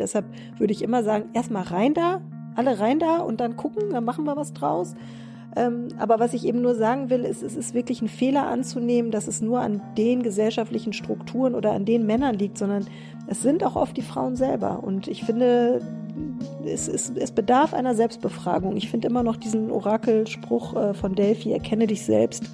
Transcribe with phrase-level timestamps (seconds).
[0.00, 0.24] Deshalb
[0.58, 2.20] würde ich immer sagen, erstmal rein da,
[2.56, 4.94] alle rein da und dann gucken, dann machen wir was draus.
[5.56, 9.10] Ähm, aber was ich eben nur sagen will, ist, es ist wirklich ein Fehler anzunehmen,
[9.10, 12.86] dass es nur an den gesellschaftlichen Strukturen oder an den Männern liegt, sondern
[13.26, 14.82] es sind auch oft die Frauen selber.
[14.82, 15.80] Und ich finde,
[16.64, 18.76] es, es, es bedarf einer Selbstbefragung.
[18.76, 22.44] Ich finde immer noch diesen Orakelspruch äh, von Delphi, erkenne dich selbst.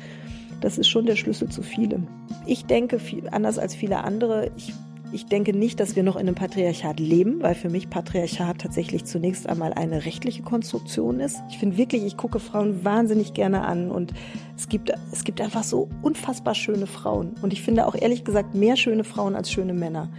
[0.62, 2.06] Das ist schon der Schlüssel zu vielem.
[2.46, 4.72] Ich denke, viel, anders als viele andere, ich
[5.12, 9.04] ich denke nicht, dass wir noch in einem Patriarchat leben, weil für mich Patriarchat tatsächlich
[9.04, 11.38] zunächst einmal eine rechtliche Konstruktion ist.
[11.48, 14.12] Ich finde wirklich, ich gucke Frauen wahnsinnig gerne an und
[14.56, 17.34] es gibt, es gibt einfach so unfassbar schöne Frauen.
[17.42, 20.10] Und ich finde auch ehrlich gesagt mehr schöne Frauen als schöne Männer.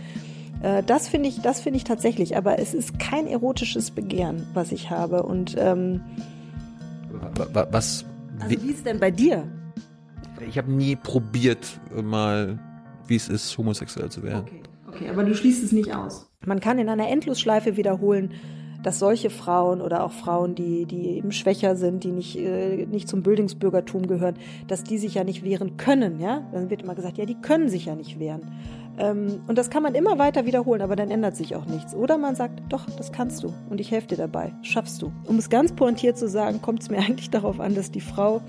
[0.62, 4.72] Äh, das finde ich, das finde ich tatsächlich, aber es ist kein erotisches Begehren, was
[4.72, 5.24] ich habe.
[5.24, 6.02] Und ähm,
[7.72, 8.06] was?
[8.40, 9.44] Also wie ist es denn bei dir?
[10.48, 12.60] Ich habe nie probiert, mal,
[13.08, 14.44] wie es ist, homosexuell zu werden.
[14.48, 14.62] Okay.
[14.98, 16.30] Okay, aber du schließt es nicht aus.
[16.46, 18.34] Man kann in einer Endlosschleife wiederholen,
[18.84, 23.08] dass solche Frauen oder auch Frauen, die, die eben schwächer sind, die nicht, äh, nicht
[23.08, 24.36] zum Bildungsbürgertum gehören,
[24.68, 26.48] dass die sich ja nicht wehren können, ja?
[26.52, 28.52] Dann wird immer gesagt, ja, die können sich ja nicht wehren.
[28.98, 31.94] Ähm, und das kann man immer weiter wiederholen, aber dann ändert sich auch nichts.
[31.94, 35.12] Oder man sagt, doch, das kannst du und ich helfe dir dabei, schaffst du.
[35.26, 38.42] Um es ganz pointiert zu sagen, kommt es mir eigentlich darauf an, dass die Frau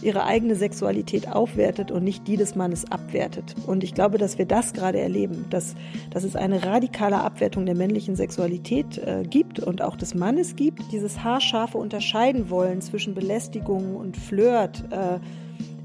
[0.00, 3.54] ihre eigene Sexualität aufwertet und nicht die des Mannes abwertet.
[3.66, 5.74] Und ich glaube, dass wir das gerade erleben, dass,
[6.10, 10.80] dass es eine radikale Abwertung der männlichen Sexualität äh, gibt und auch des Mannes gibt.
[10.92, 14.84] Dieses haarscharfe Unterscheiden wollen zwischen Belästigung und Flirt.
[14.90, 15.14] Äh,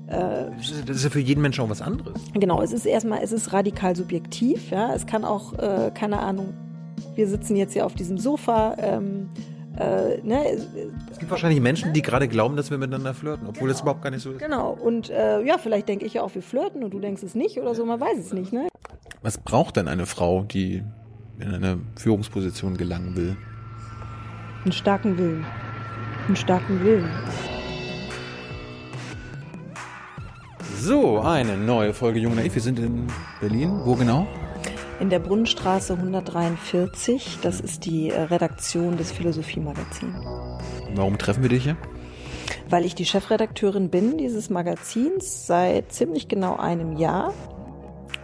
[0.08, 0.52] äh
[0.86, 2.21] das ist ja für jeden Menschen auch was anderes.
[2.33, 4.71] Genau, es ist erstmal, es ist radikal subjektiv.
[4.71, 6.53] Ja, es kann auch, äh, keine Ahnung,
[7.16, 8.75] wir sitzen jetzt hier auf diesem Sofa.
[8.80, 9.30] Ähm,
[9.80, 10.58] äh, ne,
[11.11, 13.72] es gibt wahrscheinlich Menschen, die gerade glauben, dass wir miteinander flirten, obwohl genau.
[13.73, 14.39] das überhaupt gar nicht so ist.
[14.39, 14.72] Genau.
[14.72, 17.59] Und äh, ja, vielleicht denke ich ja auch, wir flirten und du denkst es nicht
[17.59, 18.52] oder so, man weiß es nicht.
[18.52, 18.67] Ne?
[19.22, 20.83] Was braucht denn eine Frau, die
[21.39, 23.38] in eine Führungsposition gelangen will?
[24.64, 25.45] Einen starken Willen.
[26.25, 27.09] Einen starken Willen.
[30.80, 32.55] So, eine neue Folge Jung Naiv.
[32.55, 33.08] Wir sind in
[33.39, 33.82] Berlin.
[33.83, 34.27] Wo genau?
[34.99, 37.39] In der Brunnenstraße 143.
[37.41, 40.25] Das ist die äh, Redaktion des Philosophiemagazins.
[40.95, 41.77] Warum treffen wir dich hier?
[42.69, 47.33] Weil ich die Chefredakteurin bin dieses Magazins seit ziemlich genau einem Jahr.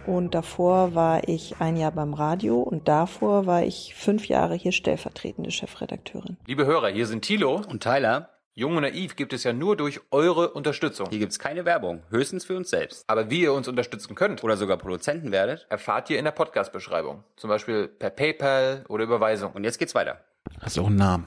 [0.06, 4.72] Und davor war ich ein Jahr beim Radio und davor war ich fünf Jahre hier
[4.72, 6.36] stellvertretende Chefredakteurin.
[6.46, 8.33] Liebe Hörer, hier sind Thilo und Tyler.
[8.56, 11.08] Jung und Naiv gibt es ja nur durch eure Unterstützung.
[11.10, 13.02] Hier gibt's keine Werbung, höchstens für uns selbst.
[13.08, 17.24] Aber wie ihr uns unterstützen könnt oder sogar Produzenten werdet, erfahrt ihr in der Podcast-Beschreibung.
[17.34, 19.50] Zum Beispiel per PayPal oder Überweisung.
[19.54, 20.20] Und jetzt geht's weiter.
[20.60, 21.26] Hast du auch einen Namen?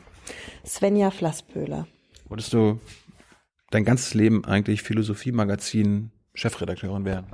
[0.65, 1.85] Svenja Flassböhler.
[2.29, 2.79] Wolltest du
[3.71, 7.27] dein ganzes Leben eigentlich Philosophie-Magazin Chefredakteurin werden?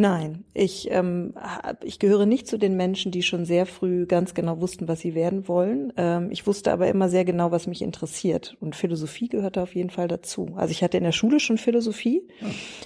[0.00, 1.34] Nein, ich, ähm,
[1.82, 5.16] ich gehöre nicht zu den Menschen, die schon sehr früh ganz genau wussten, was sie
[5.16, 5.92] werden wollen.
[5.96, 8.56] Ähm, ich wusste aber immer sehr genau, was mich interessiert.
[8.60, 10.50] Und Philosophie gehörte auf jeden Fall dazu.
[10.54, 12.22] Also ich hatte in der Schule schon Philosophie.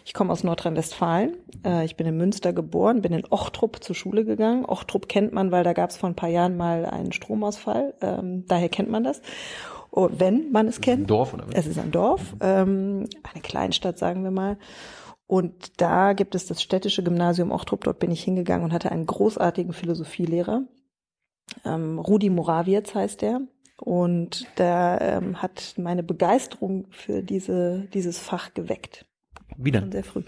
[0.07, 1.37] Ich komme aus Nordrhein-Westfalen.
[1.67, 4.65] Äh, ich bin in Münster geboren, bin in Ochtrup zur Schule gegangen.
[4.65, 7.93] Ochtrup kennt man, weil da gab es vor ein paar Jahren mal einen Stromausfall.
[8.01, 9.21] Ähm, daher kennt man das.
[9.91, 11.03] Und wenn man es kennt.
[11.03, 11.55] Ein Dorf oder was?
[11.55, 14.57] Es ist ein Dorf, ähm, eine Kleinstadt, sagen wir mal.
[15.33, 17.85] Und da gibt es das städtische Gymnasium Ochtrup.
[17.85, 20.65] Dort bin ich hingegangen und hatte einen großartigen Philosophielehrer.
[21.65, 23.41] Ähm, Rudi Morawietz heißt der.
[23.79, 29.07] Und der ähm, hat meine Begeisterung für diese, dieses Fach geweckt.
[29.57, 29.85] Wie denn?
[29.85, 30.23] Schon sehr früh.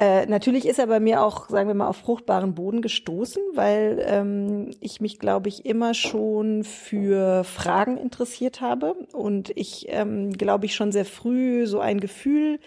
[0.00, 4.04] Äh, natürlich ist er bei mir auch, sagen wir mal, auf fruchtbaren Boden gestoßen, weil
[4.08, 10.66] ähm, ich mich, glaube ich, immer schon für Fragen interessiert habe und ich, ähm, glaube
[10.66, 12.58] ich, schon sehr früh so ein Gefühl,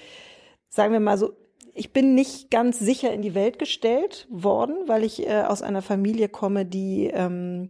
[0.70, 1.34] sagen wir mal so,
[1.80, 5.82] ich bin nicht ganz sicher in die Welt gestellt worden, weil ich äh, aus einer
[5.82, 7.70] Familie komme, die ähm,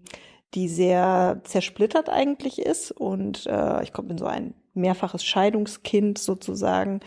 [0.56, 7.02] die sehr zersplittert eigentlich ist und äh, ich komme in so ein mehrfaches Scheidungskind sozusagen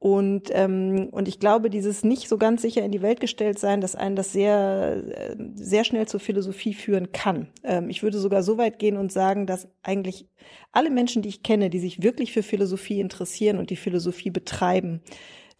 [0.00, 3.80] und ähm, und ich glaube, dieses nicht so ganz sicher in die Welt gestellt sein,
[3.80, 7.52] dass einen das sehr äh, sehr schnell zur Philosophie führen kann.
[7.62, 10.26] Ähm, ich würde sogar so weit gehen und sagen, dass eigentlich
[10.72, 15.02] alle Menschen, die ich kenne, die sich wirklich für Philosophie interessieren und die Philosophie betreiben,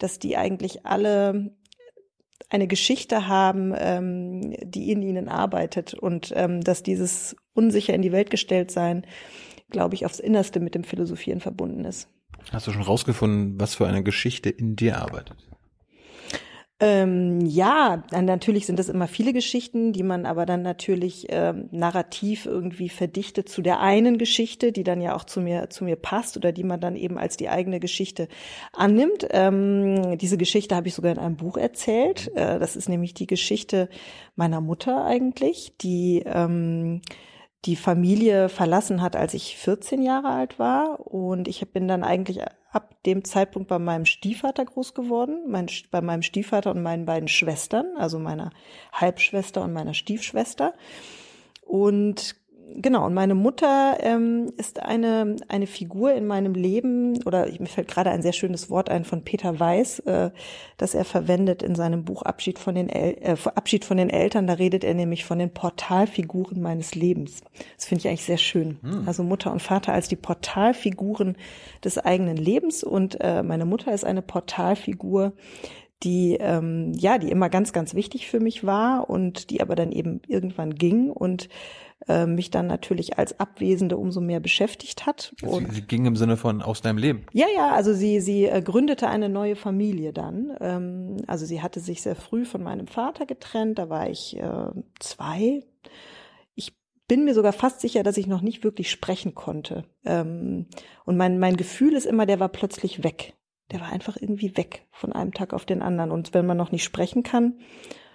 [0.03, 1.55] dass die eigentlich alle
[2.49, 8.11] eine Geschichte haben, ähm, die in ihnen arbeitet und ähm, dass dieses unsicher in die
[8.11, 9.07] Welt gestellt sein,
[9.69, 12.09] glaube ich, aufs Innerste mit dem Philosophieren verbunden ist.
[12.51, 15.37] Hast du schon rausgefunden, was für eine Geschichte in dir arbeitet?
[16.79, 22.45] Ähm, ja, natürlich sind das immer viele Geschichten, die man aber dann natürlich ähm, narrativ
[22.45, 26.35] irgendwie verdichtet zu der einen Geschichte, die dann ja auch zu mir zu mir passt
[26.35, 28.27] oder die man dann eben als die eigene Geschichte
[28.73, 29.27] annimmt.
[29.29, 32.31] Ähm, diese Geschichte habe ich sogar in einem Buch erzählt.
[32.35, 33.87] Äh, das ist nämlich die Geschichte
[34.35, 37.01] meiner Mutter eigentlich, die ähm,
[37.65, 40.99] die Familie verlassen hat, als ich 14 Jahre alt war.
[41.07, 46.01] Und ich bin dann eigentlich ab dem Zeitpunkt bei meinem Stiefvater groß geworden, mein, bei
[46.01, 48.51] meinem Stiefvater und meinen beiden Schwestern, also meiner
[48.91, 50.73] Halbschwester und meiner Stiefschwester.
[51.61, 52.35] Und
[52.75, 57.87] genau, und meine Mutter ähm, ist eine, eine Figur in meinem Leben, oder mir fällt
[57.87, 60.31] gerade ein sehr schönes Wort ein von Peter Weiß, äh,
[60.77, 64.47] das er verwendet in seinem Buch Abschied von, den El äh, Abschied von den Eltern.
[64.47, 67.41] Da redet er nämlich von den Portalfiguren meines Lebens.
[67.75, 68.79] Das finde ich eigentlich sehr schön.
[68.81, 69.03] Hm.
[69.07, 71.37] Also Mutter und Vater als die Portalfiguren
[71.83, 72.83] des eigenen Lebens.
[72.83, 75.33] Und äh, meine Mutter ist eine Portalfigur,
[76.03, 79.91] die ähm, ja, die immer ganz, ganz wichtig für mich war und die aber dann
[79.91, 81.49] eben irgendwann ging und
[82.07, 85.33] äh, mich dann natürlich als Abwesende umso mehr beschäftigt hat.
[85.41, 87.25] Und sie, sie ging im Sinne von aus deinem Leben.
[87.31, 90.55] Ja, ja, also sie, sie äh, gründete eine neue Familie dann.
[90.59, 94.71] Ähm, also sie hatte sich sehr früh von meinem Vater getrennt, da war ich äh,
[94.99, 95.63] zwei.
[96.55, 96.73] Ich
[97.07, 99.85] bin mir sogar fast sicher, dass ich noch nicht wirklich sprechen konnte.
[100.03, 100.67] Ähm,
[101.05, 103.33] und mein, mein Gefühl ist immer, der war plötzlich weg.
[103.73, 106.11] Der war einfach irgendwie weg von einem Tag auf den anderen.
[106.11, 107.59] Und wenn man noch nicht sprechen kann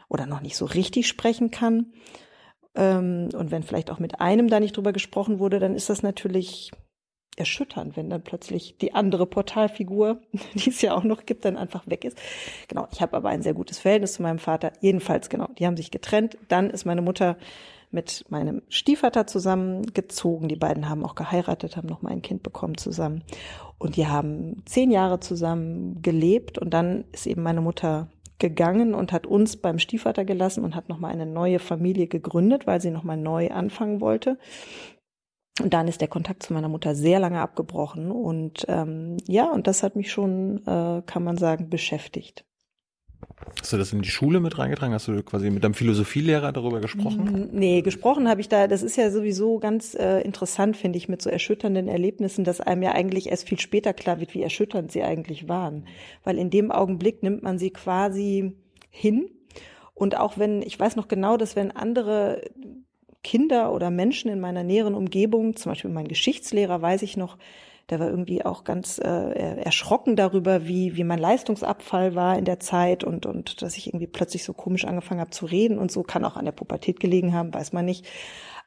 [0.09, 1.93] oder noch nicht so richtig sprechen kann,
[2.75, 6.03] ähm, und wenn vielleicht auch mit einem da nicht drüber gesprochen wurde, dann ist das
[6.03, 6.71] natürlich
[7.37, 10.21] erschütternd, wenn dann plötzlich die andere Portalfigur,
[10.55, 12.19] die es ja auch noch gibt, dann einfach weg ist.
[12.69, 14.73] Genau, ich habe aber ein sehr gutes Verhältnis zu meinem Vater.
[14.81, 16.39] Jedenfalls, genau, die haben sich getrennt.
[16.49, 17.37] Dann ist meine Mutter
[17.91, 20.49] mit meinem Stiefvater zusammengezogen.
[20.49, 23.25] Die beiden haben auch geheiratet, haben noch mal ein Kind bekommen zusammen.
[23.79, 26.59] Und die haben zehn Jahre zusammen gelebt.
[26.59, 28.09] Und dann ist eben meine Mutter
[28.39, 32.81] gegangen und hat uns beim Stiefvater gelassen und hat nochmal eine neue Familie gegründet, weil
[32.81, 34.39] sie nochmal neu anfangen wollte.
[35.61, 38.13] Und dann ist der Kontakt zu meiner Mutter sehr lange abgebrochen.
[38.13, 42.45] Und ähm, ja, und das hat mich schon, äh, kann man sagen, beschäftigt.
[43.61, 44.95] Hast du das in die Schule mit reingetragen?
[44.95, 47.51] Hast du quasi mit deinem Philosophielehrer darüber gesprochen?
[47.53, 51.23] Nee, gesprochen habe ich da, das ist ja sowieso ganz äh, interessant, finde ich, mit
[51.23, 55.03] so erschütternden Erlebnissen, dass einem ja eigentlich erst viel später klar wird, wie erschütternd sie
[55.03, 55.87] eigentlich waren.
[56.25, 58.55] Weil in dem Augenblick nimmt man sie quasi
[58.91, 59.31] hin.
[59.95, 62.43] Und auch wenn, ich weiß noch genau, dass wenn andere
[63.25, 67.37] Kinder oder Menschen in meiner näheren Umgebung, zum Beispiel mein Geschichtslehrer, weiß ich noch,
[67.91, 72.61] der war irgendwie auch ganz äh, erschrocken darüber, wie, wie mein Leistungsabfall war in der
[72.61, 76.03] Zeit und, und dass ich irgendwie plötzlich so komisch angefangen habe zu reden und so
[76.03, 78.07] kann auch an der Pubertät gelegen haben, weiß man nicht.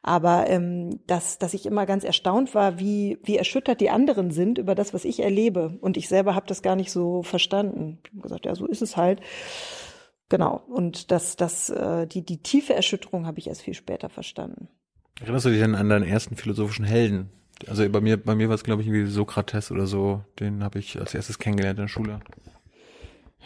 [0.03, 4.57] Aber ähm, dass, dass ich immer ganz erstaunt war, wie, wie erschüttert die anderen sind
[4.57, 5.77] über das, was ich erlebe.
[5.81, 7.99] Und ich selber habe das gar nicht so verstanden.
[8.03, 9.21] Ich habe gesagt, ja, so ist es halt.
[10.29, 10.63] Genau.
[10.67, 14.69] Und das, das, äh, die, die tiefe Erschütterung habe ich erst viel später verstanden.
[15.19, 17.29] Erinnerst du dich denn an deinen ersten philosophischen Helden?
[17.67, 20.23] Also bei mir, bei mir war es, glaube ich, irgendwie Sokrates oder so.
[20.39, 22.19] Den habe ich als erstes kennengelernt in der Schule.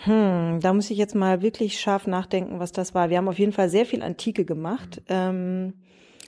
[0.04, 3.10] Hm, da muss ich jetzt mal wirklich scharf nachdenken, was das war.
[3.10, 5.02] Wir haben auf jeden Fall sehr viel Antike gemacht.
[5.08, 5.74] Ähm,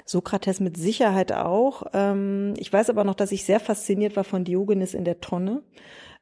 [0.05, 1.83] Sokrates mit Sicherheit auch.
[1.93, 5.63] Ähm, ich weiß aber noch, dass ich sehr fasziniert war von Diogenes in der Tonne.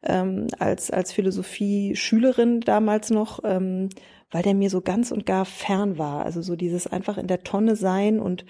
[0.04, 3.90] Ähm, als, als Philosophie-Schülerin damals noch, ähm,
[4.32, 6.26] weil der mir so ganz und gar fern war.
[6.26, 8.46] Also so dieses einfach in der Tonne sein und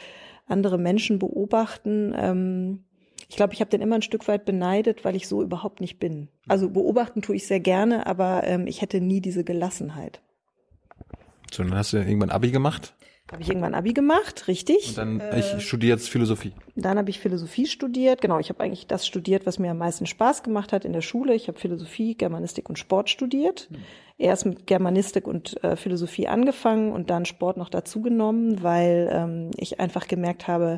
[0.48, 2.14] andere Menschen beobachten.
[2.18, 2.86] Ähm,
[3.28, 6.00] ich glaube, ich habe den immer ein Stück weit beneidet, weil ich so überhaupt nicht
[6.00, 6.28] bin.
[6.48, 10.22] Also beobachten tue ich sehr gerne, aber ähm, ich hätte nie diese Gelassenheit.
[11.52, 12.94] So, dann hast du irgendwann Abi gemacht?
[13.32, 14.90] Habe ich irgendwann Abi gemacht, richtig.
[14.90, 16.54] Und dann, äh, ich studiere jetzt Philosophie.
[16.76, 18.22] Dann habe ich Philosophie studiert.
[18.22, 21.02] Genau, ich habe eigentlich das studiert, was mir am meisten Spaß gemacht hat in der
[21.02, 21.34] Schule.
[21.34, 23.68] Ich habe Philosophie, Germanistik und Sport studiert.
[23.72, 23.80] Hm.
[24.20, 29.52] Erst mit Germanistik und äh, Philosophie angefangen und dann Sport noch dazu genommen, weil ähm,
[29.58, 30.78] ich einfach gemerkt habe,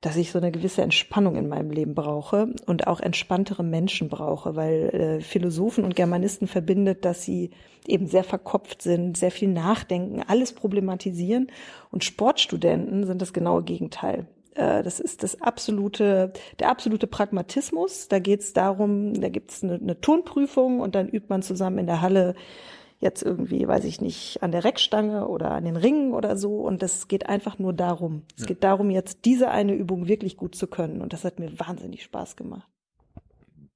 [0.00, 4.54] dass ich so eine gewisse Entspannung in meinem Leben brauche und auch entspanntere Menschen brauche,
[4.54, 7.50] weil äh, Philosophen und Germanisten verbindet, dass sie
[7.86, 11.50] eben sehr verkopft sind, sehr viel nachdenken, alles problematisieren
[11.90, 14.28] und Sportstudenten sind das genaue Gegenteil.
[14.54, 18.08] Äh, das ist das absolute, der absolute Pragmatismus.
[18.08, 21.78] Da geht es darum, da gibt es eine, eine Turnprüfung und dann übt man zusammen
[21.78, 22.34] in der Halle
[23.00, 26.60] jetzt irgendwie, weiß ich nicht, an der Reckstange oder an den Ringen oder so.
[26.60, 28.22] Und das geht einfach nur darum.
[28.36, 28.46] Es ja.
[28.48, 31.00] geht darum, jetzt diese eine Übung wirklich gut zu können.
[31.00, 32.68] Und das hat mir wahnsinnig Spaß gemacht.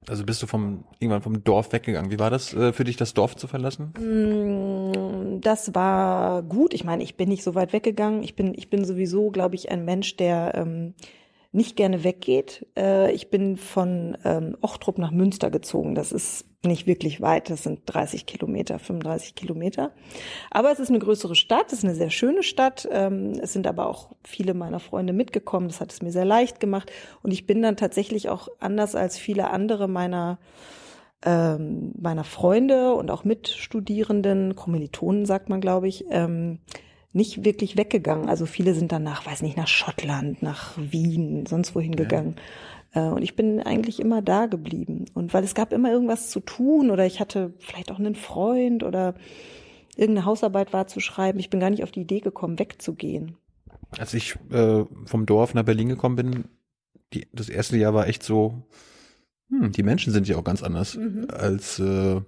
[0.09, 2.11] Also bist du vom irgendwann vom Dorf weggegangen.
[2.11, 3.93] Wie war das äh, für dich, das Dorf zu verlassen?
[3.97, 6.73] Mm, das war gut.
[6.73, 8.23] Ich meine, ich bin nicht so weit weggegangen.
[8.23, 10.93] Ich bin, ich bin sowieso, glaube ich, ein Mensch, der ähm,
[11.53, 12.65] nicht gerne weggeht.
[12.77, 15.95] Äh, ich bin von ähm, Ochtrup nach Münster gezogen.
[15.95, 17.49] Das ist nicht wirklich weit.
[17.49, 19.91] Das sind 30 Kilometer, 35 Kilometer.
[20.49, 21.67] Aber es ist eine größere Stadt.
[21.67, 22.87] Es ist eine sehr schöne Stadt.
[22.91, 25.67] Ähm, es sind aber auch viele meiner Freunde mitgekommen.
[25.67, 26.91] Das hat es mir sehr leicht gemacht.
[27.21, 30.39] Und ich bin dann tatsächlich auch anders als viele andere meiner
[31.25, 36.59] ähm, meiner Freunde und auch Mitstudierenden, Kommilitonen sagt man, glaube ich, ähm,
[37.13, 38.27] nicht wirklich weggegangen.
[38.27, 42.35] Also viele sind danach, weiß nicht, nach Schottland, nach Wien, sonst wohin gegangen.
[42.93, 45.05] Äh, und ich bin eigentlich immer da geblieben.
[45.13, 48.83] Und weil es gab immer irgendwas zu tun oder ich hatte vielleicht auch einen Freund
[48.83, 49.15] oder
[49.95, 51.39] irgendeine Hausarbeit war zu schreiben.
[51.39, 53.37] Ich bin gar nicht auf die Idee gekommen, wegzugehen.
[53.97, 56.45] Als ich äh, vom Dorf nach Berlin gekommen bin,
[57.13, 58.63] die, das erste Jahr war echt so,
[59.49, 61.27] hm, die Menschen sind ja auch ganz anders mhm.
[61.29, 62.21] als äh,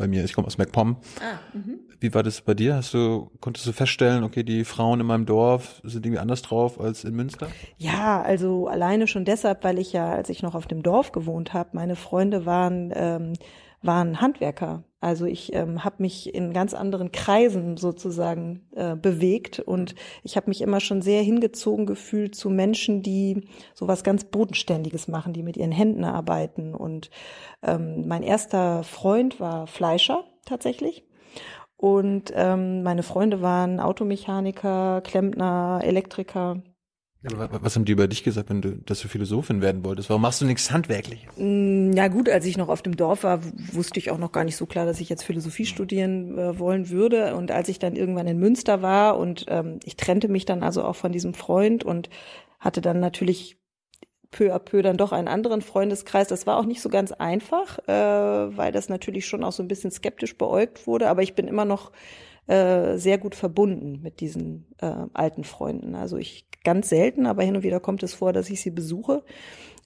[0.00, 0.24] bei mir.
[0.24, 0.96] Ich komme aus MacPom.
[1.20, 1.80] Ah, mhm.
[2.00, 2.74] Wie war das bei dir?
[2.76, 6.80] Hast du, konntest du feststellen, okay, die Frauen in meinem Dorf sind irgendwie anders drauf
[6.80, 7.48] als in Münster?
[7.76, 11.52] Ja, also alleine schon deshalb, weil ich ja, als ich noch auf dem Dorf gewohnt
[11.52, 13.34] habe, meine Freunde waren ähm,
[13.82, 14.84] waren Handwerker.
[15.00, 20.50] Also ich ähm, habe mich in ganz anderen Kreisen sozusagen äh, bewegt und ich habe
[20.50, 25.56] mich immer schon sehr hingezogen gefühlt zu Menschen, die sowas ganz Bodenständiges machen, die mit
[25.56, 26.74] ihren Händen arbeiten.
[26.74, 27.10] Und
[27.62, 31.04] ähm, mein erster Freund war Fleischer tatsächlich.
[31.78, 36.62] Und ähm, meine Freunde waren Automechaniker, Klempner, Elektriker.
[37.22, 40.08] Was haben die über dich gesagt, wenn du, dass du Philosophin werden wolltest?
[40.08, 41.30] Warum machst du nichts Handwerkliches?
[41.36, 43.40] Mm, ja gut, als ich noch auf dem Dorf war,
[43.72, 46.88] wusste ich auch noch gar nicht so klar, dass ich jetzt Philosophie studieren äh, wollen
[46.88, 47.36] würde.
[47.36, 50.82] Und als ich dann irgendwann in Münster war und ähm, ich trennte mich dann also
[50.82, 52.08] auch von diesem Freund und
[52.58, 53.58] hatte dann natürlich
[54.30, 56.28] peu à peu dann doch einen anderen Freundeskreis.
[56.28, 59.68] Das war auch nicht so ganz einfach, äh, weil das natürlich schon auch so ein
[59.68, 61.10] bisschen skeptisch beäugt wurde.
[61.10, 61.92] Aber ich bin immer noch
[62.46, 65.94] äh, sehr gut verbunden mit diesen äh, alten Freunden.
[65.94, 69.22] Also ich ganz selten, aber hin und wieder kommt es vor, dass ich sie besuche.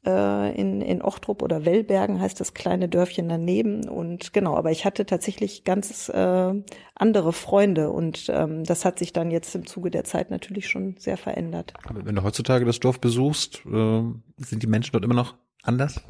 [0.06, 3.88] Äh, in, in Ochtrup oder Wellbergen heißt das kleine Dörfchen daneben.
[3.88, 6.62] Und genau, aber ich hatte tatsächlich ganz äh,
[6.94, 10.96] andere Freunde und ähm, das hat sich dann jetzt im Zuge der Zeit natürlich schon
[10.98, 11.72] sehr verändert.
[11.88, 14.02] Aber wenn du heutzutage das Dorf besuchst, äh,
[14.36, 16.02] sind die Menschen dort immer noch anders?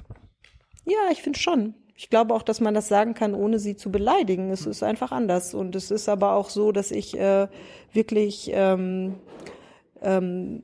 [0.85, 1.75] Ja, ich finde schon.
[1.97, 4.51] Ich glaube auch, dass man das sagen kann, ohne sie zu beleidigen.
[4.51, 5.55] Es ist einfach anders.
[5.55, 7.47] Und es ist aber auch so, dass ich äh,
[7.93, 9.15] wirklich ähm,
[10.05, 10.63] ähm,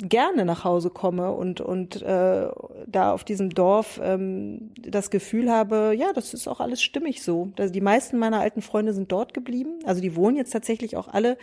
[0.00, 2.48] gerne nach Hause komme und, und äh,
[2.86, 7.50] da auf diesem Dorf ähm, das Gefühl habe, ja, das ist auch alles stimmig so.
[7.58, 9.78] Also die meisten meiner alten Freunde sind dort geblieben.
[9.84, 11.38] Also die wohnen jetzt tatsächlich auch alle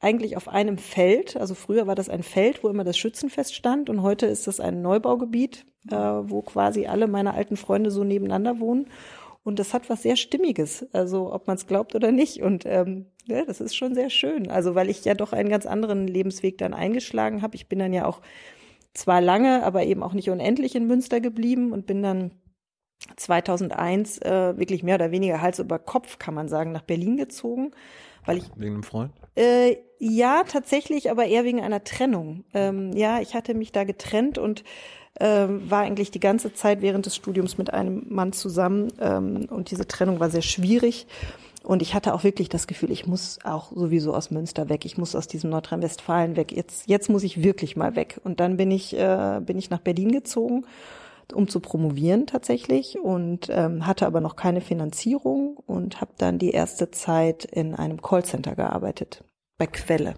[0.00, 1.36] eigentlich auf einem Feld.
[1.36, 4.60] Also früher war das ein Feld, wo immer das Schützenfest stand und heute ist das
[4.60, 8.86] ein Neubaugebiet, äh, wo quasi alle meine alten Freunde so nebeneinander wohnen.
[9.44, 12.42] Und das hat was sehr Stimmiges, also ob man es glaubt oder nicht.
[12.42, 14.50] Und ähm, ja, das ist schon sehr schön.
[14.50, 17.56] Also weil ich ja doch einen ganz anderen Lebensweg dann eingeschlagen habe.
[17.56, 18.20] Ich bin dann ja auch
[18.94, 22.32] zwar lange, aber eben auch nicht unendlich in Münster geblieben und bin dann
[23.16, 27.70] 2001 äh, wirklich mehr oder weniger Hals über Kopf, kann man sagen, nach Berlin gezogen.
[28.24, 29.12] Weil ich, wegen einem Freund?
[29.36, 32.44] Äh, ja, tatsächlich, aber eher wegen einer Trennung.
[32.54, 34.64] Ähm, ja, ich hatte mich da getrennt und
[35.20, 39.70] ähm, war eigentlich die ganze Zeit während des Studiums mit einem Mann zusammen ähm, und
[39.70, 41.06] diese Trennung war sehr schwierig.
[41.68, 44.86] Und ich hatte auch wirklich das Gefühl, ich muss auch sowieso aus Münster weg.
[44.86, 46.50] Ich muss aus diesem Nordrhein-Westfalen weg.
[46.50, 48.22] Jetzt, jetzt muss ich wirklich mal weg.
[48.24, 50.64] Und dann bin ich, äh, bin ich nach Berlin gezogen,
[51.34, 56.52] um zu promovieren tatsächlich und ähm, hatte aber noch keine Finanzierung und habe dann die
[56.52, 59.22] erste Zeit in einem Callcenter gearbeitet
[59.58, 60.14] bei Quelle.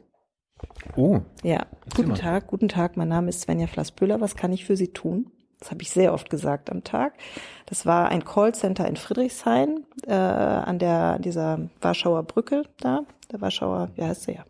[0.96, 1.18] Oh.
[1.42, 1.66] Ja.
[1.96, 2.96] Guten Tag, guten Tag.
[2.96, 4.20] Mein Name ist Svenja Flassbüller.
[4.20, 5.32] Was kann ich für Sie tun?
[5.60, 7.12] Das habe ich sehr oft gesagt am Tag.
[7.66, 13.90] Das war ein Callcenter in Friedrichshain äh, an der dieser Warschauer Brücke da, der Warschauer,
[13.94, 14.44] wie heißt sie ja.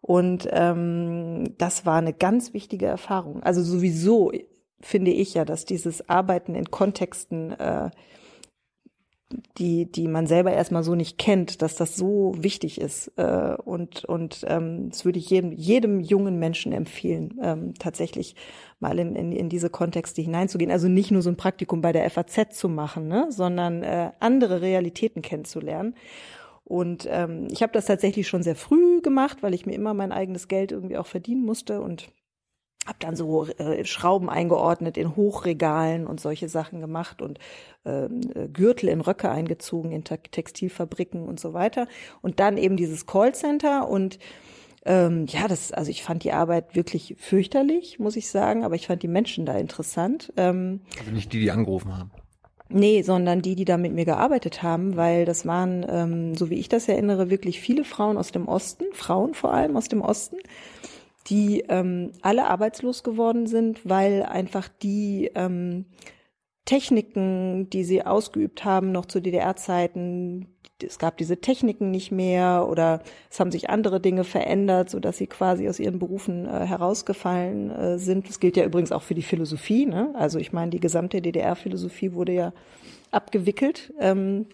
[0.00, 3.42] Und ähm, das war eine ganz wichtige Erfahrung.
[3.42, 4.32] Also sowieso
[4.80, 7.90] finde ich ja, dass dieses Arbeiten in Kontexten äh,
[9.58, 13.12] die, die man selber erstmal so nicht kennt, dass das so wichtig ist.
[13.16, 18.34] Äh, und und ähm, das würde ich jedem, jedem jungen Menschen empfehlen, ähm, tatsächlich
[18.80, 20.70] mal in, in, in diese Kontexte hineinzugehen.
[20.70, 24.62] Also nicht nur so ein Praktikum bei der FAZ zu machen, ne, sondern äh, andere
[24.62, 25.94] Realitäten kennenzulernen.
[26.64, 30.12] Und ähm, ich habe das tatsächlich schon sehr früh gemacht, weil ich mir immer mein
[30.12, 32.10] eigenes Geld irgendwie auch verdienen musste und
[32.88, 37.38] habe dann so äh, Schrauben eingeordnet in Hochregalen und solche Sachen gemacht und
[37.84, 41.86] ähm, äh, Gürtel in Röcke eingezogen in Textilfabriken und so weiter.
[42.22, 44.18] Und dann eben dieses Callcenter und
[44.86, 48.86] ähm, ja, das, also ich fand die Arbeit wirklich fürchterlich, muss ich sagen, aber ich
[48.86, 50.32] fand die Menschen da interessant.
[50.36, 52.10] Ähm, also nicht die, die angerufen haben.
[52.70, 56.58] Nee, sondern die, die da mit mir gearbeitet haben, weil das waren, ähm, so wie
[56.58, 60.36] ich das erinnere, wirklich viele Frauen aus dem Osten, Frauen vor allem aus dem Osten,
[61.30, 65.86] die ähm, alle arbeitslos geworden sind, weil einfach die ähm,
[66.64, 73.02] Techniken, die sie ausgeübt haben, noch zu DDR-Zeiten, es gab diese Techniken nicht mehr oder
[73.30, 77.70] es haben sich andere Dinge verändert, so dass sie quasi aus ihren Berufen äh, herausgefallen
[77.70, 78.28] äh, sind.
[78.28, 79.86] Das gilt ja übrigens auch für die Philosophie.
[79.86, 80.12] Ne?
[80.14, 82.52] Also ich meine, die gesamte DDR-Philosophie wurde ja
[83.10, 83.92] abgewickelt.
[83.98, 84.46] Ähm,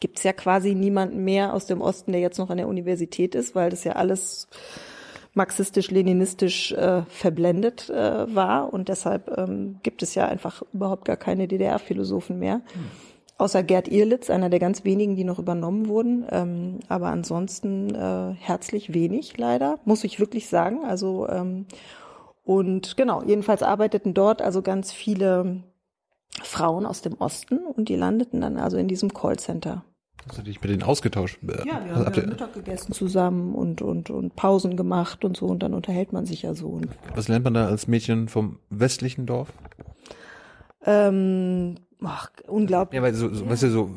[0.00, 3.34] Gibt es ja quasi niemanden mehr aus dem Osten, der jetzt noch an der Universität
[3.34, 4.48] ist, weil das ja alles
[5.34, 11.48] marxistisch-leninistisch äh, verblendet äh, war und deshalb ähm, gibt es ja einfach überhaupt gar keine
[11.48, 12.62] DDR-Philosophen mehr.
[12.72, 12.90] Hm.
[13.36, 16.24] Außer Gerd Irlitz, einer der ganz wenigen, die noch übernommen wurden.
[16.30, 20.84] Ähm, aber ansonsten äh, herzlich wenig, leider, muss ich wirklich sagen.
[20.84, 21.66] Also ähm,
[22.44, 25.64] und genau, jedenfalls arbeiteten dort also ganz viele
[26.42, 29.84] Frauen aus dem Osten und die landeten dann also in diesem Callcenter.
[30.28, 31.38] Hast du dich mit denen ausgetauscht?
[31.42, 35.62] Ja, wir haben ja Mittag gegessen zusammen und, und, und Pausen gemacht und so und
[35.62, 36.80] dann unterhält man sich ja so.
[37.14, 39.52] Was lernt man da als Mädchen vom westlichen Dorf?
[40.86, 42.96] Ähm, ach, unglaublich.
[42.96, 43.50] Ja, weil so, so ja.
[43.50, 43.90] weißt du, so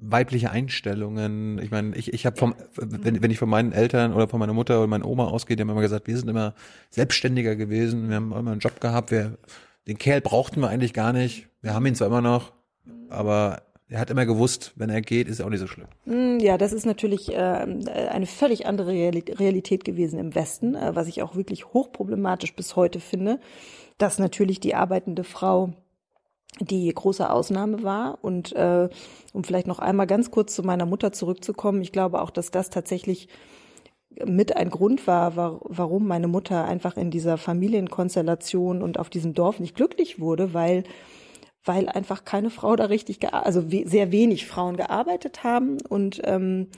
[0.00, 1.58] weibliche Einstellungen.
[1.62, 4.54] Ich meine, ich, ich habe vom, wenn, wenn ich von meinen Eltern oder von meiner
[4.54, 6.54] Mutter oder meiner Oma ausgehe, die haben immer gesagt, wir sind immer
[6.90, 9.38] selbstständiger gewesen, wir haben immer einen Job gehabt, wir,
[9.86, 11.48] den Kerl brauchten wir eigentlich gar nicht.
[11.62, 12.52] Wir haben ihn zwar immer noch,
[13.10, 15.88] aber er hat immer gewusst, wenn er geht, ist er auch nicht so schlimm.
[16.04, 21.08] Mm, ja, das ist natürlich äh, eine völlig andere Realität gewesen im Westen, äh, was
[21.08, 23.40] ich auch wirklich hochproblematisch bis heute finde,
[23.98, 25.72] dass natürlich die arbeitende Frau
[26.60, 28.18] die große Ausnahme war.
[28.22, 28.88] Und äh,
[29.32, 32.70] um vielleicht noch einmal ganz kurz zu meiner Mutter zurückzukommen, ich glaube auch, dass das
[32.70, 33.28] tatsächlich
[34.24, 39.60] mit ein Grund war, warum meine Mutter einfach in dieser Familienkonstellation und auf diesem Dorf
[39.60, 40.84] nicht glücklich wurde, weil
[41.64, 46.68] weil einfach keine Frau da richtig, also we sehr wenig Frauen gearbeitet haben und ähm,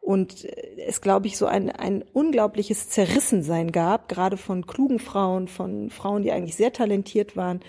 [0.00, 0.46] und
[0.86, 6.20] es, glaube ich, so ein, ein unglaubliches Zerrissensein gab, gerade von klugen Frauen, von Frauen,
[6.20, 7.60] die eigentlich sehr talentiert waren,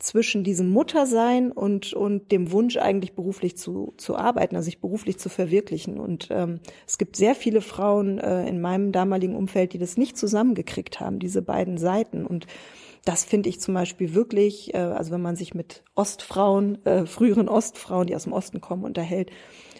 [0.00, 5.18] zwischen diesem Muttersein und, und dem Wunsch, eigentlich beruflich zu, zu arbeiten, also sich beruflich
[5.18, 5.98] zu verwirklichen.
[5.98, 10.16] Und ähm, es gibt sehr viele Frauen äh, in meinem damaligen Umfeld, die das nicht
[10.16, 12.24] zusammengekriegt haben, diese beiden Seiten.
[12.24, 12.46] Und
[13.04, 17.48] das finde ich zum Beispiel wirklich, äh, also wenn man sich mit Ostfrauen, äh, früheren
[17.48, 19.30] Ostfrauen, die aus dem Osten kommen, unterhält,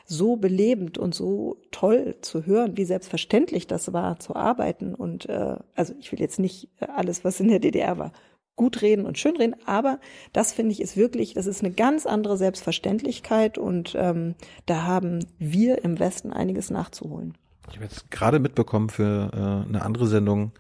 [0.07, 4.95] so belebend und so toll zu hören, wie selbstverständlich das war, zu arbeiten.
[4.95, 8.13] Und äh, also ich will jetzt nicht äh, alles, was in der DDR war,
[8.57, 10.01] gut reden und schön reden, aber
[10.35, 14.35] das finde ich ist wirklich, das ist eine ganz andere Selbstverständlichkeit und ähm,
[14.67, 17.39] da haben wir im Westen einiges nachzuholen.
[17.71, 20.53] Ich habe jetzt gerade mitbekommen für äh, eine andere Sendung,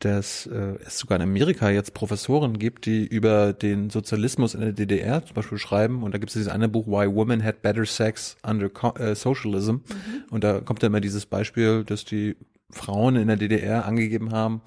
[0.00, 4.72] dass äh, es sogar in Amerika jetzt Professoren gibt, die über den Sozialismus in der
[4.72, 6.02] DDR zum Beispiel schreiben.
[6.02, 8.68] Und da gibt es dieses eine Buch, Why Women Had Better Sex Under
[9.00, 9.72] äh, Socialism.
[9.72, 9.82] Mhm.
[10.30, 12.36] Und da kommt dann immer dieses Beispiel, dass die
[12.70, 14.60] Frauen in der DDR angegeben haben,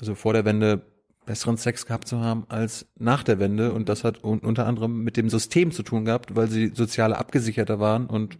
[0.00, 0.82] also vor der Wende
[1.26, 3.72] besseren Sex gehabt zu haben als nach der Wende.
[3.72, 7.80] Und das hat unter anderem mit dem System zu tun gehabt, weil sie soziale abgesicherter
[7.80, 8.38] waren und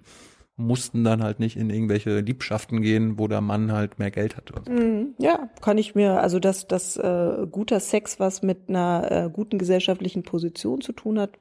[0.57, 4.53] mussten dann halt nicht in irgendwelche Liebschaften gehen, wo der Mann halt mehr Geld hat.
[4.55, 4.73] So.
[4.73, 5.15] Mhm.
[5.19, 9.59] Ja, kann ich mir, also dass das äh, guter Sex was mit einer äh, guten
[9.59, 11.39] gesellschaftlichen Position zu tun hat,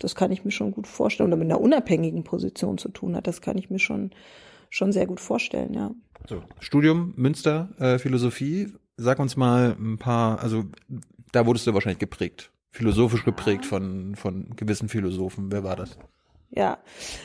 [0.00, 1.28] das kann ich mir schon gut vorstellen.
[1.28, 4.10] Oder mit einer unabhängigen Position zu tun hat, das kann ich mir schon,
[4.70, 5.90] schon sehr gut vorstellen, ja.
[6.28, 8.72] So, Studium Münster, äh, Philosophie.
[8.96, 10.64] Sag uns mal ein paar, also
[11.32, 15.52] da wurdest du wahrscheinlich geprägt, philosophisch geprägt von, von gewissen Philosophen.
[15.52, 15.98] Wer war das?
[16.56, 16.78] Ja,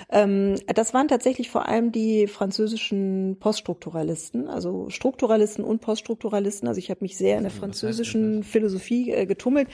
[0.09, 6.67] ähm, das waren tatsächlich vor allem die französischen Poststrukturalisten, also Strukturalisten und Poststrukturalisten.
[6.67, 9.69] Also ich habe mich sehr in der französischen Philosophie äh, getummelt.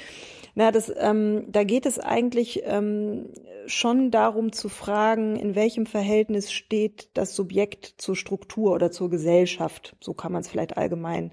[0.53, 3.29] Na, das, ähm, da geht es eigentlich ähm,
[3.65, 9.95] schon darum zu fragen, in welchem Verhältnis steht das Subjekt zur Struktur oder zur Gesellschaft.
[10.01, 11.31] So kann man es vielleicht allgemein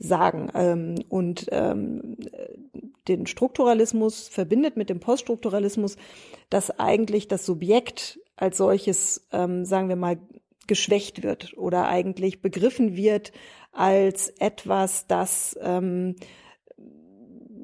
[0.00, 0.50] sagen.
[0.54, 2.16] Ähm, und ähm,
[3.06, 5.96] den Strukturalismus verbindet mit dem Poststrukturalismus,
[6.48, 10.18] dass eigentlich das Subjekt als solches, ähm, sagen wir mal,
[10.66, 13.32] geschwächt wird oder eigentlich begriffen wird
[13.72, 16.16] als etwas, das ähm,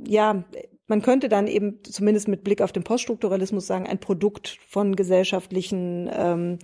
[0.06, 0.44] ja,
[0.86, 6.08] man könnte dann eben zumindest mit Blick auf den Poststrukturalismus sagen, ein Produkt von gesellschaftlichen
[6.12, 6.58] ähm,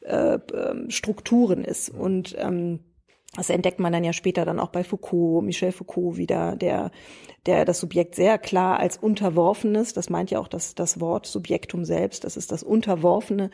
[0.00, 1.90] äh, ähm, Strukturen ist.
[1.90, 2.80] Und ähm,
[3.38, 6.90] das entdeckt man dann ja später dann auch bei Foucault, Michel Foucault wieder, der,
[7.46, 11.84] der das Subjekt sehr klar als Unterworfenes, das meint ja auch das, das Wort Subjektum
[11.84, 13.50] selbst, das ist das Unterworfene,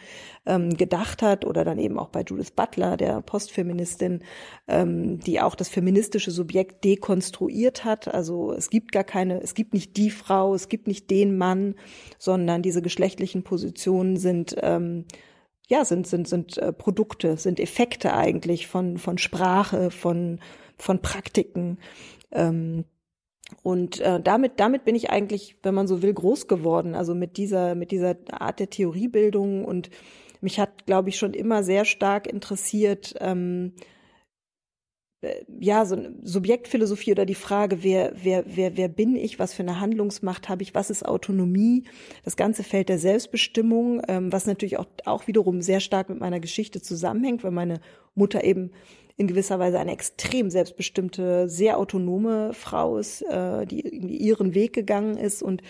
[0.46, 4.24] ähm, gedacht hat oder dann eben auch bei Judith Butler, der Postfeministin,
[4.68, 8.12] ähm, die auch das feministische Subjekt dekonstruiert hat.
[8.12, 11.74] Also es gibt gar keine, es gibt nicht die Frau, es gibt nicht den Mann,
[12.18, 15.04] sondern diese geschlechtlichen Positionen sind ähm,
[15.68, 20.40] ja, sind, sind, sind äh, Produkte, sind Effekte eigentlich von, von Sprache, von
[20.76, 21.78] von Praktiken.
[22.30, 22.84] Ähm,
[23.62, 26.94] und äh, damit, damit bin ich eigentlich, wenn man so will, groß geworden.
[26.94, 29.90] Also mit dieser, mit dieser Art der Theoriebildung und
[30.40, 33.80] mich hat, glaube ich, schon immer sehr stark interessiert, ähm, äh,
[35.60, 39.62] ja, so eine Subjektphilosophie oder die Frage, wer, wer, wer, wer bin ich, was für
[39.62, 41.84] eine Handlungsmacht habe ich, was ist Autonomie,
[42.24, 46.40] das ganze Feld der Selbstbestimmung, ähm, was natürlich auch, auch wiederum sehr stark mit meiner
[46.40, 47.80] Geschichte zusammenhängt, weil meine
[48.14, 48.70] Mutter eben
[49.16, 54.72] in gewisser Weise eine extrem selbstbestimmte, sehr autonome Frau ist, äh, die irgendwie ihren Weg
[54.72, 55.42] gegangen ist.
[55.42, 55.62] Und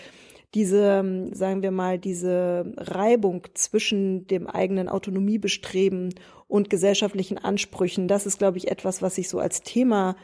[0.55, 6.15] diese, ähm, sagen wir mal, diese Reibung zwischen dem eigenen Autonomiebestreben
[6.47, 10.15] und gesellschaftlichen Ansprüchen, das ist, glaube ich, etwas, was sich so als Thema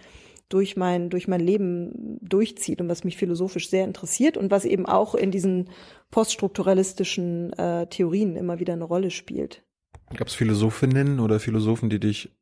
[0.50, 4.86] durch mein, durch mein Leben durchzieht und was mich philosophisch sehr interessiert und was eben
[4.86, 5.70] auch in diesen
[6.12, 9.64] poststrukturalistischen äh, Theorien immer wieder eine Rolle spielt.
[10.16, 12.36] Gab es Philosophinnen oder Philosophen, die dich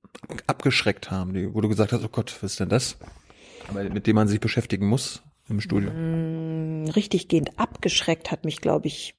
[0.47, 2.97] abgeschreckt haben, die, wo du gesagt hast, oh Gott, was ist denn das?
[3.67, 6.85] Aber mit dem man sich beschäftigen muss im Studium.
[6.85, 9.15] Mm, richtig gehend abgeschreckt hat mich, glaube ich,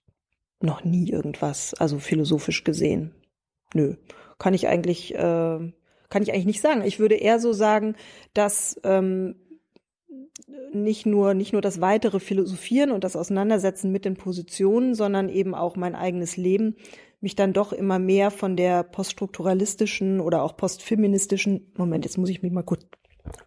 [0.61, 3.15] noch nie irgendwas, also philosophisch gesehen.
[3.73, 3.95] Nö,
[4.41, 6.83] kann ich eigentlich, äh, kann ich eigentlich nicht sagen.
[6.83, 7.95] Ich würde eher so sagen,
[8.35, 9.37] dass ähm,
[10.73, 15.55] nicht nur nicht nur das weitere Philosophieren und das Auseinandersetzen mit den Positionen, sondern eben
[15.55, 16.77] auch mein eigenes Leben
[17.21, 22.43] mich dann doch immer mehr von der poststrukturalistischen oder auch postfeministischen Moment, jetzt muss ich
[22.43, 22.87] mich mal kurz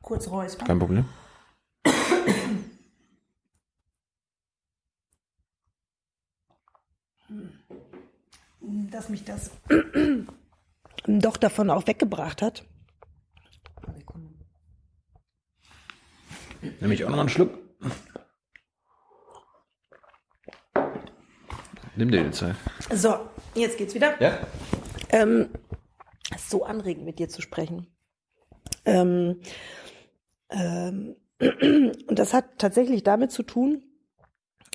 [0.01, 0.67] kurz räuspern.
[0.67, 1.05] Kein Problem.
[8.91, 9.49] dass mich das
[11.07, 12.65] doch davon auch weggebracht hat.
[16.79, 17.59] Nehme ich auch noch einen Schluck.
[21.95, 22.55] Nimm dir die Zeit.
[22.91, 24.19] So, jetzt geht's wieder.
[24.21, 24.39] Ja.
[25.09, 25.49] Ähm,
[26.37, 27.87] so anregend mit dir zu sprechen.
[28.85, 29.41] Ähm,
[30.49, 33.83] ähm, und das hat tatsächlich damit zu tun,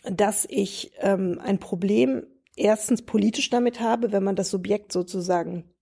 [0.05, 5.73] dass ich ähm, ein Problem erstens politisch damit habe, wenn man das Subjekt sozusagen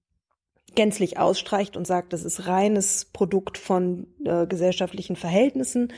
[0.76, 5.92] gänzlich ausstreicht und sagt, das ist reines Produkt von äh, gesellschaftlichen Verhältnissen,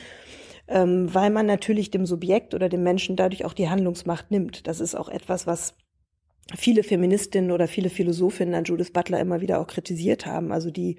[0.67, 4.65] ähm, weil man natürlich dem Subjekt oder dem Menschen dadurch auch die Handlungsmacht nimmt.
[4.67, 5.75] Das ist auch etwas, was
[6.57, 10.51] viele Feministinnen oder viele Philosophinnen an Judith Butler immer wieder auch kritisiert haben.
[10.51, 10.97] Also die,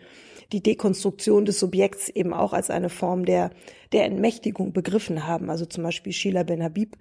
[0.53, 3.51] die Dekonstruktion des Subjekts eben auch als eine Form der,
[3.93, 5.51] der Entmächtigung begriffen haben.
[5.51, 6.97] Also zum Beispiel Sheila Ben Habib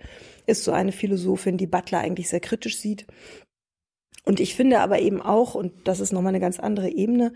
[0.46, 3.06] ist so eine Philosophin, die Butler eigentlich sehr kritisch sieht.
[4.30, 7.34] Und ich finde aber eben auch, und das ist nochmal eine ganz andere Ebene,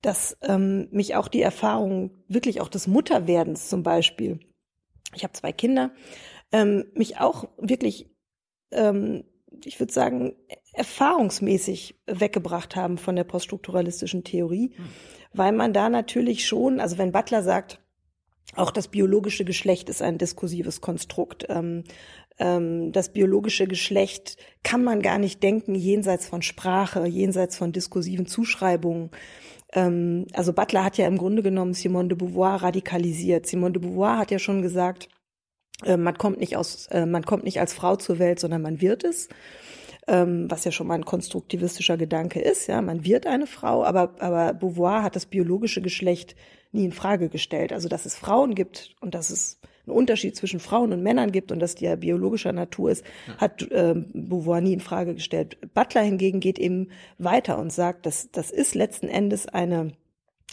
[0.00, 4.38] dass ähm, mich auch die Erfahrung wirklich auch des Mutterwerdens zum Beispiel,
[5.12, 5.90] ich habe zwei Kinder,
[6.52, 8.14] ähm, mich auch wirklich
[8.70, 9.24] ähm,
[9.64, 10.36] ich würde sagen,
[10.72, 14.84] erfahrungsmäßig weggebracht haben von der poststrukturalistischen Theorie, hm.
[15.32, 17.80] weil man da natürlich schon, also wenn Butler sagt,
[18.56, 21.46] auch das biologische Geschlecht ist ein diskursives Konstrukt.
[21.48, 21.84] Ähm,
[22.38, 28.26] ähm, das biologische Geschlecht kann man gar nicht denken jenseits von Sprache, jenseits von diskursiven
[28.26, 29.10] Zuschreibungen.
[29.72, 33.46] Ähm, also Butler hat ja im Grunde genommen Simone de Beauvoir radikalisiert.
[33.46, 35.08] Simone de Beauvoir hat ja schon gesagt,
[35.84, 38.80] äh, man kommt nicht aus, äh, man kommt nicht als Frau zur Welt, sondern man
[38.80, 39.28] wird es.
[40.06, 44.14] Ähm, was ja schon mal ein konstruktivistischer Gedanke ist, ja, man wird eine Frau, aber,
[44.18, 46.36] aber Beauvoir hat das biologische Geschlecht
[46.74, 47.72] nie in Frage gestellt.
[47.72, 51.52] Also, dass es Frauen gibt und dass es einen Unterschied zwischen Frauen und Männern gibt
[51.52, 53.36] und dass die ja biologischer Natur ist, ja.
[53.36, 55.58] hat äh, Beauvoir nie in Frage gestellt.
[55.74, 59.92] Butler hingegen geht eben weiter und sagt, dass das ist letzten Endes eine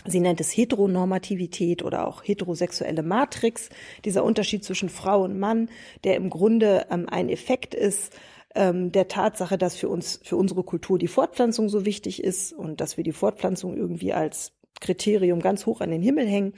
[0.05, 3.69] Sie nennt es Heteronormativität oder auch heterosexuelle Matrix,
[4.03, 5.69] dieser Unterschied zwischen Frau und Mann,
[6.03, 8.11] der im Grunde ähm, ein Effekt ist
[8.55, 12.81] ähm, der Tatsache, dass für uns, für unsere Kultur die Fortpflanzung so wichtig ist und
[12.81, 16.53] dass wir die Fortpflanzung irgendwie als Kriterium ganz hoch an den Himmel hängen.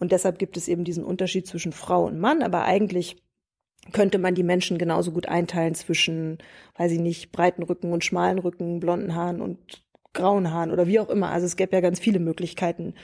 [0.00, 3.16] Und deshalb gibt es eben diesen Unterschied zwischen Frau und Mann, aber eigentlich
[3.92, 6.38] könnte man die Menschen genauso gut einteilen zwischen,
[6.76, 11.00] weiß ich nicht, breiten Rücken und schmalen Rücken, blonden Haaren und grauen Haaren oder wie
[11.00, 11.30] auch immer.
[11.30, 12.94] Also es gäbe ja ganz viele Möglichkeiten,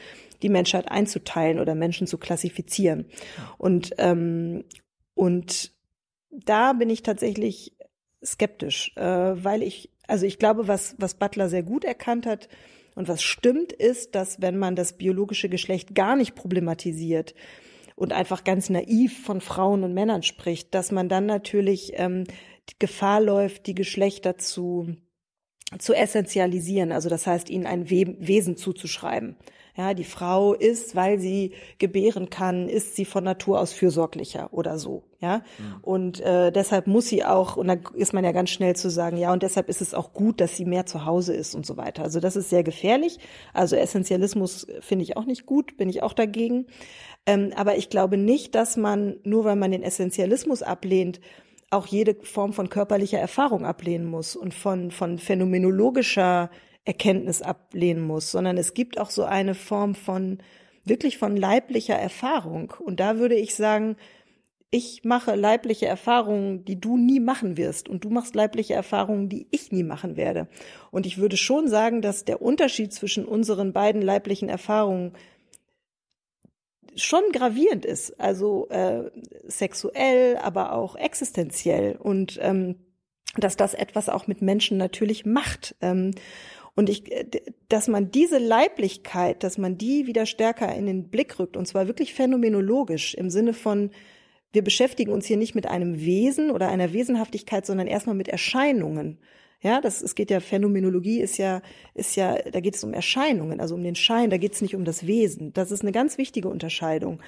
[0.42, 3.07] die Menschheit einzuteilen oder Menschen zu klassifizieren.
[3.57, 4.64] Und, ähm,
[5.14, 5.72] und
[6.31, 7.77] da bin ich tatsächlich
[8.24, 12.48] skeptisch, äh, weil ich, also ich glaube, was, was Butler sehr gut erkannt hat
[12.94, 17.35] und was stimmt, ist, dass wenn man das biologische Geschlecht gar nicht problematisiert,
[17.96, 22.24] und einfach ganz naiv von Frauen und Männern spricht, dass man dann natürlich ähm,
[22.78, 24.96] Gefahr läuft, die Geschlechter zu
[25.78, 29.37] zu essentialisieren, also das heißt, ihnen ein We Wesen zuzuschreiben.
[29.76, 34.78] Ja, die Frau ist, weil sie gebären kann, ist sie von Natur aus fürsorglicher oder
[34.78, 35.02] so.
[35.20, 35.76] Ja, mhm.
[35.82, 39.16] und äh, deshalb muss sie auch, und da ist man ja ganz schnell zu sagen,
[39.16, 41.76] ja, und deshalb ist es auch gut, dass sie mehr zu Hause ist und so
[41.76, 42.02] weiter.
[42.04, 43.18] Also das ist sehr gefährlich.
[43.52, 46.66] Also Essentialismus finde ich auch nicht gut, bin ich auch dagegen.
[47.26, 51.20] Ähm, aber ich glaube nicht, dass man, nur weil man den Essentialismus ablehnt,
[51.70, 56.50] auch jede Form von körperlicher Erfahrung ablehnen muss und von, von phänomenologischer
[56.85, 60.38] Erkenntnis ablehnen muss, sondern es gibt auch so eine Form von
[60.85, 62.75] wirklich von leiblicher Erfahrung.
[62.79, 63.97] Und da würde ich sagen,
[64.70, 67.88] ich mache leibliche Erfahrungen, die du nie machen wirst.
[67.88, 70.49] Und du machst leibliche Erfahrungen, die ich nie machen werde.
[70.90, 75.12] Und ich würde schon sagen, dass der Unterschied zwischen unseren beiden leiblichen Erfahrungen
[76.97, 78.20] schon gravierend ist.
[78.20, 79.11] Also äh,
[79.44, 81.97] sexuell, aber auch existenziell.
[81.97, 82.77] Und ähm,
[83.37, 85.77] dass das etwas auch mit Menschen natürlich macht.
[85.81, 86.12] Ähm,
[86.76, 87.24] und ich, äh,
[87.68, 91.87] dass man diese Leiblichkeit, dass man die wieder stärker in den Blick rückt, und zwar
[91.87, 93.90] wirklich phänomenologisch im Sinne von,
[94.52, 99.18] wir beschäftigen uns hier nicht mit einem Wesen oder einer Wesenhaftigkeit, sondern erstmal mit Erscheinungen.
[99.64, 101.62] Ja, das, es geht ja, Phänomenologie ist ja,
[101.94, 104.76] ist ja, da geht es um Erscheinungen, also um den Schein, da geht es nicht
[104.76, 105.54] um das Wesen.
[105.54, 107.22] Das ist eine ganz wichtige Unterscheidung.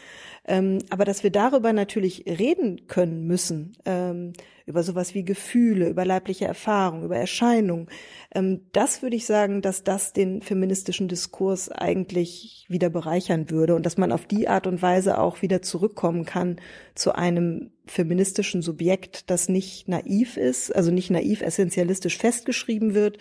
[0.46, 4.32] Ähm, aber dass wir darüber natürlich reden können müssen, ähm,
[4.64, 7.88] über sowas wie Gefühle, über leibliche Erfahrung, über Erscheinung,
[8.32, 13.84] ähm, das würde ich sagen, dass das den feministischen Diskurs eigentlich wieder bereichern würde und
[13.84, 16.56] dass man auf die Art und Weise auch wieder zurückkommen kann
[16.94, 23.18] zu einem feministischen Subjekt, das nicht naiv ist, also nicht naiv essentialistisch festgeschrieben wird,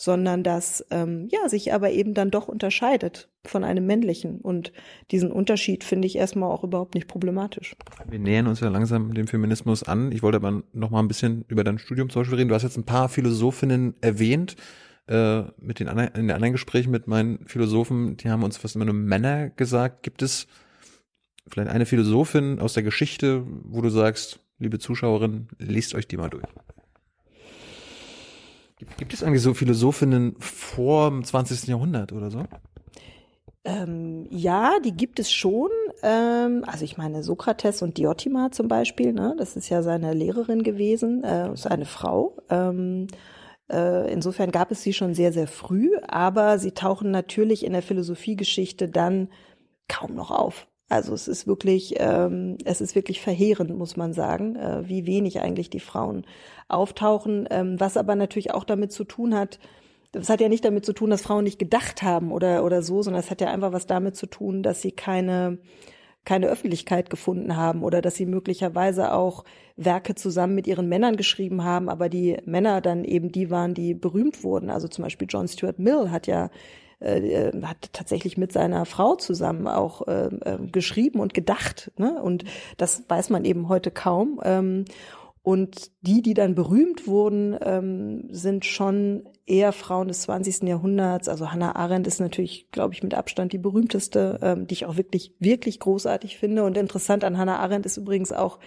[0.00, 4.40] sondern das ähm, ja sich aber eben dann doch unterscheidet von einem männlichen.
[4.40, 4.72] Und
[5.10, 7.76] diesen Unterschied finde ich erstmal auch überhaupt nicht problematisch.
[8.08, 10.10] Wir nähern uns ja langsam dem Feminismus an.
[10.10, 12.48] Ich wollte aber noch mal ein bisschen über dein Studium zum Beispiel reden.
[12.48, 14.56] Du hast jetzt ein paar Philosophinnen erwähnt.
[15.06, 18.76] Äh, mit den anderen, in den anderen Gesprächen mit meinen Philosophen, die haben uns fast
[18.76, 20.02] immer nur Männer gesagt.
[20.02, 20.46] Gibt es
[21.46, 26.30] vielleicht eine Philosophin aus der Geschichte, wo du sagst, liebe Zuschauerin, lest euch die mal
[26.30, 26.46] durch?
[28.98, 31.68] Gibt es eigentlich so Philosophinnen vor dem 20.
[31.68, 32.44] Jahrhundert oder so?
[33.64, 35.70] Ähm, ja, die gibt es schon.
[36.02, 39.34] Ähm, also ich meine Sokrates und Diotima zum Beispiel, ne?
[39.38, 42.38] das ist ja seine Lehrerin gewesen, äh, ist eine Frau.
[42.48, 43.08] Ähm,
[43.70, 47.82] äh, insofern gab es sie schon sehr, sehr früh, aber sie tauchen natürlich in der
[47.82, 49.28] Philosophiegeschichte dann
[49.88, 50.66] kaum noch auf.
[50.90, 55.40] Also es ist wirklich, ähm, es ist wirklich verheerend, muss man sagen, äh, wie wenig
[55.40, 56.26] eigentlich die Frauen
[56.68, 57.46] auftauchen.
[57.50, 59.60] Ähm, was aber natürlich auch damit zu tun hat,
[60.12, 63.02] das hat ja nicht damit zu tun, dass Frauen nicht gedacht haben oder oder so,
[63.02, 65.58] sondern es hat ja einfach was damit zu tun, dass sie keine
[66.24, 69.44] keine Öffentlichkeit gefunden haben oder dass sie möglicherweise auch
[69.76, 73.94] Werke zusammen mit ihren Männern geschrieben haben, aber die Männer dann eben die waren, die
[73.94, 74.70] berühmt wurden.
[74.70, 76.50] Also zum Beispiel John Stuart Mill hat ja
[77.00, 81.90] äh, hat tatsächlich mit seiner Frau zusammen auch äh, äh, geschrieben und gedacht.
[81.96, 82.20] Ne?
[82.22, 82.44] Und
[82.76, 84.40] das weiß man eben heute kaum.
[84.44, 84.84] Ähm,
[85.42, 90.68] und die, die dann berühmt wurden, ähm, sind schon eher Frauen des 20.
[90.68, 91.28] Jahrhunderts.
[91.28, 94.98] Also Hannah Arendt ist natürlich, glaube ich, mit Abstand die berühmteste, ähm, die ich auch
[94.98, 96.64] wirklich, wirklich großartig finde.
[96.64, 98.58] Und interessant an Hannah Arendt ist übrigens auch,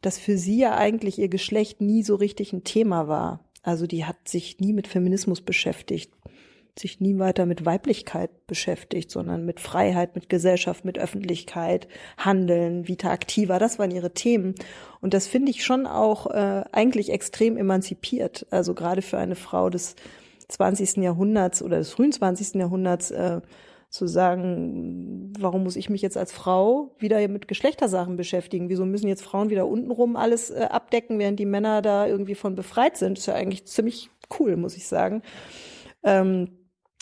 [0.00, 3.40] dass für sie ja eigentlich ihr Geschlecht nie so richtig ein Thema war.
[3.64, 6.12] Also die hat sich nie mit Feminismus beschäftigt
[6.78, 13.12] sich nie weiter mit Weiblichkeit beschäftigt, sondern mit Freiheit, mit Gesellschaft, mit Öffentlichkeit, Handeln, Vita
[13.12, 14.54] Activa, das waren ihre Themen.
[15.00, 18.46] Und das finde ich schon auch äh, eigentlich extrem emanzipiert.
[18.50, 19.96] Also gerade für eine Frau des
[20.48, 20.98] 20.
[20.98, 22.54] Jahrhunderts oder des frühen 20.
[22.54, 23.40] Jahrhunderts äh,
[23.88, 28.68] zu sagen, warum muss ich mich jetzt als Frau wieder mit Geschlechtersachen beschäftigen?
[28.68, 32.54] Wieso müssen jetzt Frauen wieder untenrum alles äh, abdecken, während die Männer da irgendwie von
[32.54, 33.18] befreit sind?
[33.18, 35.22] Ist ja eigentlich ziemlich cool, muss ich sagen.
[36.02, 36.48] Ähm,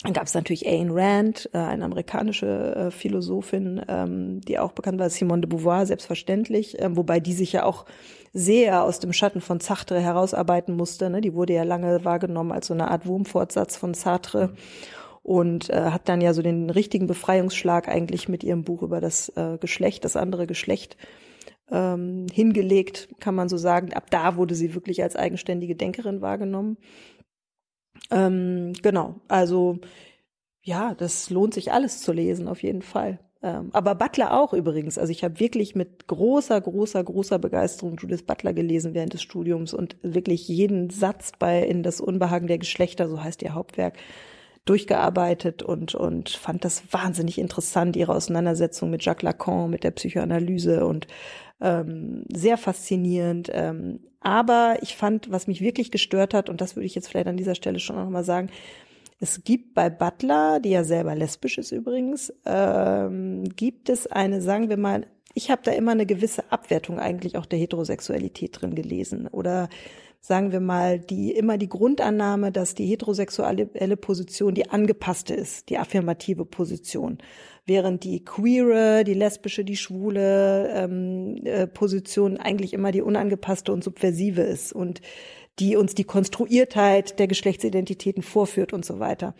[0.02, 4.98] dann gab es natürlich Ayn Rand, äh, eine amerikanische äh, Philosophin, ähm, die auch bekannt
[4.98, 7.86] war, Simone de Beauvoir, selbstverständlich, äh, wobei die sich ja auch
[8.32, 11.08] sehr aus dem Schatten von Sartre herausarbeiten musste.
[11.08, 11.20] Ne?
[11.20, 14.54] Die wurde ja lange wahrgenommen als so eine Art Wurmfortsatz von Sartre
[15.22, 19.30] und äh, hat dann ja so den richtigen Befreiungsschlag eigentlich mit ihrem Buch über das
[19.36, 20.96] äh, Geschlecht, das andere Geschlecht
[21.70, 23.94] ähm, hingelegt, kann man so sagen.
[23.94, 26.76] Ab da wurde sie wirklich als eigenständige Denkerin wahrgenommen.
[28.10, 29.78] Ähm, genau, also
[30.62, 33.18] ja, das lohnt sich alles zu lesen, auf jeden Fall.
[33.42, 34.96] Ähm, aber Butler auch übrigens.
[34.96, 39.74] Also ich habe wirklich mit großer, großer, großer Begeisterung Judith Butler gelesen während des Studiums
[39.74, 43.98] und wirklich jeden Satz bei In das Unbehagen der Geschlechter, so heißt ihr Hauptwerk,
[44.64, 50.86] durchgearbeitet und, und fand das wahnsinnig interessant, ihre Auseinandersetzung mit Jacques Lacan, mit der Psychoanalyse
[50.86, 51.06] und
[51.60, 53.50] ähm, sehr faszinierend.
[53.52, 57.26] Ähm, aber ich fand, was mich wirklich gestört hat, und das würde ich jetzt vielleicht
[57.28, 58.50] an dieser Stelle schon noch mal sagen,
[59.20, 64.68] Es gibt bei Butler, die ja selber lesbisch ist übrigens, ähm, gibt es eine, sagen
[64.68, 69.26] wir mal, ich habe da immer eine gewisse Abwertung eigentlich auch der Heterosexualität drin gelesen
[69.28, 69.68] oder
[70.26, 75.76] sagen wir mal, die immer die Grundannahme, dass die heterosexuelle Position die angepasste ist, die
[75.76, 77.18] affirmative Position,
[77.66, 83.84] während die queere, die lesbische, die schwule ähm, äh, Position eigentlich immer die unangepasste und
[83.84, 85.02] subversive ist und
[85.58, 89.34] die uns die Konstruiertheit der Geschlechtsidentitäten vorführt und so weiter.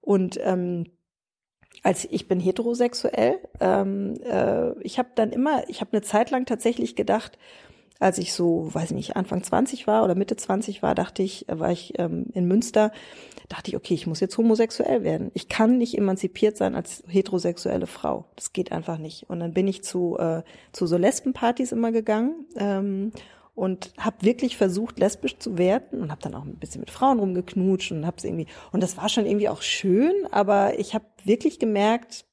[0.00, 0.86] Und ähm,
[1.82, 6.46] als ich bin heterosexuell, ähm, äh, ich habe dann immer, ich habe eine Zeit lang
[6.46, 7.36] tatsächlich gedacht,
[8.02, 11.46] als ich so, weiß ich nicht, Anfang 20 war oder Mitte 20 war, dachte ich,
[11.48, 12.90] war ich ähm, in Münster,
[13.48, 15.30] dachte ich, okay, ich muss jetzt homosexuell werden.
[15.34, 18.26] Ich kann nicht emanzipiert sein als heterosexuelle Frau.
[18.34, 19.30] Das geht einfach nicht.
[19.30, 23.12] Und dann bin ich zu, äh, zu so Lesbenpartys immer gegangen ähm,
[23.54, 27.20] und habe wirklich versucht, lesbisch zu werden und habe dann auch ein bisschen mit Frauen
[27.20, 31.58] rumgeknutscht und hab's irgendwie und das war schon irgendwie auch schön, aber ich habe wirklich
[31.58, 32.24] gemerkt,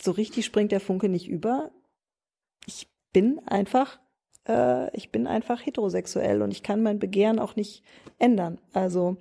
[0.00, 1.72] so richtig springt der Funke nicht über.
[2.66, 3.98] Ich bin einfach
[4.48, 7.82] äh, ich bin einfach heterosexuell und ich kann mein Begehren auch nicht
[8.18, 8.58] ändern.
[8.72, 9.16] Also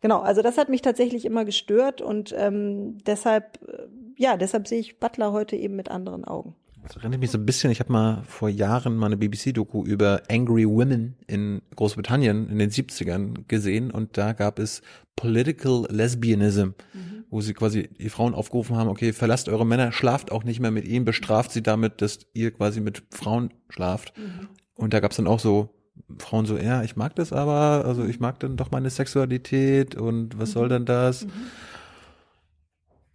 [0.00, 4.80] genau, also das hat mich tatsächlich immer gestört und ähm, deshalb, äh, ja, deshalb sehe
[4.80, 6.54] ich Butler heute eben mit anderen Augen.
[6.82, 10.22] Das erinnert mich so ein bisschen, ich habe mal vor Jahren mal eine BBC-Doku über
[10.30, 14.82] Angry Women in Großbritannien in den 70ern gesehen und da gab es
[15.16, 17.24] Political Lesbianism, mhm.
[17.30, 20.70] wo sie quasi die Frauen aufgerufen haben, okay, verlasst eure Männer, schlaft auch nicht mehr
[20.70, 24.16] mit ihnen, bestraft sie damit, dass ihr quasi mit Frauen schlaft.
[24.16, 24.48] Mhm.
[24.74, 25.74] Und da gab es dann auch so
[26.18, 30.38] Frauen so, ja, ich mag das aber, also ich mag dann doch meine Sexualität und
[30.38, 30.52] was mhm.
[30.52, 31.26] soll denn das?
[31.26, 31.30] Mhm.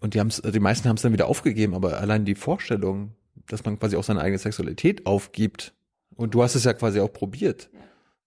[0.02, 3.16] Und die haben es, die meisten haben es dann wieder aufgegeben, aber allein die Vorstellung,
[3.48, 5.74] dass man quasi auch seine eigene Sexualität aufgibt.
[6.16, 7.70] Und du hast es ja quasi auch probiert.
[7.74, 7.80] Ja,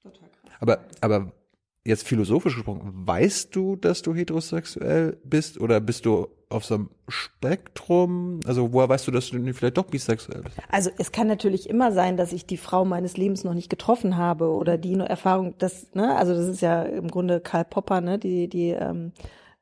[0.02, 0.52] total krass.
[0.61, 1.33] Aber, aber
[1.85, 6.90] jetzt philosophisch gesprochen, weißt du, dass du heterosexuell bist oder bist du auf so einem
[7.09, 8.40] Spektrum?
[8.46, 10.57] Also woher weißt du, dass du vielleicht doch bisexuell bist?
[10.68, 14.16] Also es kann natürlich immer sein, dass ich die Frau meines Lebens noch nicht getroffen
[14.16, 18.00] habe oder die nur Erfahrung, das, ne, also das ist ja im Grunde Karl Popper,
[18.00, 19.12] ne, die, die, ähm,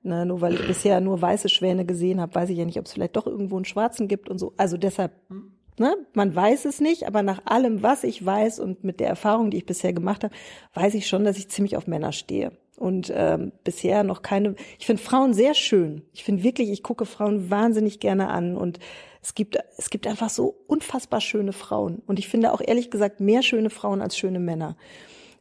[0.04, 2.86] ne, nur weil ich bisher nur weiße Schwäne gesehen habe, weiß ich ja nicht, ob
[2.86, 4.52] es vielleicht doch irgendwo einen Schwarzen gibt und so.
[4.56, 5.54] Also deshalb hm.
[5.76, 5.96] Ne?
[6.12, 9.56] Man weiß es nicht, aber nach allem, was ich weiß und mit der Erfahrung, die
[9.56, 10.34] ich bisher gemacht habe,
[10.74, 12.52] weiß ich schon, dass ich ziemlich auf Männer stehe.
[12.76, 14.56] Und ähm, bisher noch keine.
[14.78, 16.02] Ich finde Frauen sehr schön.
[16.12, 18.78] Ich finde wirklich, ich gucke Frauen wahnsinnig gerne an und
[19.22, 22.02] es gibt es gibt einfach so unfassbar schöne Frauen.
[22.06, 24.76] Und ich finde auch ehrlich gesagt mehr schöne Frauen als schöne Männer.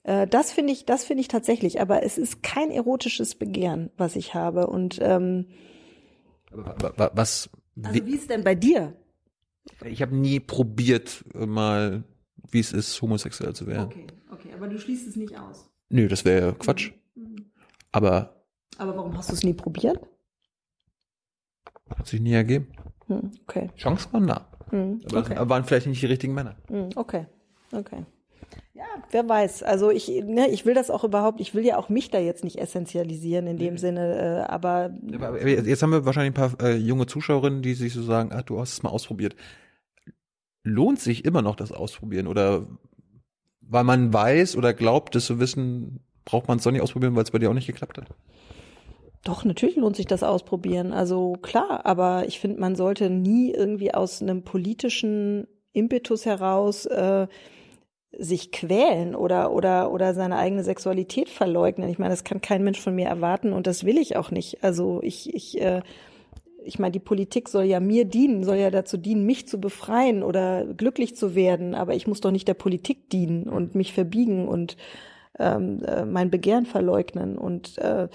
[0.03, 1.81] Äh, das finde ich, das finde ich tatsächlich.
[1.81, 4.67] Aber es ist kein erotisches Begehren, was ich habe.
[4.67, 5.47] Und ähm,
[6.51, 7.49] aber was?
[7.81, 8.95] Also wie ist denn bei dir?
[9.85, 12.03] Ich habe nie probiert, mal,
[12.51, 13.85] wie es ist, homosexuell zu werden.
[13.85, 15.69] Okay, okay, aber du schließt es nicht aus.
[15.89, 16.91] Nö, das wäre Quatsch.
[17.15, 17.51] Mhm.
[17.91, 18.43] Aber.
[18.77, 19.99] Aber warum hast du es nie probiert?
[21.89, 22.67] Hat sich nie ergeben.
[23.07, 23.69] Hm, okay.
[23.75, 24.47] Chance waren da.
[24.69, 25.35] Hm, aber okay.
[25.37, 26.55] waren vielleicht nicht die richtigen Männer.
[26.67, 27.27] Hm, okay,
[27.71, 28.05] okay.
[28.73, 29.63] Ja, wer weiß.
[29.63, 32.43] Also ich, ne, ich will das auch überhaupt, ich will ja auch mich da jetzt
[32.43, 33.77] nicht essentialisieren in dem mhm.
[33.77, 35.47] Sinne, äh, aber, aber.
[35.47, 38.59] Jetzt haben wir wahrscheinlich ein paar äh, junge Zuschauerinnen, die sich so sagen, ach, du
[38.59, 39.35] hast es mal ausprobiert.
[40.63, 42.27] Lohnt sich immer noch das Ausprobieren?
[42.27, 42.65] Oder
[43.61, 47.23] weil man weiß oder glaubt, das zu wissen, braucht man es doch nicht ausprobieren, weil
[47.23, 48.07] es bei dir auch nicht geklappt hat?
[49.23, 50.91] Doch, natürlich lohnt sich das ausprobieren.
[50.91, 57.27] Also klar, aber ich finde, man sollte nie irgendwie aus einem politischen Impetus heraus äh,
[58.17, 61.89] sich quälen oder oder oder seine eigene Sexualität verleugnen.
[61.89, 64.63] Ich meine, das kann kein Mensch von mir erwarten und das will ich auch nicht.
[64.63, 65.81] Also ich ich äh,
[66.65, 70.23] ich meine, die Politik soll ja mir dienen, soll ja dazu dienen, mich zu befreien
[70.23, 74.47] oder glücklich zu werden, aber ich muss doch nicht der Politik dienen und mich verbiegen
[74.47, 74.77] und
[75.39, 77.37] ähm, äh, mein Begehren verleugnen.
[77.37, 78.07] Und, äh,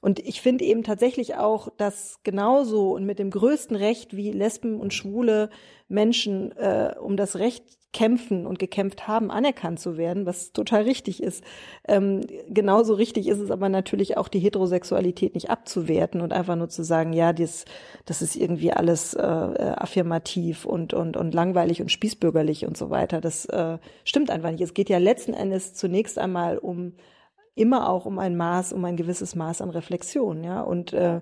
[0.00, 4.78] und ich finde eben tatsächlich auch, dass genauso und mit dem größten Recht wie Lesben
[4.78, 5.50] und schwule
[5.88, 7.64] Menschen äh, um das Recht
[7.96, 11.42] kämpfen und gekämpft haben, anerkannt zu werden, was total richtig ist.
[11.88, 16.68] Ähm, genauso richtig ist es aber natürlich auch, die Heterosexualität nicht abzuwerten und einfach nur
[16.68, 17.64] zu sagen, ja, das,
[18.04, 23.22] das ist irgendwie alles äh, affirmativ und, und, und langweilig und spießbürgerlich und so weiter.
[23.22, 24.60] Das äh, stimmt einfach nicht.
[24.60, 26.92] Es geht ja letzten Endes zunächst einmal um
[27.54, 30.60] immer auch um ein Maß, um ein gewisses Maß an Reflexion, ja.
[30.60, 31.20] Und äh, äh,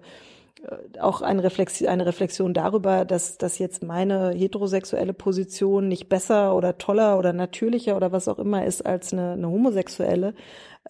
[1.00, 6.78] auch eine Reflexion, eine Reflexion darüber, dass, dass jetzt meine heterosexuelle Position nicht besser oder
[6.78, 10.34] toller oder natürlicher oder was auch immer ist als eine, eine homosexuelle,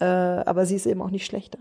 [0.00, 1.58] äh, aber sie ist eben auch nicht schlechter.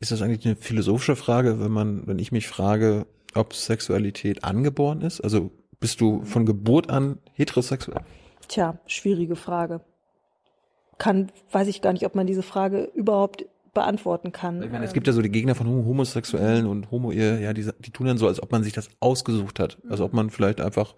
[0.00, 5.00] Ist das eigentlich eine philosophische Frage, wenn man, wenn ich mich frage, ob Sexualität angeboren
[5.00, 5.20] ist?
[5.20, 8.00] Also bist du von Geburt an heterosexuell?
[8.48, 9.80] Tja, schwierige Frage.
[10.98, 14.62] Kann, weiß ich gar nicht, ob man diese Frage überhaupt beantworten kann.
[14.62, 17.90] Ich meine, es gibt ja so die Gegner von Homosexuellen und Homo, ja, die, die
[17.90, 19.78] tun dann so, als ob man sich das ausgesucht hat.
[19.88, 20.94] Als ob man vielleicht einfach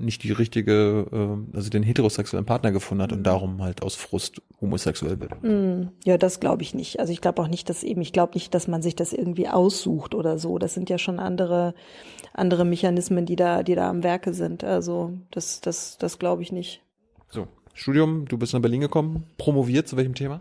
[0.00, 4.42] nicht die richtige, äh, also den heterosexuellen Partner gefunden hat und darum halt aus Frust
[4.60, 5.42] homosexuell wird.
[5.42, 7.00] Mm, ja, das glaube ich nicht.
[7.00, 9.48] Also ich glaube auch nicht, dass eben, ich glaube nicht, dass man sich das irgendwie
[9.48, 10.58] aussucht oder so.
[10.58, 11.74] Das sind ja schon andere,
[12.32, 14.64] andere Mechanismen, die da, die da am Werke sind.
[14.64, 16.82] Also das, das, das glaube ich nicht.
[17.28, 20.40] So, Studium, du bist nach Berlin gekommen, promoviert zu welchem Thema?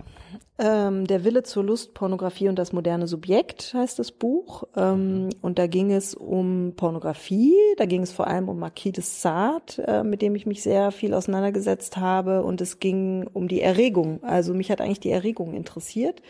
[0.62, 4.64] Ähm, der Wille zur Lust, Pornografie und das moderne Subjekt heißt das Buch.
[4.76, 9.04] Ähm, und da ging es um Pornografie, da ging es vor allem um Marquis de
[9.04, 12.44] Sade, äh, mit dem ich mich sehr viel auseinandergesetzt habe.
[12.44, 14.22] Und es ging um die Erregung.
[14.22, 16.22] Also mich hat eigentlich die Erregung interessiert.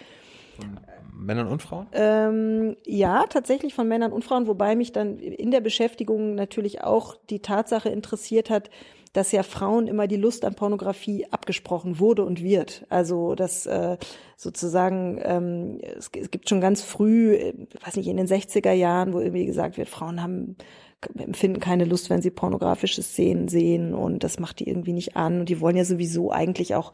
[0.57, 0.79] Von
[1.19, 1.87] Männern und Frauen?
[1.91, 7.15] Ähm, ja, tatsächlich von Männern und Frauen, wobei mich dann in der Beschäftigung natürlich auch
[7.29, 8.69] die Tatsache interessiert hat,
[9.13, 12.85] dass ja Frauen immer die Lust an Pornografie abgesprochen wurde und wird.
[12.89, 13.97] Also dass äh,
[14.37, 17.53] sozusagen ähm, es, es gibt schon ganz früh, äh,
[17.83, 20.55] weiß nicht, in den 60er Jahren, wo irgendwie gesagt wird, Frauen haben
[21.17, 25.39] empfinden keine Lust, wenn sie pornografische Szenen sehen und das macht die irgendwie nicht an
[25.39, 26.93] und die wollen ja sowieso eigentlich auch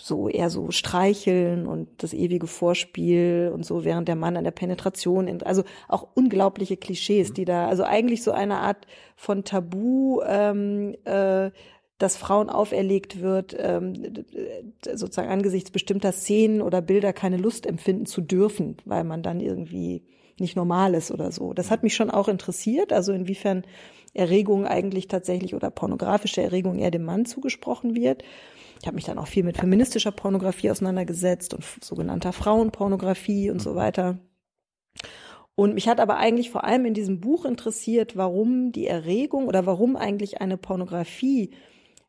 [0.00, 4.52] so eher so streicheln und das ewige Vorspiel und so, während der Mann an der
[4.52, 10.94] Penetration, also auch unglaubliche Klischees, die da, also eigentlich so eine Art von Tabu, ähm,
[11.04, 11.50] äh,
[11.98, 14.24] dass Frauen auferlegt wird, ähm,
[14.84, 20.04] sozusagen angesichts bestimmter Szenen oder Bilder keine Lust empfinden zu dürfen, weil man dann irgendwie
[20.38, 21.52] nicht normal ist oder so.
[21.52, 23.64] Das hat mich schon auch interessiert, also inwiefern
[24.14, 28.22] Erregung eigentlich tatsächlich oder pornografische Erregung eher dem Mann zugesprochen wird.
[28.80, 33.74] Ich habe mich dann auch viel mit feministischer Pornografie auseinandergesetzt und sogenannter Frauenpornografie und so
[33.74, 34.18] weiter.
[35.54, 39.66] Und mich hat aber eigentlich vor allem in diesem Buch interessiert, warum die Erregung oder
[39.66, 41.50] warum eigentlich eine Pornografie,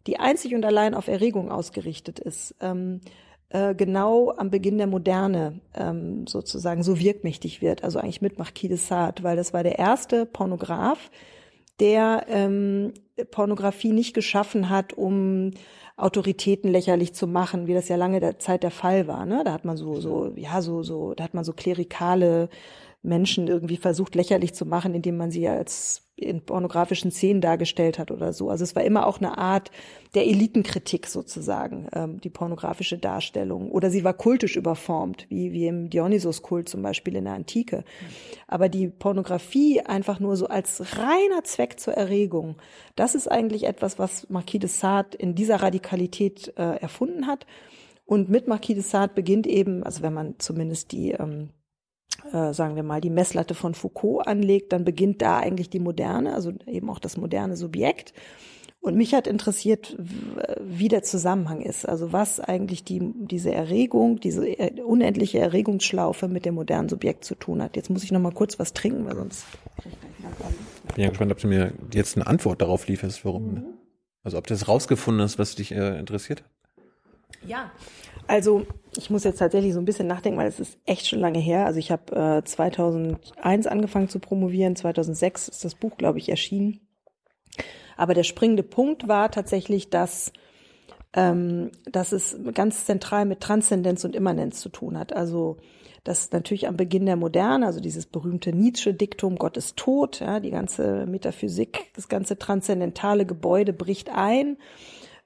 [0.05, 3.01] die einzig und allein auf Erregung ausgerichtet ist, ähm,
[3.49, 7.83] äh, genau am Beginn der Moderne ähm, sozusagen so wirkmächtig wird.
[7.83, 11.09] Also eigentlich mit Marquis de Sade, weil das war der erste Pornograf,
[11.79, 12.93] der ähm,
[13.31, 15.51] Pornografie nicht geschaffen hat, um
[15.99, 19.25] Autoritäten lächerlich zu machen, wie das ja lange der Zeit der Fall war.
[19.25, 19.43] Ne?
[19.43, 22.49] Da hat man so, so, ja, so, so, da hat man so klerikale
[23.01, 28.11] Menschen irgendwie versucht lächerlich zu machen, indem man sie als in pornografischen Szenen dargestellt hat
[28.11, 28.49] oder so.
[28.49, 29.71] Also es war immer auch eine Art
[30.15, 33.71] der Elitenkritik sozusagen, ähm, die pornografische Darstellung.
[33.71, 37.83] Oder sie war kultisch überformt, wie, wie im Dionysos-Kult zum Beispiel in der Antike.
[38.47, 42.57] Aber die Pornografie einfach nur so als reiner Zweck zur Erregung,
[42.95, 47.45] das ist eigentlich etwas, was Marquis de Sade in dieser Radikalität äh, erfunden hat.
[48.05, 51.49] Und mit Marquis de Sade beginnt eben, also wenn man zumindest die ähm,
[52.33, 56.33] äh, sagen wir mal, die Messlatte von Foucault anlegt, dann beginnt da eigentlich die Moderne,
[56.33, 58.13] also eben auch das moderne Subjekt.
[58.81, 59.97] Und mich hat interessiert,
[60.61, 61.87] wie der Zusammenhang ist.
[61.87, 64.55] Also was eigentlich die, diese Erregung, diese
[64.85, 67.75] unendliche Erregungsschlaufe mit dem modernen Subjekt zu tun hat.
[67.75, 69.43] Jetzt muss ich noch mal kurz was trinken, weil sonst.
[70.87, 73.53] Ich bin ja gespannt, ob du mir jetzt eine Antwort darauf lieferst, warum.
[73.53, 73.65] Mhm.
[74.23, 76.43] Also ob das rausgefunden ist, was dich äh, interessiert?
[77.45, 77.71] Ja,
[78.29, 81.39] also ich muss jetzt tatsächlich so ein bisschen nachdenken, weil es ist echt schon lange
[81.39, 81.65] her.
[81.65, 86.79] Also ich habe äh, 2001 angefangen zu promovieren, 2006 ist das Buch, glaube ich, erschienen.
[87.97, 90.31] Aber der springende Punkt war tatsächlich, dass,
[91.13, 95.11] ähm, dass es ganz zentral mit Transzendenz und Immanenz zu tun hat.
[95.11, 95.57] Also
[96.03, 100.51] dass natürlich am Beginn der Moderne, also dieses berühmte Nietzsche-Diktum, Gott ist tot, ja, die
[100.51, 104.57] ganze Metaphysik, das ganze transzendentale Gebäude bricht ein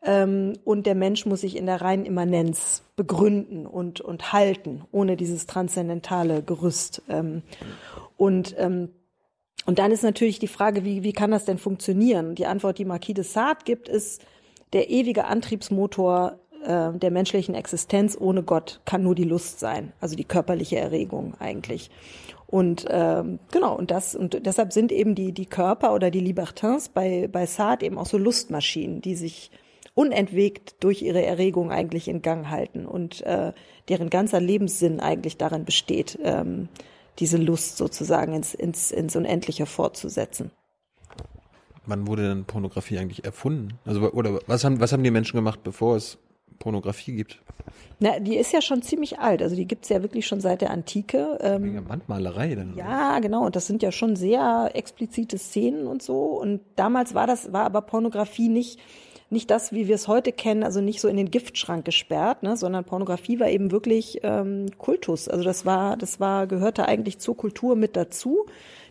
[0.03, 5.15] ähm, und der Mensch muss sich in der reinen Immanenz begründen und, und halten, ohne
[5.15, 7.01] dieses transzendentale Gerüst.
[7.09, 7.41] Ähm,
[8.17, 8.89] und, ähm,
[9.65, 12.35] und dann ist natürlich die Frage, wie, wie kann das denn funktionieren?
[12.35, 14.21] Die Antwort, die Marquis de Sade gibt, ist,
[14.73, 20.15] der ewige Antriebsmotor äh, der menschlichen Existenz ohne Gott kann nur die Lust sein, also
[20.15, 21.91] die körperliche Erregung eigentlich.
[22.47, 26.89] Und ähm, genau, und das, und deshalb sind eben die, die Körper oder die Libertins
[26.89, 29.49] bei, bei Sade eben auch so Lustmaschinen, die sich
[29.95, 33.53] unentwegt durch ihre Erregung eigentlich in Gang halten und äh,
[33.89, 36.69] deren ganzer Lebenssinn eigentlich darin besteht, ähm,
[37.19, 40.51] diese Lust sozusagen ins, ins, ins Unendliche fortzusetzen.
[41.85, 43.73] Wann wurde denn Pornografie eigentlich erfunden?
[43.85, 46.17] Also oder was haben was haben die Menschen gemacht, bevor es
[46.57, 47.41] Pornografie gibt?
[47.99, 49.41] Na, die ist ja schon ziemlich alt.
[49.41, 51.37] Also die gibt's ja wirklich schon seit der Antike.
[51.41, 52.75] Ähm, Wandmalerei dann.
[52.75, 53.45] Ja, genau.
[53.45, 56.39] Und das sind ja schon sehr explizite Szenen und so.
[56.39, 58.79] Und damals war das, war aber Pornografie nicht
[59.33, 62.55] nicht das, wie wir es heute kennen, also nicht so in den Giftschrank gesperrt, ne,
[62.55, 65.27] sondern Pornografie war eben wirklich ähm, Kultus.
[65.27, 68.45] Also das war, das war, gehörte eigentlich zur Kultur mit dazu,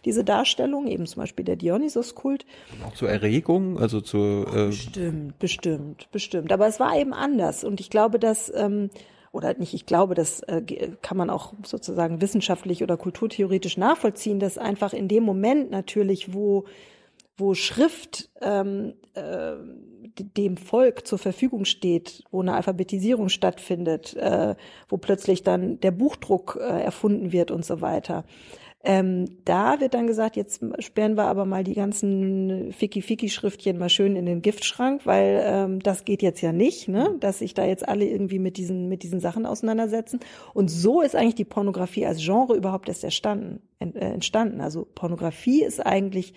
[0.04, 2.44] diese Darstellung, eben zum Beispiel der Dionysos-Kult.
[2.86, 6.52] Auch zur Erregung, also zur äh bestimmt, bestimmt, bestimmt.
[6.52, 7.64] Aber es war eben anders.
[7.64, 8.90] Und ich glaube, dass ähm,
[9.32, 10.62] oder nicht, ich glaube, das äh,
[11.00, 16.64] kann man auch sozusagen wissenschaftlich oder kulturtheoretisch nachvollziehen, dass einfach in dem Moment natürlich, wo,
[17.36, 19.54] wo Schrift ähm, äh,
[20.36, 24.54] dem Volk zur Verfügung steht, wo eine Alphabetisierung stattfindet, äh,
[24.88, 28.24] wo plötzlich dann der Buchdruck äh, erfunden wird und so weiter.
[28.84, 34.16] Ähm, da wird dann gesagt, jetzt sperren wir aber mal die ganzen Fiki-Fiki-Schriftchen mal schön
[34.16, 37.14] in den Giftschrank, weil ähm, das geht jetzt ja nicht, ne?
[37.20, 40.18] dass sich da jetzt alle irgendwie mit diesen, mit diesen Sachen auseinandersetzen.
[40.52, 44.60] Und so ist eigentlich die Pornografie als Genre überhaupt erst erstanden, äh, entstanden.
[44.60, 46.34] Also Pornografie ist eigentlich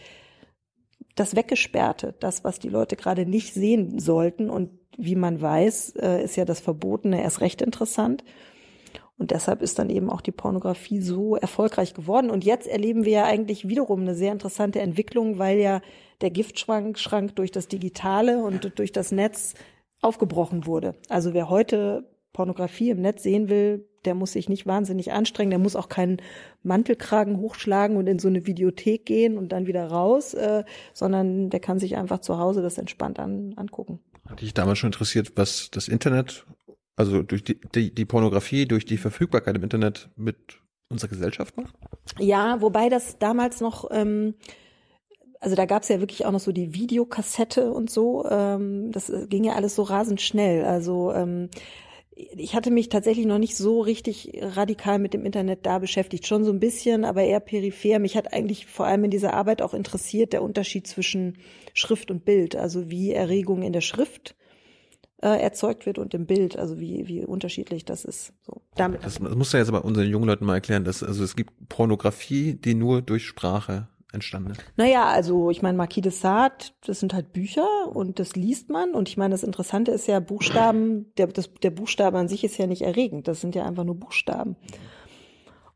[1.16, 4.50] das Weggesperrte, das, was die Leute gerade nicht sehen sollten.
[4.50, 8.24] Und wie man weiß, äh, ist ja das Verbotene erst recht interessant.
[9.18, 12.30] Und deshalb ist dann eben auch die Pornografie so erfolgreich geworden.
[12.30, 15.82] Und jetzt erleben wir ja eigentlich wiederum eine sehr interessante Entwicklung, weil ja
[16.22, 19.54] der Giftschrank Schrank durch das Digitale und durch das Netz
[20.02, 20.96] aufgebrochen wurde.
[21.08, 25.60] Also wer heute Pornografie im Netz sehen will, der muss sich nicht wahnsinnig anstrengen, der
[25.60, 26.22] muss auch keinen
[26.64, 31.60] Mantelkragen hochschlagen und in so eine Videothek gehen und dann wieder raus, äh, sondern der
[31.60, 34.00] kann sich einfach zu Hause das entspannt an, angucken.
[34.28, 36.46] Hat dich damals schon interessiert, was das Internet,
[36.96, 40.38] also durch die, die, die Pornografie, durch die Verfügbarkeit im Internet mit
[40.90, 41.76] unserer Gesellschaft macht?
[42.20, 44.36] Ja, wobei das damals noch ähm,
[45.46, 48.26] also da gab es ja wirklich auch noch so die Videokassette und so.
[48.28, 50.66] Ähm, das ging ja alles so rasend schnell.
[50.66, 51.50] Also ähm,
[52.16, 56.46] ich hatte mich tatsächlich noch nicht so richtig radikal mit dem Internet da beschäftigt, schon
[56.46, 58.00] so ein bisschen, aber eher peripher.
[58.00, 61.38] Mich hat eigentlich vor allem in dieser Arbeit auch interessiert der Unterschied zwischen
[61.74, 64.36] Schrift und Bild, also wie Erregung in der Schrift
[65.22, 68.32] äh, erzeugt wird und im Bild, also wie wie unterschiedlich das ist.
[68.44, 69.04] So damit.
[69.04, 71.68] Das, das muss ja jetzt aber unseren jungen Leuten mal erklären, dass also es gibt
[71.68, 74.64] Pornografie, die nur durch Sprache entstanden ist?
[74.76, 78.94] Naja, also ich meine, Marquis de Sade, das sind halt Bücher und das liest man.
[78.94, 82.58] Und ich meine, das Interessante ist ja, Buchstaben, der, das, der Buchstabe an sich ist
[82.58, 83.28] ja nicht erregend.
[83.28, 84.56] Das sind ja einfach nur Buchstaben.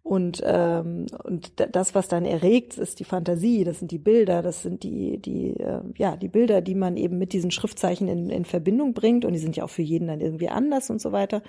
[0.02, 4.64] Und, ähm, und das, was dann erregt, ist die Fantasie, das sind die Bilder, das
[4.64, 8.44] sind die, die, äh, ja, die Bilder, die man eben mit diesen Schriftzeichen in, in
[8.44, 9.24] Verbindung bringt.
[9.24, 11.44] Und die sind ja auch für jeden dann irgendwie anders und so weiter.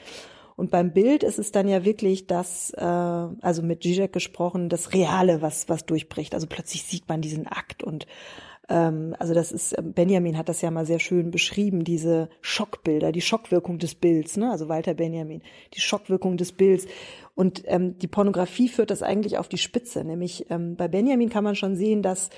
[0.61, 4.93] Und beim Bild ist es dann ja wirklich das, äh, also mit Zizek gesprochen, das
[4.93, 6.35] Reale, was, was durchbricht.
[6.35, 8.07] Also plötzlich sieht man diesen Akt und
[8.69, 13.11] ähm, also das ist, ähm, Benjamin hat das ja mal sehr schön beschrieben, diese Schockbilder,
[13.11, 14.51] die Schockwirkung des Bilds, ne?
[14.51, 15.41] also Walter Benjamin,
[15.73, 16.87] die Schockwirkung des Bilds.
[17.35, 20.05] Und ähm, die Pornografie führt das eigentlich auf die Spitze.
[20.05, 22.29] Nämlich ähm, bei Benjamin kann man schon sehen, dass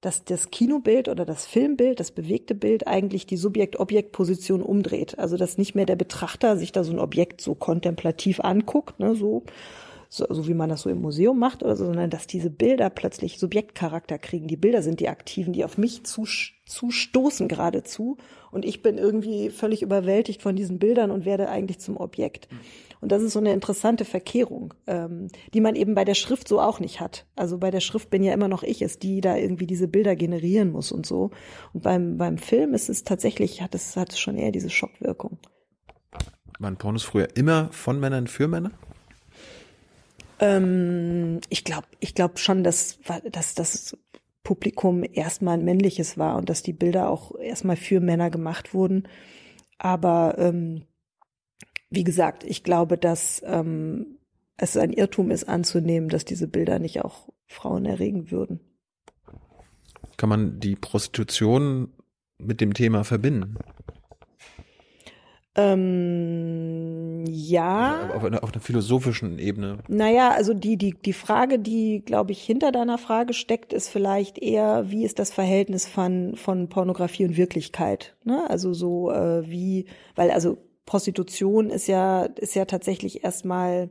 [0.00, 5.18] dass das Kinobild oder das Filmbild, das bewegte Bild eigentlich die Subjekt-Objekt-Position umdreht.
[5.18, 9.14] Also dass nicht mehr der Betrachter sich da so ein Objekt so kontemplativ anguckt, ne,
[9.14, 9.42] so,
[10.12, 12.90] so, so wie man das so im Museum macht oder so, sondern dass diese Bilder
[12.90, 14.48] plötzlich Subjektcharakter kriegen.
[14.48, 18.18] Die Bilder sind die Aktiven, die auf mich zustoßen geradezu
[18.50, 22.48] und ich bin irgendwie völlig überwältigt von diesen Bildern und werde eigentlich zum Objekt.
[23.00, 26.60] Und das ist so eine interessante Verkehrung, ähm, die man eben bei der Schrift so
[26.60, 27.24] auch nicht hat.
[27.36, 30.16] Also bei der Schrift bin ja immer noch ich es, die da irgendwie diese Bilder
[30.16, 31.30] generieren muss und so.
[31.72, 35.38] Und beim, beim Film ist es tatsächlich, hat es, hat es schon eher diese Schockwirkung.
[36.58, 38.72] Waren Pornos früher immer von Männern für Männer?
[40.40, 42.98] Ähm, ich glaube, ich glaube schon, dass,
[43.30, 43.96] dass das
[44.42, 49.06] Publikum erstmal ein männliches war und dass die Bilder auch erstmal für Männer gemacht wurden.
[49.78, 50.86] Aber ähm,
[51.90, 54.18] wie gesagt, ich glaube, dass ähm,
[54.56, 58.60] es ein Irrtum ist anzunehmen, dass diese Bilder nicht auch Frauen erregen würden.
[60.16, 61.92] Kann man die Prostitution
[62.38, 63.56] mit dem Thema verbinden?
[65.56, 68.10] Ähm, ja.
[68.14, 69.78] Auf einer, auf einer philosophischen Ebene.
[69.88, 74.38] Naja, also die, die, die Frage, die, glaube ich, hinter deiner Frage steckt, ist vielleicht
[74.38, 78.16] eher, wie ist das Verhältnis von, von Pornografie und Wirklichkeit?
[78.24, 78.48] Ne?
[78.48, 83.90] Also so äh, wie, weil also Prostitution ist ja, ist ja tatsächlich erstmal,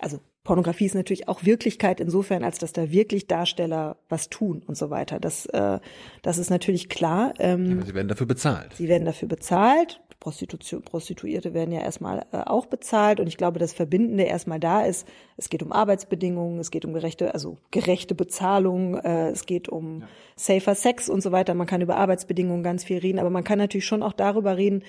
[0.00, 4.76] also Pornografie ist natürlich auch Wirklichkeit insofern, als dass da wirklich Darsteller was tun und
[4.76, 5.20] so weiter.
[5.20, 5.78] Das, äh,
[6.22, 7.34] das ist natürlich klar.
[7.38, 8.74] Ähm, ja, sie werden dafür bezahlt.
[8.74, 10.00] Sie werden dafür bezahlt.
[10.20, 13.20] Prostitution, Prostituierte werden ja erstmal äh, auch bezahlt.
[13.20, 15.08] Und ich glaube, das Verbindende erstmal da ist,
[15.38, 20.00] es geht um Arbeitsbedingungen, es geht um gerechte, also gerechte Bezahlung, äh, es geht um
[20.00, 20.08] ja.
[20.36, 21.54] safer Sex und so weiter.
[21.54, 24.84] Man kann über Arbeitsbedingungen ganz viel reden, aber man kann natürlich schon auch darüber reden,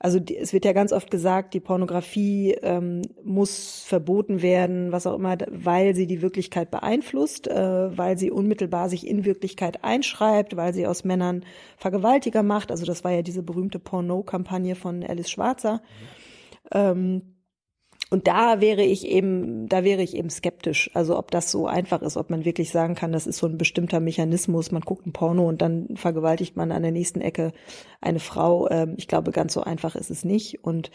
[0.00, 5.06] also die, es wird ja ganz oft gesagt, die Pornografie ähm, muss verboten werden, was
[5.08, 10.56] auch immer, weil sie die Wirklichkeit beeinflusst, äh, weil sie unmittelbar sich in Wirklichkeit einschreibt,
[10.56, 11.44] weil sie aus Männern
[11.76, 12.70] Vergewaltiger macht.
[12.70, 15.74] Also das war ja diese berühmte Porno-Kampagne von Alice Schwarzer.
[15.74, 16.68] Mhm.
[16.70, 17.22] Ähm,
[18.10, 20.90] und da wäre ich eben, da wäre ich eben skeptisch.
[20.94, 23.58] Also ob das so einfach ist, ob man wirklich sagen kann, das ist so ein
[23.58, 24.72] bestimmter Mechanismus.
[24.72, 27.52] Man guckt ein Porno und dann vergewaltigt man an der nächsten Ecke
[28.00, 28.68] eine Frau.
[28.70, 30.64] Ähm, ich glaube, ganz so einfach ist es nicht.
[30.64, 30.90] Und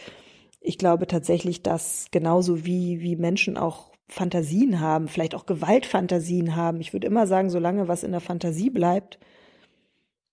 [0.60, 6.82] ich glaube tatsächlich, dass genauso wie, wie Menschen auch Fantasien haben, vielleicht auch Gewaltfantasien haben.
[6.82, 9.20] Ich würde immer sagen, solange was in der Fantasie bleibt,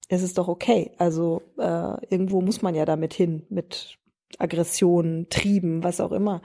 [0.09, 0.93] ist es doch okay.
[0.97, 3.99] Also äh, irgendwo muss man ja damit hin, mit
[4.39, 6.41] Aggressionen, Trieben, was auch immer.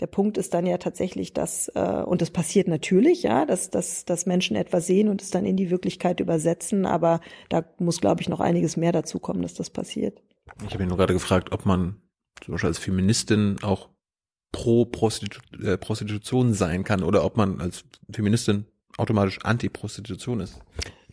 [0.00, 4.04] Der Punkt ist dann ja tatsächlich, dass, äh, und das passiert natürlich, ja, dass, dass,
[4.04, 8.20] dass Menschen etwas sehen und es dann in die Wirklichkeit übersetzen, aber da muss, glaube
[8.20, 10.22] ich, noch einiges mehr dazu kommen, dass das passiert.
[10.64, 12.00] Ich habe ihn nur gerade gefragt, ob man
[12.40, 13.88] zum Beispiel als Feministin auch
[14.52, 20.60] pro Prostitu äh, Prostitution sein kann oder ob man als Feministin automatisch anti-Prostitution ist.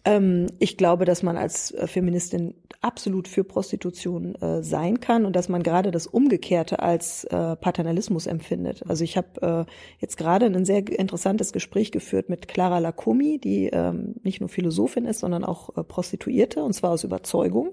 [0.06, 5.36] Ähm, ich glaube, dass man als äh, Feministin absolut für Prostitution äh, sein kann und
[5.36, 8.84] dass man gerade das Umgekehrte als äh, Paternalismus empfindet.
[8.88, 13.68] Also ich habe äh, jetzt gerade ein sehr interessantes Gespräch geführt mit Clara Lacomi, die
[13.74, 17.72] ähm, nicht nur Philosophin ist, sondern auch äh, Prostituierte, und zwar aus Überzeugung.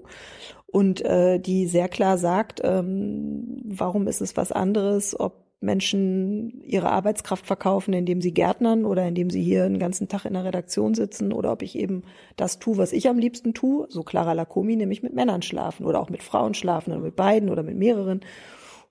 [0.65, 6.91] Und äh, die sehr klar sagt, ähm, warum ist es was anderes, ob Menschen ihre
[6.91, 10.93] Arbeitskraft verkaufen, indem sie Gärtnern oder indem sie hier einen ganzen Tag in der Redaktion
[10.93, 12.03] sitzen oder ob ich eben
[12.35, 15.99] das tue, was ich am liebsten tue, so Clara Lacomi, nämlich mit Männern schlafen oder
[15.99, 18.21] auch mit Frauen schlafen oder mit beiden oder mit mehreren.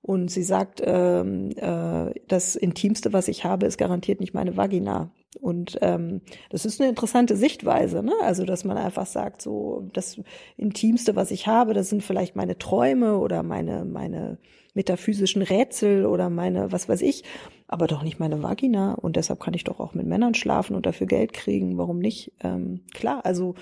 [0.03, 5.13] Und sie sagt, ähm, äh, das Intimste, was ich habe, ist garantiert nicht meine Vagina.
[5.41, 8.13] Und ähm, das ist eine interessante Sichtweise, ne?
[8.21, 10.21] Also, dass man einfach sagt, so das
[10.57, 14.39] Intimste, was ich habe, das sind vielleicht meine Träume oder meine, meine
[14.75, 17.23] metaphysischen Rätsel oder meine, was weiß ich,
[17.69, 18.95] aber doch nicht meine Vagina.
[18.95, 21.79] Und deshalb kann ich doch auch mit Männern schlafen und dafür Geld kriegen.
[21.79, 22.33] Warum nicht?
[22.43, 23.55] Ähm, klar, also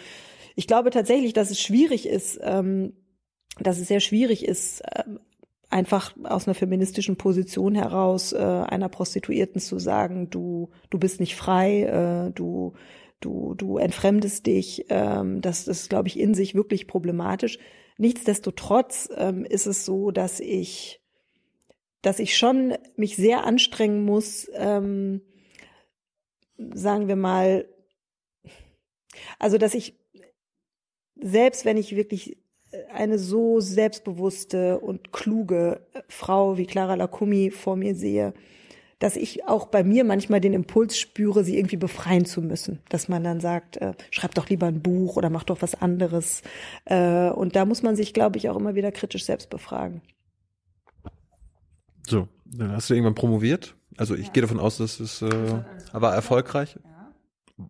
[0.57, 2.95] ich glaube tatsächlich, dass es schwierig ist, ähm,
[3.61, 5.05] dass es sehr schwierig ist, äh,
[5.71, 11.37] einfach aus einer feministischen Position heraus äh, einer Prostituierten zu sagen, du, du bist nicht
[11.37, 12.75] frei, äh, du,
[13.21, 14.87] du, du entfremdest dich.
[14.89, 17.59] Ähm, das, ist, glaube ich, in sich wirklich problematisch.
[17.99, 21.01] Nichtsdestotrotz ähm, ist es so, dass ich
[22.03, 25.21] dass ich schon mich sehr anstrengen muss, ähm,
[26.57, 27.69] sagen wir mal,
[29.39, 29.99] also dass ich
[31.17, 32.39] selbst wenn ich wirklich
[32.95, 38.33] eine so selbstbewusste und kluge Frau wie Clara Lacumi vor mir sehe,
[39.01, 42.81] dass ich auch bei mir manchmal den Impuls spüre, sie irgendwie befreien zu müssen.
[42.91, 46.43] Dass man dann sagt, äh, schreib doch lieber ein Buch oder mach doch was anderes.
[46.85, 50.03] Äh, und da muss man sich, glaube ich, auch immer wieder kritisch selbst befragen.
[52.07, 53.75] So, dann hast du irgendwann promoviert.
[53.97, 54.33] Also ich ja.
[54.33, 55.63] gehe davon aus, dass es äh,
[55.93, 56.79] war erfolgreich.
[56.85, 57.67] Ja.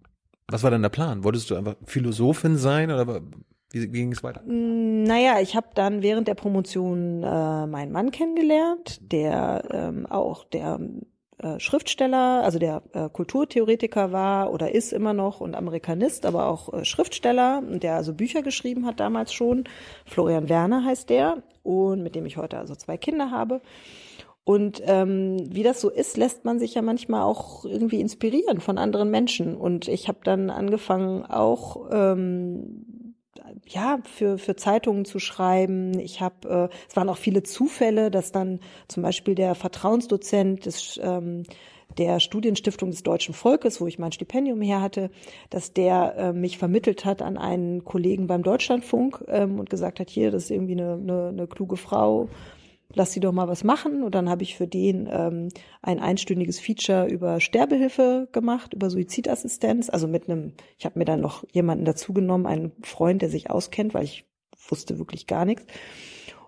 [0.48, 1.22] Was war denn der Plan?
[1.22, 3.22] Wolltest du einfach Philosophin sein oder
[3.70, 4.42] wie, wie ging es weiter?
[4.42, 10.44] Mm, naja, ich habe dann während der Promotion äh, meinen Mann kennengelernt, der ähm, auch
[10.44, 10.80] der
[11.38, 16.72] äh, Schriftsteller, also der äh, Kulturtheoretiker war oder ist immer noch und Amerikanist, aber auch
[16.72, 19.64] äh, Schriftsteller, der also Bücher geschrieben hat damals schon.
[20.04, 23.60] Florian Werner heißt der und mit dem ich heute also zwei Kinder habe.
[24.44, 28.78] Und ähm, wie das so ist, lässt man sich ja manchmal auch irgendwie inspirieren von
[28.78, 29.54] anderen Menschen.
[29.54, 32.99] Und ich habe dann angefangen auch ähm,
[33.72, 35.98] ja für für Zeitungen zu schreiben.
[35.98, 41.00] Ich habe äh, es waren auch viele Zufälle, dass dann zum Beispiel der Vertrauensdozent des
[41.02, 41.44] ähm,
[41.98, 45.10] der Studienstiftung des deutschen Volkes, wo ich mein Stipendium her hatte,
[45.50, 50.10] dass der äh, mich vermittelt hat an einen Kollegen beim Deutschlandfunk ähm, und gesagt hat,
[50.10, 52.28] hier, das ist irgendwie eine, eine, eine kluge Frau,
[52.94, 54.02] lass sie doch mal was machen.
[54.02, 55.48] Und dann habe ich für den ähm,
[55.82, 59.90] ein einstündiges Feature über Sterbehilfe gemacht, über Suizidassistenz.
[59.90, 63.94] Also mit einem, ich habe mir dann noch jemanden dazugenommen, einen Freund, der sich auskennt,
[63.94, 64.26] weil ich
[64.68, 65.64] wusste wirklich gar nichts.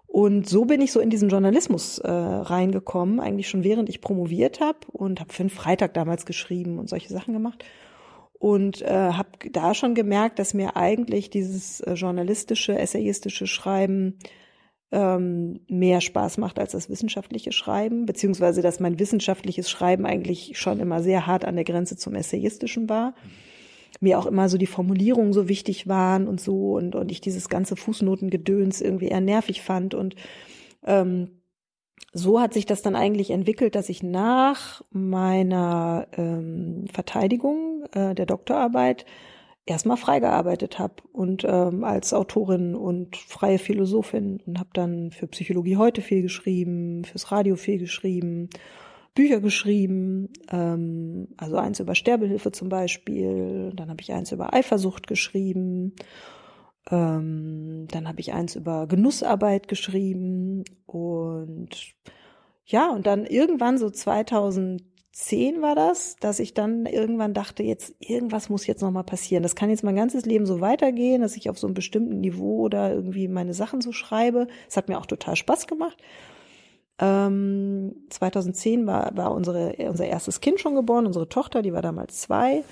[0.07, 4.61] Und so bin ich so in diesen Journalismus äh, reingekommen, eigentlich schon während ich promoviert
[4.61, 7.65] habe und habe für einen Freitag damals geschrieben und solche Sachen gemacht.
[8.35, 14.19] Und äh, habe da schon gemerkt, dass mir eigentlich dieses äh, journalistische, essayistische Schreiben
[14.93, 20.81] ähm, mehr Spaß macht als das wissenschaftliche Schreiben, beziehungsweise dass mein wissenschaftliches Schreiben eigentlich schon
[20.81, 23.15] immer sehr hart an der Grenze zum Essayistischen war.
[24.01, 27.49] Mir auch immer so die Formulierungen so wichtig waren und so und, und ich dieses
[27.49, 30.15] ganze Fußnotengedöns irgendwie eher nervig fand und
[30.85, 31.31] ähm,
[32.13, 38.27] so hat sich das dann eigentlich entwickelt, dass ich nach meiner ähm, Verteidigung äh, der
[38.27, 39.07] Doktorarbeit
[39.67, 45.77] erstmal freigearbeitet habe und ähm, als Autorin und freie Philosophin und habe dann für Psychologie
[45.77, 48.51] heute viel geschrieben, fürs Radio viel geschrieben,
[49.15, 55.07] Bücher geschrieben, ähm, also eins über Sterbehilfe zum Beispiel, dann habe ich eins über Eifersucht
[55.07, 55.95] geschrieben,
[56.91, 61.95] ähm, dann habe ich eins über Genussarbeit geschrieben und
[62.65, 64.83] ja, und dann irgendwann so 2000
[65.13, 69.43] zehn war das, dass ich dann irgendwann dachte, jetzt irgendwas muss jetzt noch mal passieren.
[69.43, 72.61] Das kann jetzt mein ganzes Leben so weitergehen, dass ich auf so einem bestimmten Niveau
[72.61, 74.47] oder irgendwie meine Sachen so schreibe.
[74.69, 75.99] Es hat mir auch total Spaß gemacht.
[76.99, 82.21] Ähm, 2010 war, war unsere, unser erstes Kind schon geboren, unsere Tochter, die war damals
[82.21, 82.65] zwei.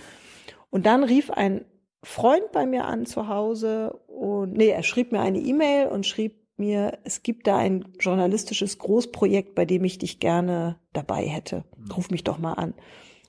[0.70, 1.64] Und dann rief ein
[2.02, 6.39] Freund bei mir an zu Hause und nee, er schrieb mir eine E-Mail und schrieb
[6.60, 11.64] mir, es gibt da ein journalistisches Großprojekt, bei dem ich dich gerne dabei hätte.
[11.96, 12.74] Ruf mich doch mal an.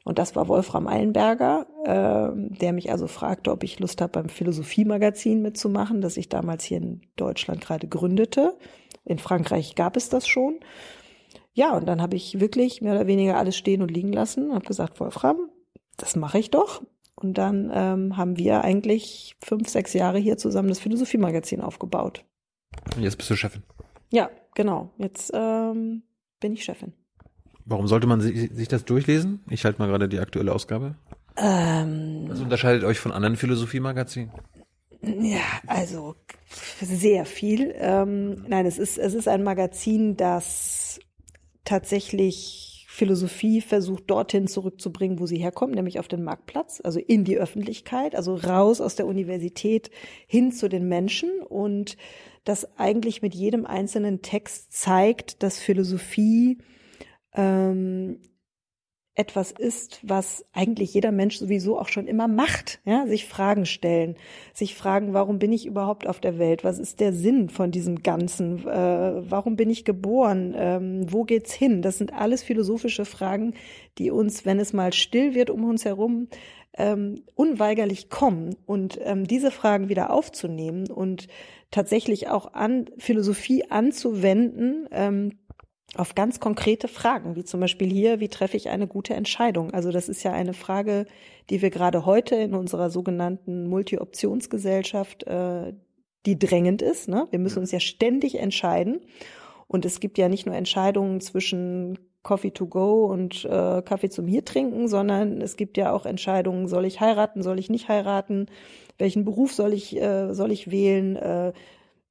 [0.04, 4.30] Und das war Wolfram Eilenberger, äh, der mich also fragte, ob ich Lust habe, beim
[4.30, 8.58] Philosophie-Magazin mitzumachen, das ich damals hier in Deutschland gerade gründete.
[9.06, 10.60] In Frankreich gab es das schon.
[11.54, 14.56] Ja, und dann habe ich wirklich mehr oder weniger alles stehen und liegen lassen und
[14.56, 15.50] habe gesagt, Wolfram,
[15.98, 16.82] das mache ich doch.
[17.16, 22.26] Und dann ähm, haben wir eigentlich fünf, sechs Jahre hier zusammen das Philosophie-Magazin aufgebaut.
[22.96, 23.64] Und jetzt bist du Chefin.
[24.12, 24.92] Ja, genau.
[24.98, 26.04] Jetzt ähm,
[26.40, 26.94] bin ich Chefin.
[27.66, 29.44] Warum sollte man sich, sich das durchlesen?
[29.50, 30.96] Ich halte mal gerade die aktuelle Ausgabe.
[31.38, 34.32] Ähm, Was unterscheidet euch von anderen Philosophie-Magazinen?
[35.02, 36.16] Ja, also
[36.82, 37.74] sehr viel.
[37.78, 41.00] Ähm, nein, es ist, es ist ein Magazin, das
[41.64, 47.38] tatsächlich Philosophie versucht, dorthin zurückzubringen, wo sie herkommt, nämlich auf den Marktplatz, also in die
[47.38, 49.90] Öffentlichkeit, also raus aus der Universität
[50.28, 51.96] hin zu den Menschen und
[52.44, 56.58] das eigentlich mit jedem einzelnen Text zeigt, dass Philosophie
[57.34, 58.20] ähm,
[59.14, 64.16] etwas ist, was eigentlich jeder Mensch sowieso auch schon immer macht, ja, sich Fragen stellen,
[64.54, 66.64] sich fragen, warum bin ich überhaupt auf der Welt?
[66.64, 68.66] Was ist der Sinn von diesem Ganzen?
[68.66, 70.56] Äh, warum bin ich geboren?
[70.58, 71.82] Ähm, wo geht's hin?
[71.82, 73.54] Das sind alles philosophische Fragen,
[73.98, 76.30] die uns, wenn es mal still wird um uns herum,
[76.78, 81.28] ähm, unweigerlich kommen und ähm, diese Fragen wieder aufzunehmen und
[81.72, 85.40] tatsächlich auch an Philosophie anzuwenden, ähm,
[85.96, 89.72] auf ganz konkrete Fragen, wie zum Beispiel hier, wie treffe ich eine gute Entscheidung?
[89.72, 91.06] Also das ist ja eine Frage,
[91.50, 95.74] die wir gerade heute in unserer sogenannten Multi-Optionsgesellschaft, äh,
[96.26, 97.10] die drängend ist.
[97.10, 97.28] Ne?
[97.32, 99.02] Wir müssen uns ja ständig entscheiden.
[99.68, 104.28] Und es gibt ja nicht nur Entscheidungen zwischen Coffee to go und äh, Kaffee zum
[104.28, 108.48] hier trinken, sondern es gibt ja auch Entscheidungen, soll ich heiraten, soll ich nicht heiraten,
[109.02, 111.52] welchen Beruf soll ich, äh, soll ich wählen, äh,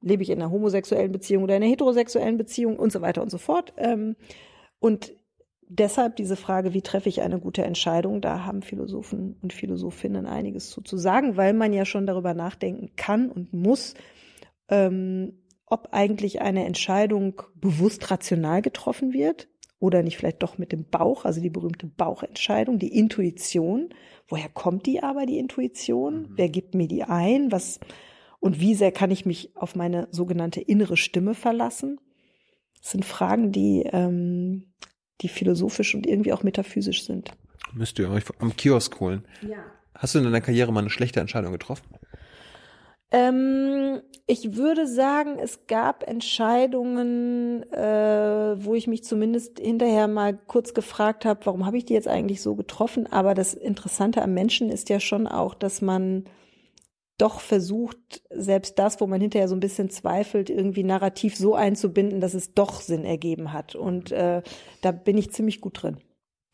[0.03, 2.79] lebe ich in einer homosexuellen Beziehung oder in einer heterosexuellen Beziehung?
[2.79, 3.73] Und so weiter und so fort.
[3.79, 4.17] Ähm,
[4.79, 5.13] und
[5.69, 10.69] deshalb diese Frage, wie treffe ich eine gute Entscheidung, da haben Philosophen und Philosophinnen einiges
[10.71, 13.95] zu, zu sagen, weil man ja schon darüber nachdenken kann und muss,
[14.69, 19.49] ähm, ob eigentlich eine Entscheidung bewusst rational getroffen wird
[19.81, 23.89] oder nicht vielleicht doch mit dem Bauch, also die berühmte Bauchentscheidung, die Intuition.
[24.29, 26.23] Woher kommt die aber, die Intuition?
[26.23, 26.29] Mhm.
[26.37, 27.51] Wer gibt mir die ein?
[27.51, 27.81] Was,
[28.39, 31.99] und wie sehr kann ich mich auf meine sogenannte innere Stimme verlassen?
[32.81, 34.73] Das sind Fragen, die, ähm,
[35.23, 37.33] die philosophisch und irgendwie auch metaphysisch sind.
[37.73, 39.25] Müsst ihr euch am Kiosk holen.
[39.43, 39.65] Ja.
[39.95, 41.87] Hast du in deiner Karriere mal eine schlechte Entscheidung getroffen?
[43.13, 50.75] Ähm, ich würde sagen, es gab Entscheidungen, äh, wo ich mich zumindest hinterher mal kurz
[50.75, 53.09] gefragt habe, warum habe ich die jetzt eigentlich so getroffen?
[53.09, 56.25] Aber das Interessante am Menschen ist ja schon auch, dass man
[57.19, 62.21] doch versucht, selbst das, wo man hinterher so ein bisschen zweifelt, irgendwie narrativ so einzubinden,
[62.21, 63.75] dass es doch Sinn ergeben hat.
[63.75, 64.43] Und äh,
[64.81, 65.99] da bin ich ziemlich gut drin.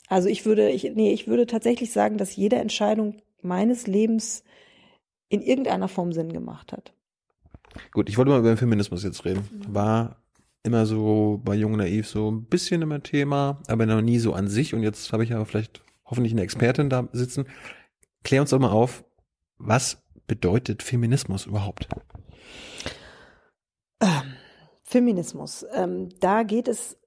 [0.08, 4.44] Also ich würde, ich, nee, ich würde tatsächlich sagen, dass jede Entscheidung meines Lebens
[5.28, 6.92] in irgendeiner Form Sinn gemacht hat.
[7.92, 9.48] Gut, ich wollte mal über den Feminismus jetzt reden.
[9.68, 10.16] War
[10.62, 14.48] immer so bei Jung Naiv so ein bisschen immer Thema, aber noch nie so an
[14.48, 14.74] sich.
[14.74, 17.46] Und jetzt habe ich aber vielleicht hoffentlich eine Expertin da sitzen.
[18.24, 19.04] Klär uns doch mal auf,
[19.58, 21.88] was bedeutet Feminismus überhaupt?
[24.00, 24.34] Ähm,
[24.82, 25.64] Feminismus.
[25.72, 26.98] Ähm, da geht es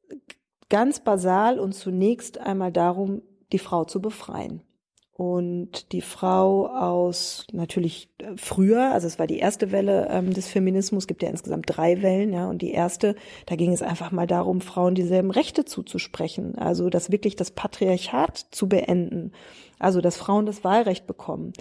[0.69, 4.61] ganz basal und zunächst einmal darum, die Frau zu befreien.
[5.19, 10.47] Und die Frau aus natürlich äh, früher, also es war die erste Welle ähm, des
[10.47, 13.15] Feminismus, gibt ja insgesamt drei Wellen, ja, und die erste,
[13.45, 18.45] da ging es einfach mal darum, Frauen dieselben Rechte zuzusprechen, also das wirklich das Patriarchat
[18.51, 19.33] zu beenden,
[19.77, 21.51] also dass Frauen das Wahlrecht bekommen.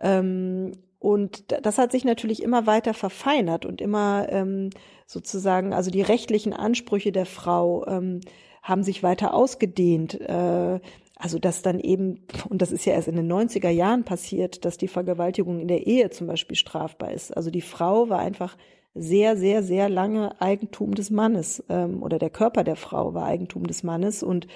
[0.00, 4.70] Ähm, und das hat sich natürlich immer weiter verfeinert und immer ähm,
[5.06, 8.22] sozusagen, also die rechtlichen Ansprüche der Frau ähm,
[8.60, 10.20] haben sich weiter ausgedehnt.
[10.20, 10.80] Äh,
[11.18, 14.78] also dass dann eben, und das ist ja erst in den 90er Jahren passiert, dass
[14.78, 17.36] die Vergewaltigung in der Ehe zum Beispiel strafbar ist.
[17.36, 18.56] Also die Frau war einfach
[18.94, 23.66] sehr, sehr, sehr lange Eigentum des Mannes ähm, oder der Körper der Frau war Eigentum
[23.66, 24.22] des Mannes.
[24.22, 24.46] Und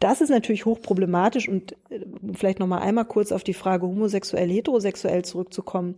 [0.00, 1.48] das ist natürlich hochproblematisch.
[1.48, 2.00] Und äh,
[2.34, 5.96] vielleicht noch mal einmal kurz auf die Frage homosexuell, heterosexuell zurückzukommen.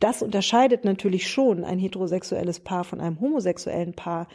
[0.00, 4.26] Das unterscheidet natürlich schon ein heterosexuelles Paar von einem homosexuellen Paar,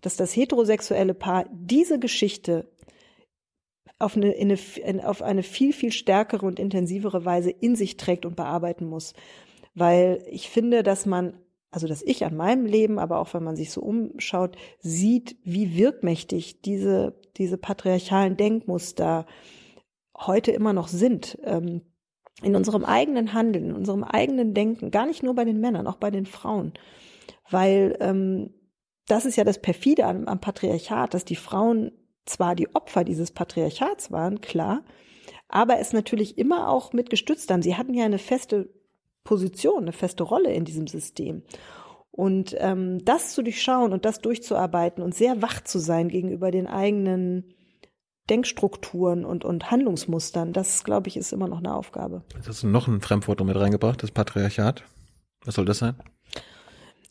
[0.00, 2.66] dass das heterosexuelle Paar diese Geschichte
[4.02, 8.36] auf eine, eine, auf eine viel, viel stärkere und intensivere Weise in sich trägt und
[8.36, 9.14] bearbeiten muss.
[9.74, 11.34] Weil ich finde, dass man
[11.72, 15.74] also das ich an meinem Leben, aber auch wenn man sich so umschaut, sieht, wie
[15.74, 19.26] wirkmächtig diese, diese patriarchalen Denkmuster
[20.14, 21.38] heute immer noch sind.
[21.42, 21.80] Ähm,
[22.42, 25.96] in unserem eigenen Handeln, in unserem eigenen Denken, gar nicht nur bei den Männern, auch
[25.96, 26.72] bei den Frauen.
[27.50, 28.52] Weil ähm,
[29.06, 31.92] das ist ja das Perfide am, am Patriarchat, dass die Frauen
[32.24, 34.82] zwar die Opfer dieses Patriarchats waren, klar,
[35.48, 37.62] aber es natürlich immer auch mit gestützt haben.
[37.62, 38.70] Sie hatten ja eine feste
[39.24, 41.42] Position, eine feste Rolle in diesem System.
[42.10, 46.66] Und ähm, das zu durchschauen und das durchzuarbeiten und sehr wach zu sein gegenüber den
[46.66, 47.54] eigenen
[48.30, 52.22] Denkstrukturen und, und Handlungsmustern, das, glaube ich, ist immer noch eine Aufgabe.
[52.36, 54.84] Jetzt hast du noch ein Fremdwort mit reingebracht, das Patriarchat.
[55.44, 55.96] Was soll das sein?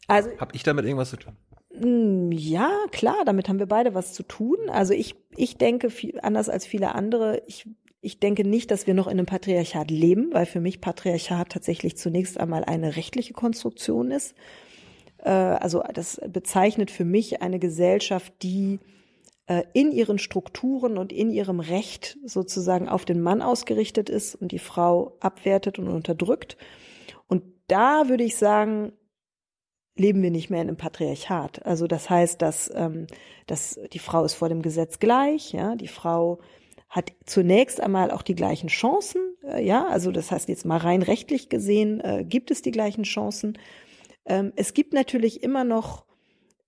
[0.07, 1.35] Also, Hab ich damit irgendwas zu tun?
[1.79, 4.57] Hm, ja, klar, damit haben wir beide was zu tun.
[4.69, 7.67] Also ich, ich denke viel, anders als viele andere, ich,
[8.01, 11.97] ich denke nicht, dass wir noch in einem Patriarchat leben, weil für mich Patriarchat tatsächlich
[11.97, 14.35] zunächst einmal eine rechtliche Konstruktion ist.
[15.19, 18.79] Äh, also das bezeichnet für mich eine Gesellschaft, die
[19.47, 24.51] äh, in ihren Strukturen und in ihrem Recht sozusagen auf den Mann ausgerichtet ist und
[24.51, 26.57] die Frau abwertet und unterdrückt.
[27.27, 28.93] Und da würde ich sagen,
[29.95, 31.65] leben wir nicht mehr in einem Patriarchat.
[31.65, 33.07] Also das heißt, dass, ähm,
[33.47, 36.39] dass die Frau ist vor dem Gesetz gleich, ja, die Frau
[36.89, 41.01] hat zunächst einmal auch die gleichen Chancen, äh, ja, also das heißt jetzt mal rein
[41.01, 43.57] rechtlich gesehen äh, gibt es die gleichen Chancen.
[44.25, 46.05] Ähm, es gibt natürlich immer noch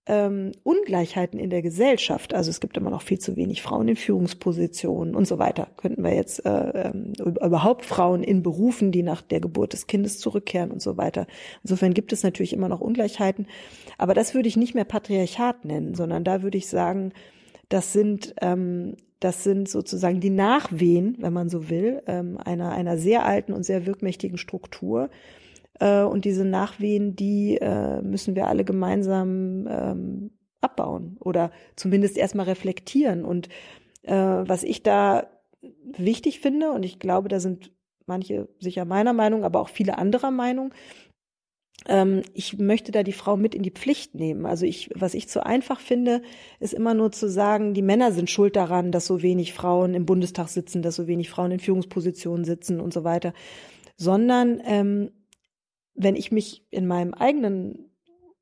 [0.06, 2.34] ähm, Ungleichheiten in der Gesellschaft.
[2.34, 5.68] Also es gibt immer noch viel zu wenig Frauen in Führungspositionen und so weiter.
[5.78, 10.20] Könnten wir jetzt äh, ähm, überhaupt Frauen in Berufen, die nach der Geburt des Kindes
[10.20, 11.26] zurückkehren und so weiter.
[11.64, 13.47] Insofern gibt es natürlich immer noch Ungleichheiten.
[13.97, 17.14] Aber das würde ich nicht mehr Patriarchat nennen, sondern da würde ich sagen,
[17.70, 22.97] das sind ähm, das sind sozusagen die Nachwehen, wenn man so will, ähm, einer einer
[22.97, 25.10] sehr alten und sehr wirkmächtigen Struktur
[25.80, 32.45] äh, und diese Nachwehen, die äh, müssen wir alle gemeinsam ähm, abbauen oder zumindest erstmal
[32.45, 33.26] reflektieren.
[33.26, 33.49] Und
[34.03, 35.28] äh, was ich da
[35.97, 37.71] wichtig finde, und ich glaube, da sind
[38.05, 40.74] manche sicher meiner Meinung, aber auch viele anderer Meinung,
[41.88, 44.45] ähm, ich möchte da die Frau mit in die Pflicht nehmen.
[44.45, 46.21] Also ich, was ich zu einfach finde,
[46.59, 50.05] ist immer nur zu sagen, die Männer sind schuld daran, dass so wenig Frauen im
[50.05, 53.34] Bundestag sitzen, dass so wenig Frauen in Führungspositionen sitzen und so weiter,
[53.97, 55.11] sondern ähm,
[55.96, 57.89] wenn ich mich in meinem eigenen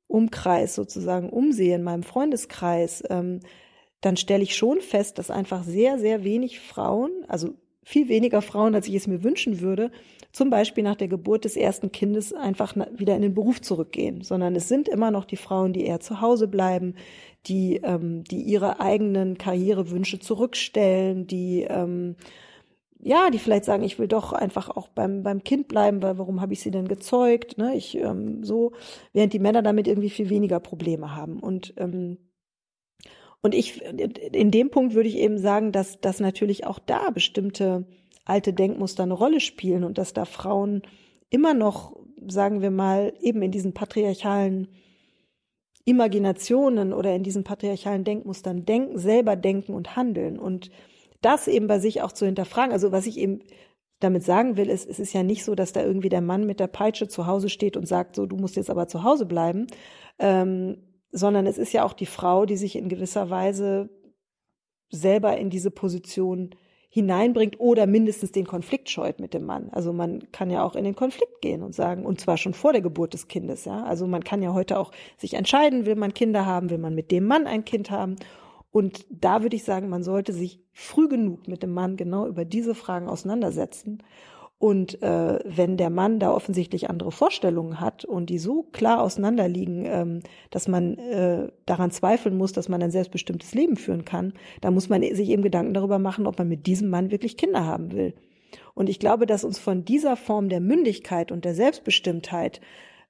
[0.06, 3.40] Umkreis sozusagen umsehe, in meinem Freundeskreis, ähm,
[4.00, 8.74] dann stelle ich schon fest, dass einfach sehr, sehr wenig Frauen, also viel weniger Frauen,
[8.74, 9.90] als ich es mir wünschen würde,
[10.32, 14.56] zum Beispiel nach der Geburt des ersten Kindes einfach wieder in den Beruf zurückgehen, sondern
[14.56, 16.94] es sind immer noch die Frauen, die eher zu Hause bleiben,
[17.46, 22.16] die, ähm, die ihre eigenen Karrierewünsche zurückstellen, die ähm,
[23.04, 26.40] ja, die vielleicht sagen, ich will doch einfach auch beim, beim Kind bleiben, weil warum
[26.40, 27.58] habe ich sie denn gezeugt?
[27.58, 27.74] Ne?
[27.74, 28.72] Ich ähm, so,
[29.12, 31.40] während die Männer damit irgendwie viel weniger Probleme haben.
[31.40, 32.18] Und ähm,
[33.44, 37.86] und ich in dem Punkt würde ich eben sagen, dass dass natürlich auch da bestimmte
[38.24, 40.82] alte Denkmuster eine Rolle spielen und dass da Frauen
[41.28, 41.96] immer noch,
[42.28, 44.68] sagen wir mal, eben in diesen patriarchalen
[45.84, 50.38] Imaginationen oder in diesen patriarchalen Denkmustern denken, selber denken und handeln.
[50.38, 50.70] Und
[51.22, 52.72] das eben bei sich auch zu hinterfragen.
[52.72, 53.40] Also was ich eben
[54.00, 56.60] damit sagen will, ist, es ist ja nicht so, dass da irgendwie der Mann mit
[56.60, 59.66] der Peitsche zu Hause steht und sagt, so, du musst jetzt aber zu Hause bleiben,
[60.18, 60.78] ähm,
[61.10, 63.90] sondern es ist ja auch die Frau, die sich in gewisser Weise
[64.90, 66.54] selber in diese Position
[66.88, 69.70] hineinbringt oder mindestens den Konflikt scheut mit dem Mann.
[69.70, 72.72] Also man kann ja auch in den Konflikt gehen und sagen, und zwar schon vor
[72.72, 73.82] der Geburt des Kindes, ja.
[73.84, 77.10] Also man kann ja heute auch sich entscheiden, will man Kinder haben, will man mit
[77.10, 78.16] dem Mann ein Kind haben
[78.72, 82.44] und da würde ich sagen, man sollte sich früh genug mit dem Mann genau über
[82.44, 84.02] diese Fragen auseinandersetzen.
[84.58, 89.84] Und äh, wenn der Mann da offensichtlich andere Vorstellungen hat und die so klar auseinanderliegen,
[89.86, 90.20] ähm,
[90.50, 94.88] dass man äh, daran zweifeln muss, dass man ein selbstbestimmtes Leben führen kann, da muss
[94.88, 98.14] man sich eben Gedanken darüber machen, ob man mit diesem Mann wirklich Kinder haben will.
[98.74, 102.60] Und ich glaube, dass uns von dieser Form der Mündigkeit und der Selbstbestimmtheit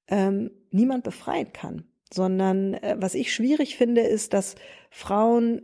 [0.09, 4.55] ähm, niemand befreien kann sondern äh, was ich schwierig finde, ist, dass
[4.91, 5.63] Frauen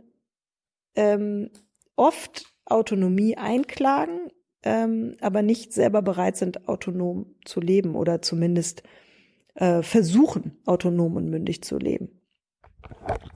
[0.95, 1.51] ähm,
[1.99, 4.31] oft Autonomie einklagen,
[4.63, 8.83] ähm, aber nicht selber bereit sind, autonom zu leben oder zumindest
[9.55, 12.09] äh, versuchen, autonom und mündig zu leben.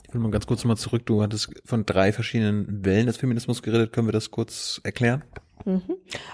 [0.07, 1.05] Ich will mal ganz kurz mal zurück.
[1.05, 3.91] Du hattest von drei verschiedenen Wellen des Feminismus geredet.
[3.91, 5.23] Können wir das kurz erklären?
[5.65, 5.81] Mhm.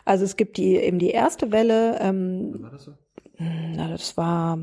[0.05, 1.97] Also es gibt die eben die erste Welle.
[1.99, 2.93] Ähm, Was war das so?
[3.39, 4.59] Na, das war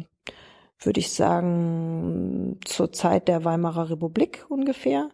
[0.81, 5.11] würde ich sagen, zur Zeit der Weimarer Republik ungefähr.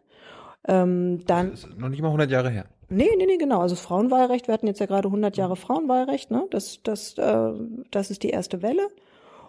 [0.68, 2.66] Ähm, dann das ist noch nicht mal 100 Jahre her.
[2.88, 3.60] Nee, nee, nee, genau.
[3.60, 6.46] Also Frauenwahlrecht, wir hatten jetzt ja gerade 100 Jahre Frauenwahlrecht, ne?
[6.50, 7.52] Das, das, äh,
[7.90, 8.88] das ist die erste Welle.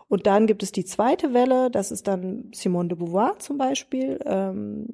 [0.07, 4.19] Und dann gibt es die zweite Welle, das ist dann Simone de Beauvoir zum Beispiel,
[4.25, 4.87] ähm,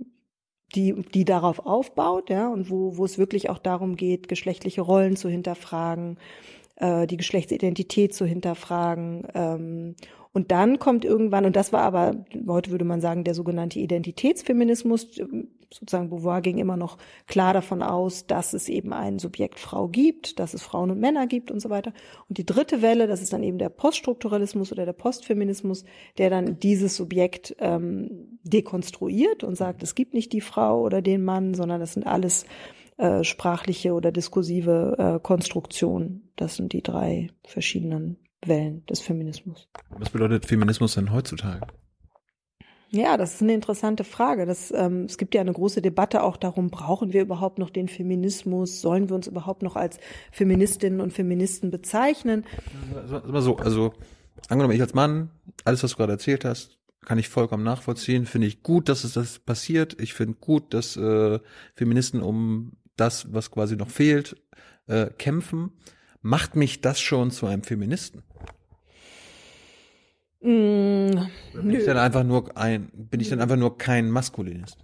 [0.75, 5.15] die, die darauf aufbaut, ja, und wo, wo es wirklich auch darum geht, geschlechtliche Rollen
[5.15, 6.17] zu hinterfragen,
[6.77, 9.27] äh, die Geschlechtsidentität zu hinterfragen.
[9.33, 9.95] Ähm,
[10.31, 15.19] und dann kommt irgendwann, und das war aber, heute würde man sagen, der sogenannte Identitätsfeminismus,
[15.71, 16.97] sozusagen Beauvoir ging immer noch
[17.27, 21.27] klar davon aus, dass es eben ein Subjekt Frau gibt, dass es Frauen und Männer
[21.27, 21.93] gibt und so weiter.
[22.27, 25.85] Und die dritte Welle, das ist dann eben der Poststrukturalismus oder der Postfeminismus,
[26.17, 31.23] der dann dieses Subjekt ähm, dekonstruiert und sagt, es gibt nicht die Frau oder den
[31.23, 32.45] Mann, sondern das sind alles
[32.97, 36.31] äh, sprachliche oder diskursive äh, Konstruktionen.
[36.35, 39.67] Das sind die drei verschiedenen Wellen des Feminismus.
[39.89, 41.67] Was bedeutet Feminismus denn heutzutage?
[42.91, 44.47] Ja, das ist eine interessante Frage.
[44.47, 47.87] Das, ähm, es gibt ja eine große Debatte auch darum, brauchen wir überhaupt noch den
[47.87, 48.81] Feminismus?
[48.81, 49.99] Sollen wir uns überhaupt noch als
[50.31, 52.45] Feministinnen und Feministen bezeichnen?
[53.27, 53.93] Immer so, also
[54.47, 55.29] angenommen, ich als Mann,
[55.65, 58.25] alles, was du gerade erzählt hast, kann ich vollkommen nachvollziehen.
[58.25, 59.99] Finde ich gut, dass es das passiert.
[60.01, 61.39] Ich finde gut, dass äh,
[61.75, 64.35] Feministen um das, was quasi noch fehlt,
[64.87, 65.71] äh, kämpfen.
[66.21, 68.23] Macht mich das schon zu einem Feministen?
[70.41, 71.11] Mm,
[71.53, 74.77] bin ich dann einfach nur ein, bin ich dann einfach nur kein Maskulinist?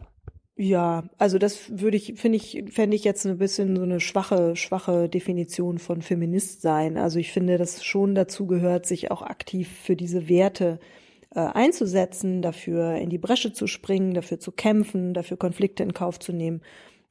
[0.57, 4.55] Ja, also das würde ich, finde ich, fände ich jetzt ein bisschen so eine schwache,
[4.55, 6.97] schwache Definition von Feminist sein.
[6.97, 10.79] Also ich finde, dass schon dazu gehört, sich auch aktiv für diese Werte
[11.31, 16.19] äh, einzusetzen, dafür in die Bresche zu springen, dafür zu kämpfen, dafür Konflikte in Kauf
[16.19, 16.61] zu nehmen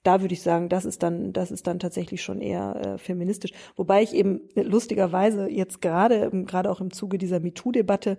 [0.04, 3.52] da würde ich sagen, das ist dann, das ist dann tatsächlich schon eher äh, feministisch.
[3.74, 8.18] Wobei ich eben lustigerweise jetzt gerade, gerade auch im Zuge dieser MeToo-Debatte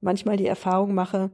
[0.00, 1.30] manchmal die Erfahrung mache,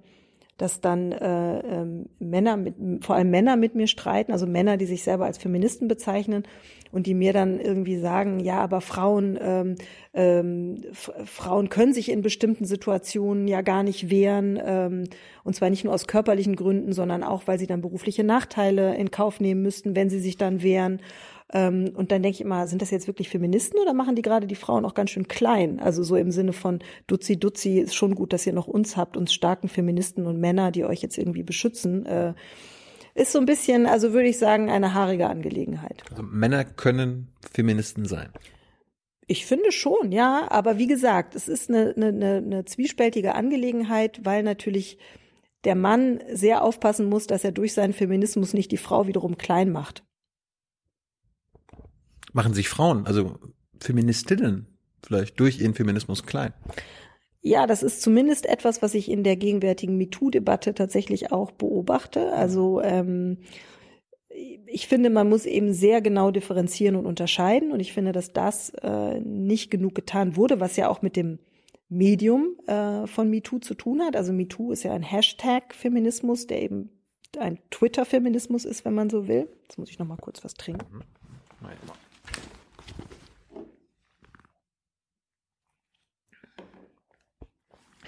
[0.62, 4.86] dass dann äh, ähm, Männer mit, vor allem Männer mit mir streiten, also Männer, die
[4.86, 6.44] sich selber als Feministen bezeichnen
[6.92, 9.74] und die mir dann irgendwie sagen, ja, aber Frauen, ähm,
[10.14, 15.04] ähm, Frauen können sich in bestimmten Situationen ja gar nicht wehren, ähm,
[15.42, 19.10] und zwar nicht nur aus körperlichen Gründen, sondern auch, weil sie dann berufliche Nachteile in
[19.10, 21.00] Kauf nehmen müssten, wenn sie sich dann wehren.
[21.53, 24.46] Ähm, und dann denke ich immer, sind das jetzt wirklich Feministen oder machen die gerade
[24.46, 25.80] die Frauen auch ganz schön klein?
[25.80, 29.16] Also so im Sinne von Duzi Duzi ist schon gut, dass ihr noch uns habt,
[29.16, 32.07] uns starken Feministen und Männer, die euch jetzt irgendwie beschützen.
[32.07, 32.34] Äh,
[33.14, 36.03] ist so ein bisschen, also würde ich sagen, eine haarige Angelegenheit.
[36.11, 38.30] Also Männer können Feministen sein.
[39.26, 44.42] Ich finde schon, ja, aber wie gesagt, es ist eine, eine, eine zwiespältige Angelegenheit, weil
[44.42, 44.98] natürlich
[45.64, 49.70] der Mann sehr aufpassen muss, dass er durch seinen Feminismus nicht die Frau wiederum klein
[49.70, 50.03] macht.
[52.33, 53.39] Machen sich Frauen, also
[53.80, 54.66] Feministinnen,
[55.03, 56.53] vielleicht durch ihren Feminismus klein?
[57.43, 62.33] Ja, das ist zumindest etwas, was ich in der gegenwärtigen MeToo-Debatte tatsächlich auch beobachte.
[62.33, 63.39] Also ähm,
[64.28, 67.72] ich finde, man muss eben sehr genau differenzieren und unterscheiden.
[67.72, 71.41] Und ich finde, dass das äh, nicht genug getan wurde, was ja auch mit dem
[71.89, 74.16] Medium äh, von MeToo zu tun hat.
[74.16, 76.91] Also MeToo ist ja ein Hashtag-Feminismus, der eben
[77.39, 79.49] ein Twitter-Feminismus ist, wenn man so will.
[79.64, 80.87] Jetzt muss ich noch mal kurz was trinken.
[80.99, 81.03] Mhm.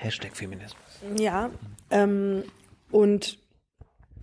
[0.04, 0.78] Hashtag Feminismus.
[1.18, 1.50] Ja,
[1.90, 2.44] ähm,
[2.90, 3.38] und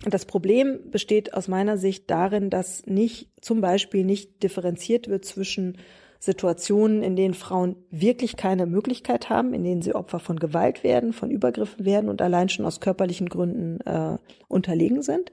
[0.04, 5.78] das Problem besteht aus meiner Sicht darin, dass nicht zum Beispiel nicht differenziert wird zwischen
[6.18, 11.12] Situationen, in denen Frauen wirklich keine Möglichkeit haben, in denen sie Opfer von Gewalt werden,
[11.12, 15.32] von Übergriffen werden und allein schon aus körperlichen Gründen äh, unterlegen sind.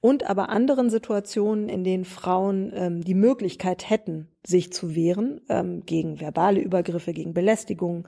[0.00, 5.84] Und aber anderen Situationen, in denen Frauen ähm, die Möglichkeit hätten, sich zu wehren ähm,
[5.86, 8.06] gegen verbale Übergriffe, gegen Belästigung,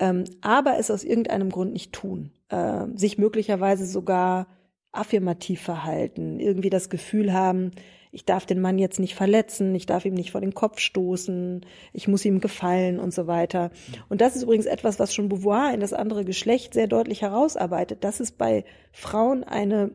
[0.00, 4.46] ähm, aber es aus irgendeinem Grund nicht tun, äh, sich möglicherweise sogar
[4.92, 7.70] affirmativ verhalten, irgendwie das Gefühl haben,
[8.14, 11.64] ich darf den Mann jetzt nicht verletzen, ich darf ihm nicht vor den Kopf stoßen,
[11.94, 13.70] ich muss ihm gefallen und so weiter.
[14.10, 18.04] Und das ist übrigens etwas, was schon Beauvoir in das andere Geschlecht sehr deutlich herausarbeitet,
[18.04, 19.92] dass es bei Frauen eine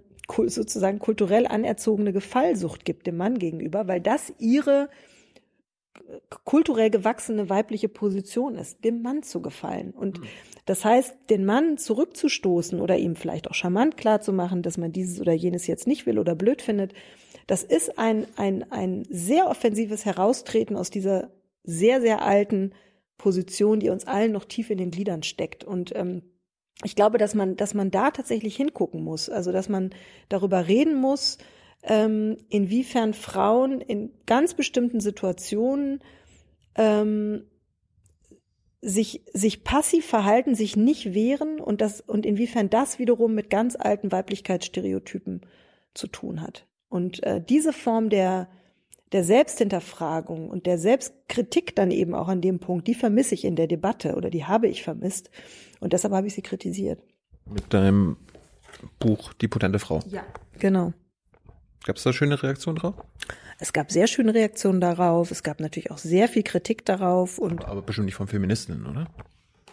[0.47, 4.89] sozusagen kulturell anerzogene Gefallsucht gibt dem Mann gegenüber, weil das ihre
[6.45, 9.91] kulturell gewachsene weibliche Position ist, dem Mann zu gefallen.
[9.91, 10.21] Und
[10.65, 15.33] das heißt, den Mann zurückzustoßen oder ihm vielleicht auch charmant klarzumachen, dass man dieses oder
[15.33, 16.93] jenes jetzt nicht will oder blöd findet,
[17.47, 21.31] das ist ein, ein, ein sehr offensives Heraustreten aus dieser
[21.63, 22.73] sehr, sehr alten
[23.17, 25.63] Position, die uns allen noch tief in den Gliedern steckt.
[25.63, 26.21] Und ähm,
[26.83, 29.29] ich glaube, dass man, dass man da tatsächlich hingucken muss.
[29.29, 29.91] Also, dass man
[30.29, 31.37] darüber reden muss,
[31.88, 36.01] ähm, inwiefern Frauen in ganz bestimmten Situationen
[36.75, 37.45] ähm,
[38.81, 43.75] sich, sich passiv verhalten, sich nicht wehren und das, und inwiefern das wiederum mit ganz
[43.75, 45.41] alten Weiblichkeitsstereotypen
[45.93, 46.67] zu tun hat.
[46.89, 48.49] Und äh, diese Form der,
[49.13, 53.55] der Selbsthinterfragung und der Selbstkritik dann eben auch an dem Punkt, die vermisse ich in
[53.55, 55.31] der Debatte oder die habe ich vermisst.
[55.79, 57.01] Und deshalb habe ich sie kritisiert.
[57.45, 58.17] Mit deinem
[58.99, 60.01] Buch Die potente Frau.
[60.07, 60.23] Ja,
[60.59, 60.93] genau.
[61.88, 62.95] Gab es da schöne Reaktionen drauf?
[63.59, 65.31] Es gab sehr schöne Reaktionen darauf.
[65.31, 67.63] Es gab natürlich auch sehr viel Kritik darauf und.
[67.63, 69.07] Aber bestimmt nicht von Feministinnen, oder?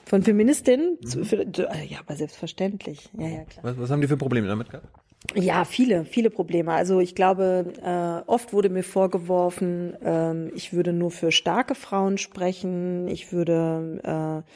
[0.05, 0.97] Von Feministinnen?
[1.03, 1.25] Mhm.
[1.25, 3.11] Für, ja, aber selbstverständlich.
[3.19, 3.65] Ja, ja, klar.
[3.65, 4.87] Was, was haben die für Probleme damit gehabt?
[5.35, 6.73] Ja, viele, viele Probleme.
[6.73, 12.17] Also ich glaube, äh, oft wurde mir vorgeworfen, äh, ich würde nur für starke Frauen
[12.17, 14.51] sprechen, ich würde, äh,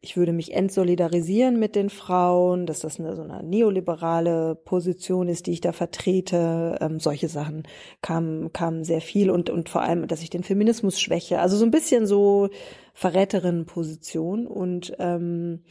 [0.00, 5.46] ich würde mich entsolidarisieren mit den Frauen, dass das eine so eine neoliberale Position ist,
[5.46, 6.78] die ich da vertrete.
[6.80, 7.64] Ähm, solche Sachen
[8.02, 11.40] kamen, kamen sehr viel und und vor allem, dass ich den Feminismus schwäche.
[11.40, 12.50] Also so ein bisschen so
[12.94, 15.62] Verräterinnenposition und ähm,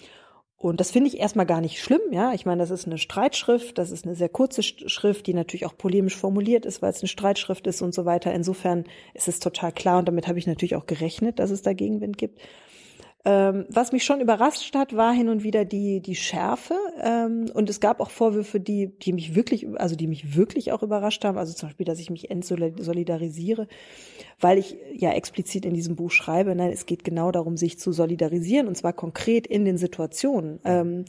[0.58, 2.34] und das finde ich erstmal gar nicht schlimm, ja.
[2.34, 5.78] Ich meine, das ist eine Streitschrift, das ist eine sehr kurze Schrift, die natürlich auch
[5.78, 8.34] polemisch formuliert ist, weil es eine Streitschrift ist und so weiter.
[8.34, 11.74] Insofern ist es total klar und damit habe ich natürlich auch gerechnet, dass es da
[11.74, 12.40] Gegenwind gibt.
[13.28, 16.76] Ähm, was mich schon überrascht hat, war hin und wieder die, die Schärfe.
[17.02, 20.84] Ähm, und es gab auch Vorwürfe, die, die mich wirklich, also die mich wirklich auch
[20.84, 21.40] überrascht haben.
[21.40, 23.68] Also zum Beispiel, dass ich mich entsolidarisiere,
[24.40, 27.92] weil ich ja explizit in diesem Buch schreibe, nein, es geht genau darum, sich zu
[27.92, 30.60] solidarisieren und zwar konkret in den Situationen.
[30.64, 31.06] Ähm,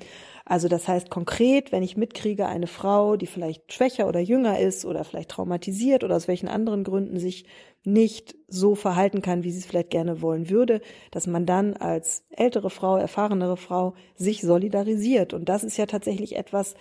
[0.48, 4.84] also das heißt konkret, wenn ich mitkriege, eine Frau, die vielleicht schwächer oder jünger ist
[4.84, 7.46] oder vielleicht traumatisiert oder aus welchen anderen Gründen sich
[7.82, 12.24] nicht so verhalten kann, wie sie es vielleicht gerne wollen würde, dass man dann als
[12.30, 15.34] ältere Frau, erfahrenere Frau sich solidarisiert.
[15.34, 16.74] Und das ist ja tatsächlich etwas,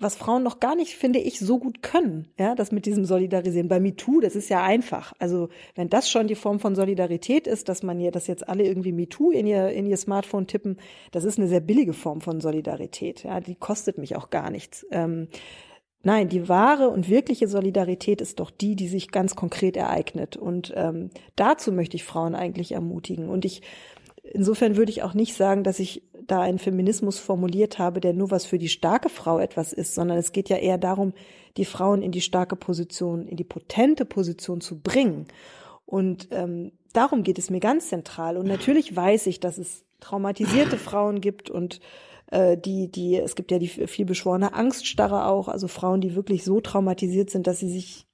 [0.00, 3.68] was Frauen noch gar nicht, finde ich, so gut können, ja, das mit diesem Solidarisieren.
[3.68, 5.12] Bei MeToo, das ist ja einfach.
[5.18, 8.64] Also, wenn das schon die Form von Solidarität ist, dass man hier, dass jetzt alle
[8.64, 10.78] irgendwie MeToo in ihr, in ihr Smartphone tippen,
[11.10, 14.86] das ist eine sehr billige Form von Solidarität, ja, die kostet mich auch gar nichts.
[14.90, 15.28] Ähm,
[16.04, 20.36] Nein, die wahre und wirkliche Solidarität ist doch die, die sich ganz konkret ereignet.
[20.36, 23.28] Und ähm, dazu möchte ich Frauen eigentlich ermutigen.
[23.28, 23.62] Und ich
[24.32, 28.30] Insofern würde ich auch nicht sagen, dass ich da einen Feminismus formuliert habe, der nur
[28.30, 31.12] was für die starke Frau etwas ist, sondern es geht ja eher darum,
[31.56, 35.26] die Frauen in die starke Position, in die potente Position zu bringen.
[35.86, 38.36] Und ähm, darum geht es mir ganz zentral.
[38.36, 41.80] Und natürlich weiß ich, dass es traumatisierte Frauen gibt und
[42.30, 46.60] äh, die, die, es gibt ja die vielbeschworene Angststarre auch, also Frauen, die wirklich so
[46.60, 48.04] traumatisiert sind, dass sie sich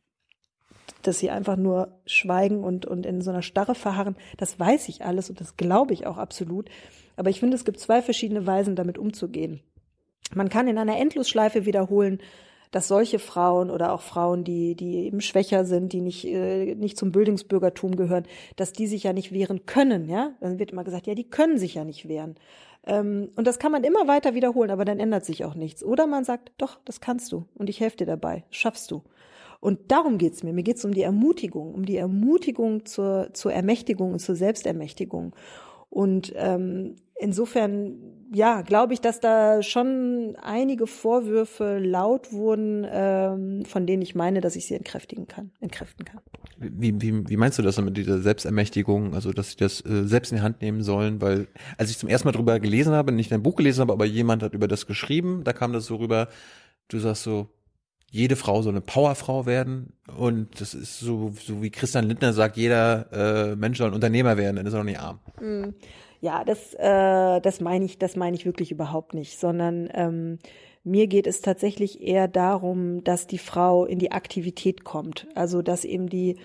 [1.03, 4.17] dass sie einfach nur schweigen und, und in so einer Starre verharren.
[4.39, 6.71] Das weiß ich alles und das glaube ich auch absolut.
[7.17, 9.61] Aber ich finde, es gibt zwei verschiedene Weisen, damit umzugehen.
[10.35, 12.19] Man kann in einer Endlosschleife wiederholen,
[12.71, 16.99] dass solche Frauen oder auch Frauen, die, die eben schwächer sind, die nicht, äh, nicht
[16.99, 18.25] zum Bildungsbürgertum gehören,
[18.57, 20.33] dass die sich ja nicht wehren können, ja?
[20.41, 22.35] Dann wird immer gesagt, ja, die können sich ja nicht wehren.
[22.85, 25.85] Ähm, und das kann man immer weiter wiederholen, aber dann ändert sich auch nichts.
[25.85, 29.05] Oder man sagt, doch, das kannst du und ich helfe dir dabei, schaffst du.
[29.61, 30.53] Und darum geht's mir.
[30.53, 35.35] Mir geht's um die Ermutigung, um die Ermutigung zur, zur Ermächtigung und zur Selbstermächtigung.
[35.91, 37.97] Und ähm, insofern,
[38.33, 44.41] ja, glaube ich, dass da schon einige Vorwürfe laut wurden, ähm, von denen ich meine,
[44.41, 46.21] dass ich sie entkräftigen kann, entkräften kann.
[46.57, 50.33] Wie, wie, wie meinst du das mit dieser Selbstermächtigung, also dass sie das äh, selbst
[50.33, 51.21] in die Hand nehmen sollen?
[51.21, 51.49] Weil
[51.79, 54.43] als ich zum ersten Mal drüber gelesen habe, nicht ein Buch gelesen habe, aber jemand
[54.43, 56.29] hat über das geschrieben, da kam das so rüber,
[56.89, 57.49] du sagst so,
[58.11, 62.57] jede Frau so eine Powerfrau werden und das ist so, so wie Christian Lindner sagt,
[62.57, 65.19] jeder äh, Mensch soll ein Unternehmer werden, dann ist er doch nicht arm.
[65.39, 65.75] Hm.
[66.25, 70.39] Ja, das, äh, das meine ich, das meine ich wirklich überhaupt nicht, sondern ähm,
[70.83, 75.85] mir geht es tatsächlich eher darum, dass die Frau in die Aktivität kommt, also dass
[75.85, 76.39] eben die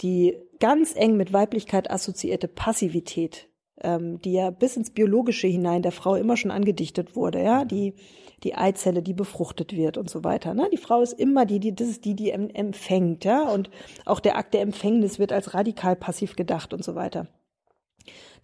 [0.00, 3.50] die ganz eng mit Weiblichkeit assoziierte Passivität,
[3.82, 7.92] ähm, die ja bis ins Biologische hinein der Frau immer schon angedichtet wurde, ja, die
[8.42, 10.54] die Eizelle, die befruchtet wird und so weiter.
[10.54, 10.70] Ne?
[10.72, 13.50] Die Frau ist immer die, die, das ist die, die empfängt, ja.
[13.50, 13.68] Und
[14.06, 17.28] auch der Akt der Empfängnis wird als radikal passiv gedacht und so weiter.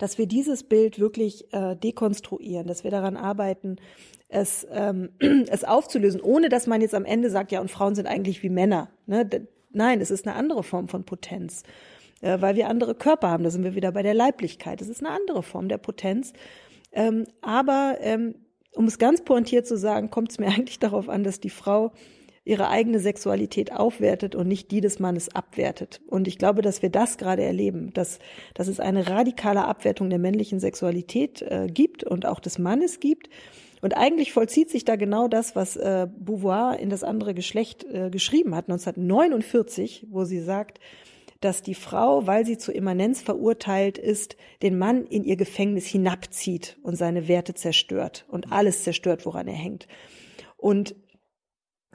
[0.00, 3.76] Dass wir dieses Bild wirklich äh, dekonstruieren, dass wir daran arbeiten,
[4.28, 5.10] es, ähm,
[5.50, 8.48] es aufzulösen, ohne dass man jetzt am Ende sagt, ja, und Frauen sind eigentlich wie
[8.48, 8.88] Männer.
[9.04, 9.28] Ne?
[9.72, 11.64] Nein, es ist eine andere Form von Potenz,
[12.22, 13.44] äh, weil wir andere Körper haben.
[13.44, 14.80] Da sind wir wieder bei der Leiblichkeit.
[14.80, 16.32] Es ist eine andere Form der Potenz.
[16.92, 18.36] Ähm, aber ähm,
[18.74, 21.92] um es ganz pointiert zu sagen, kommt es mir eigentlich darauf an, dass die Frau
[22.44, 26.00] ihre eigene Sexualität aufwertet und nicht die des Mannes abwertet.
[26.06, 28.18] Und ich glaube, dass wir das gerade erleben, dass,
[28.54, 33.28] dass es eine radikale Abwertung der männlichen Sexualität äh, gibt und auch des Mannes gibt.
[33.82, 38.10] Und eigentlich vollzieht sich da genau das, was äh, Beauvoir in das andere Geschlecht äh,
[38.10, 40.80] geschrieben hat, 1949, wo sie sagt,
[41.40, 46.78] dass die Frau, weil sie zur Immanenz verurteilt ist, den Mann in ihr Gefängnis hinabzieht
[46.82, 49.88] und seine Werte zerstört und alles zerstört, woran er hängt.
[50.58, 50.94] Und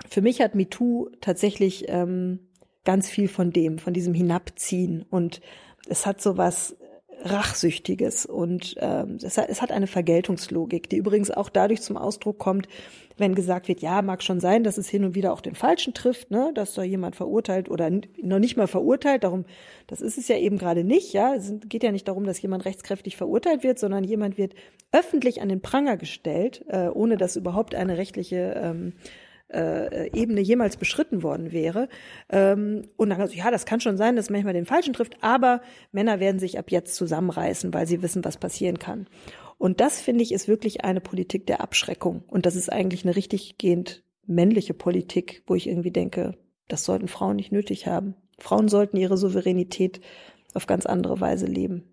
[0.09, 2.39] für mich hat MeToo tatsächlich ähm,
[2.83, 5.05] ganz viel von dem, von diesem Hinabziehen.
[5.09, 5.41] Und
[5.87, 6.75] es hat so was
[7.21, 8.25] Rachsüchtiges.
[8.25, 12.67] Und ähm, es, hat, eine Vergeltungslogik, die übrigens auch dadurch zum Ausdruck kommt,
[13.17, 15.93] wenn gesagt wird, ja, mag schon sein, dass es hin und wieder auch den Falschen
[15.93, 17.89] trifft, ne, dass da jemand verurteilt oder
[18.21, 19.45] noch nicht mal verurteilt, darum,
[19.87, 22.65] das ist es ja eben gerade nicht, ja, es geht ja nicht darum, dass jemand
[22.65, 24.53] rechtskräftig verurteilt wird, sondern jemand wird
[24.91, 28.93] öffentlich an den Pranger gestellt, äh, ohne dass überhaupt eine rechtliche ähm,
[29.51, 31.87] äh, Ebene jemals beschritten worden wäre.
[32.29, 35.61] Ähm, und dann, ja, das kann schon sein, dass manchmal den Falschen trifft, aber
[35.91, 39.07] Männer werden sich ab jetzt zusammenreißen, weil sie wissen, was passieren kann.
[39.57, 42.23] Und das, finde ich, ist wirklich eine Politik der Abschreckung.
[42.27, 47.07] Und das ist eigentlich eine richtig gehend männliche Politik, wo ich irgendwie denke, das sollten
[47.07, 48.15] Frauen nicht nötig haben.
[48.39, 50.01] Frauen sollten ihre Souveränität
[50.53, 51.83] auf ganz andere Weise leben.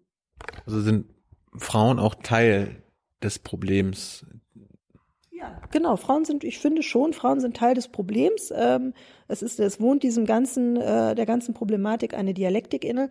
[0.67, 1.07] Also sind
[1.57, 2.83] Frauen auch Teil
[3.23, 4.27] des Problems
[5.43, 5.97] ja, genau.
[5.97, 8.53] Frauen sind, ich finde schon, Frauen sind Teil des Problems.
[8.57, 8.95] Ähm,
[9.29, 13.09] es ist, es wohnt diesem ganzen, äh, der ganzen Problematik eine Dialektik inne.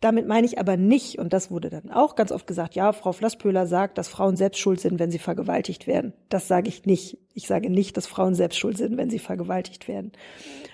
[0.00, 3.12] Damit meine ich aber nicht, und das wurde dann auch ganz oft gesagt, ja, Frau
[3.12, 6.12] Flasspöhler sagt, dass Frauen selbst schuld sind, wenn sie vergewaltigt werden.
[6.28, 7.18] Das sage ich nicht.
[7.34, 10.12] Ich sage nicht, dass Frauen selbst schuld sind, wenn sie vergewaltigt werden.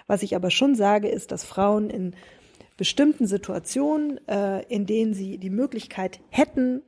[0.07, 2.15] Was ich aber schon sage, ist, dass Frauen in
[2.77, 6.83] bestimmten Situationen, äh, in denen sie die Möglichkeit hätten,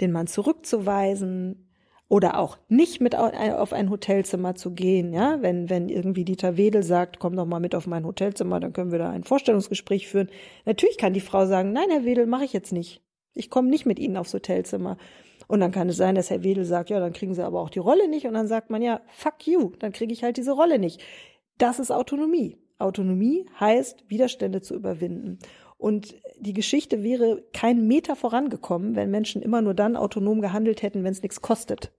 [0.00, 1.71] den Mann zurückzuweisen,
[2.12, 6.82] oder auch nicht mit auf ein Hotelzimmer zu gehen, ja, wenn, wenn irgendwie Dieter Wedel
[6.82, 10.28] sagt, komm doch mal mit auf mein Hotelzimmer, dann können wir da ein Vorstellungsgespräch führen.
[10.66, 13.00] Natürlich kann die Frau sagen, nein, Herr Wedel, mache ich jetzt nicht.
[13.32, 14.98] Ich komme nicht mit Ihnen aufs Hotelzimmer.
[15.48, 17.70] Und dann kann es sein, dass Herr Wedel sagt, ja, dann kriegen Sie aber auch
[17.70, 18.26] die Rolle nicht.
[18.26, 21.00] Und dann sagt man, ja, fuck you, dann kriege ich halt diese Rolle nicht.
[21.56, 22.58] Das ist Autonomie.
[22.78, 25.38] Autonomie heißt, Widerstände zu überwinden.
[25.78, 31.04] Und die Geschichte wäre kein Meter vorangekommen, wenn Menschen immer nur dann autonom gehandelt hätten,
[31.04, 31.90] wenn es nichts kostet.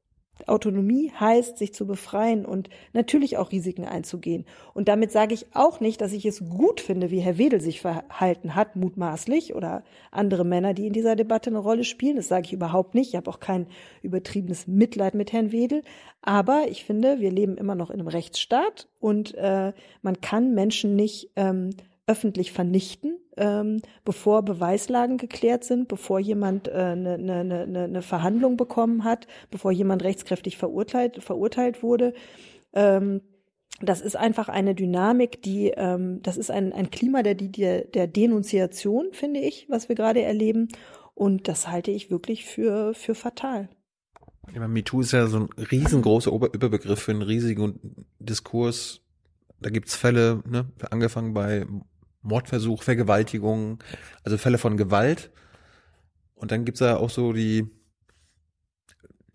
[0.48, 4.46] Autonomie heißt, sich zu befreien und natürlich auch Risiken einzugehen.
[4.74, 7.82] Und damit sage ich auch nicht, dass ich es gut finde, wie Herr Wedel sich
[7.82, 12.16] verhalten hat, mutmaßlich, oder andere Männer, die in dieser Debatte eine Rolle spielen.
[12.16, 13.10] Das sage ich überhaupt nicht.
[13.10, 13.68] Ich habe auch kein
[14.02, 15.84] übertriebenes Mitleid mit Herrn Wedel.
[16.22, 20.96] Aber ich finde, wir leben immer noch in einem Rechtsstaat und äh, man kann Menschen
[20.96, 21.72] nicht ähm,
[22.06, 28.02] öffentlich vernichten, ähm, bevor Beweislagen geklärt sind, bevor jemand eine äh, ne, ne, ne, ne
[28.02, 32.14] Verhandlung bekommen hat, bevor jemand rechtskräftig verurteilt, verurteilt wurde.
[32.74, 33.22] Ähm,
[33.82, 38.08] das ist einfach eine Dynamik, die, ähm, das ist ein, ein Klima der, der, der
[38.08, 40.68] Denunziation, finde ich, was wir gerade erleben.
[41.16, 43.70] Und das halte ich wirklich für, für fatal.
[44.54, 49.02] Ja, MeToo ist ja so ein riesengroßer Überbegriff für einen riesigen Diskurs.
[49.60, 51.66] Da gibt's Fälle, ne, angefangen bei
[52.24, 53.84] Mordversuch, Vergewaltigung,
[54.24, 55.32] also Fälle von Gewalt.
[56.36, 57.70] Und dann gibt's ja auch so die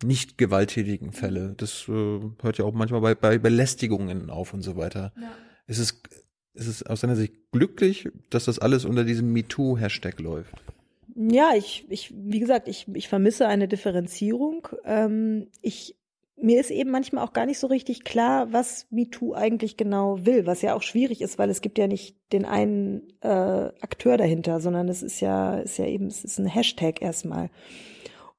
[0.03, 1.53] nicht gewalttätigen Fälle.
[1.57, 5.13] Das äh, hört ja auch manchmal bei, bei Belästigungen auf und so weiter.
[5.19, 5.31] Ja.
[5.67, 6.01] Ist, es,
[6.53, 10.55] ist es aus deiner Sicht glücklich, dass das alles unter diesem MeToo-Hashtag läuft?
[11.15, 14.67] Ja, ich, ich, wie gesagt, ich, ich vermisse eine Differenzierung.
[14.85, 15.98] Ähm, ich
[16.41, 20.45] mir ist eben manchmal auch gar nicht so richtig klar, was MeToo eigentlich genau will,
[20.45, 23.27] was ja auch schwierig ist, weil es gibt ja nicht den einen äh,
[23.81, 27.49] Akteur dahinter, sondern es ist ja, ist ja eben, es ist ein Hashtag erstmal.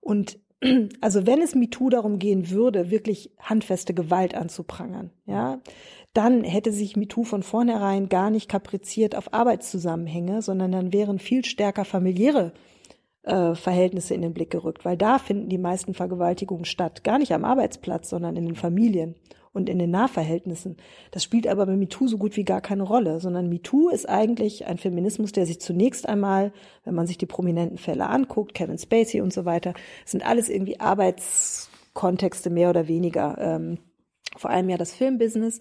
[0.01, 0.39] Und
[1.01, 5.61] also wenn es MeToo darum gehen würde, wirklich handfeste Gewalt anzuprangern, ja,
[6.13, 11.45] dann hätte sich MeToo von vornherein gar nicht kapriziert auf Arbeitszusammenhänge, sondern dann wären viel
[11.45, 12.53] stärker familiäre
[13.23, 17.05] äh, Verhältnisse in den Blick gerückt, weil da finden die meisten Vergewaltigungen statt.
[17.05, 19.15] Gar nicht am Arbeitsplatz, sondern in den Familien
[19.53, 20.77] und in den Nahverhältnissen.
[21.11, 24.67] Das spielt aber bei MeToo so gut wie gar keine Rolle, sondern MeToo ist eigentlich
[24.67, 26.53] ein Feminismus, der sich zunächst einmal,
[26.85, 29.75] wenn man sich die prominenten Fälle anguckt, Kevin Spacey und so weiter,
[30.05, 33.79] sind alles irgendwie Arbeitskontexte mehr oder weniger, ähm,
[34.37, 35.59] vor allem ja das Filmbusiness.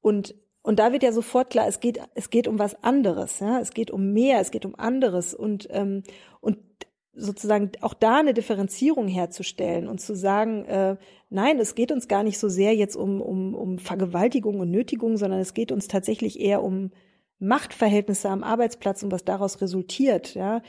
[0.00, 3.58] Und und da wird ja sofort klar, es geht, es geht um was anderes, ja,
[3.58, 6.04] es geht um mehr, es geht um anderes und ähm,
[6.40, 6.71] und
[7.14, 10.96] sozusagen auch da eine Differenzierung herzustellen und zu sagen, äh,
[11.28, 15.16] nein, es geht uns gar nicht so sehr jetzt um, um, um Vergewaltigung und Nötigung,
[15.16, 16.90] sondern es geht uns tatsächlich eher um
[17.38, 20.62] Machtverhältnisse am Arbeitsplatz und was daraus resultiert, ja.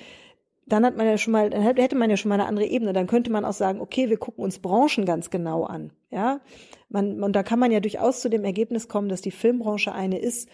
[0.66, 2.94] Dann hat man ja schon mal, dann hätte man ja schon mal eine andere Ebene.
[2.94, 6.42] Dann könnte man auch sagen, okay, wir gucken uns Branchen ganz genau an, ja.
[6.90, 10.20] Man, und da kann man ja durchaus zu dem Ergebnis kommen, dass die Filmbranche eine
[10.20, 10.50] ist,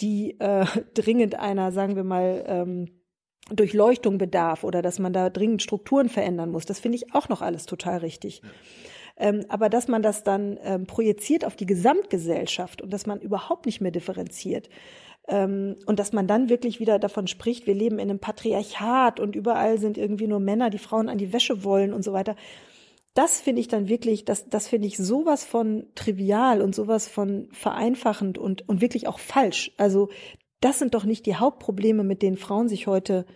[0.00, 0.64] die äh,
[0.94, 2.88] dringend einer, sagen wir mal, ähm,
[3.50, 6.64] Durchleuchtung bedarf oder dass man da dringend Strukturen verändern muss.
[6.64, 8.40] Das finde ich auch noch alles total richtig.
[8.42, 8.48] Ja.
[9.16, 13.66] Ähm, aber dass man das dann ähm, projiziert auf die Gesamtgesellschaft und dass man überhaupt
[13.66, 14.68] nicht mehr differenziert
[15.28, 19.36] ähm, und dass man dann wirklich wieder davon spricht, wir leben in einem Patriarchat und
[19.36, 22.34] überall sind irgendwie nur Männer, die Frauen an die Wäsche wollen und so weiter.
[23.14, 27.48] Das finde ich dann wirklich, das, das finde ich sowas von trivial und sowas von
[27.52, 29.70] vereinfachend und, und wirklich auch falsch.
[29.76, 30.08] Also
[30.60, 33.26] das sind doch nicht die Hauptprobleme, mit denen Frauen sich heute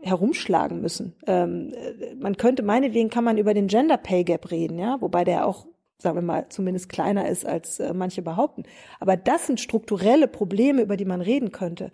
[0.00, 1.14] herumschlagen müssen.
[1.26, 5.24] Ähm, äh, man könnte, meinetwegen kann man über den Gender Pay Gap reden, ja, wobei
[5.24, 5.66] der auch,
[5.98, 8.64] sagen wir mal, zumindest kleiner ist, als äh, manche behaupten.
[9.00, 11.90] Aber das sind strukturelle Probleme, über die man reden könnte.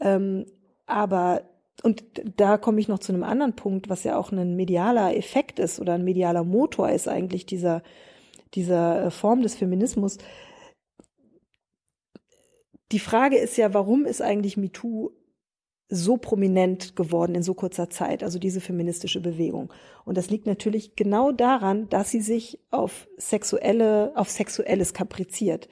[0.00, 0.46] Ähm,
[0.86, 1.42] aber
[1.82, 2.04] und
[2.36, 5.78] da komme ich noch zu einem anderen Punkt, was ja auch ein medialer Effekt ist
[5.78, 7.82] oder ein medialer Motor ist eigentlich dieser,
[8.54, 10.18] dieser äh, Form des Feminismus.
[12.92, 15.10] Die Frage ist ja, warum ist eigentlich MeToo
[15.88, 19.72] so prominent geworden in so kurzer Zeit, also diese feministische Bewegung.
[20.04, 25.68] Und das liegt natürlich genau daran, dass sie sich auf sexuelle, auf sexuelles kapriziert.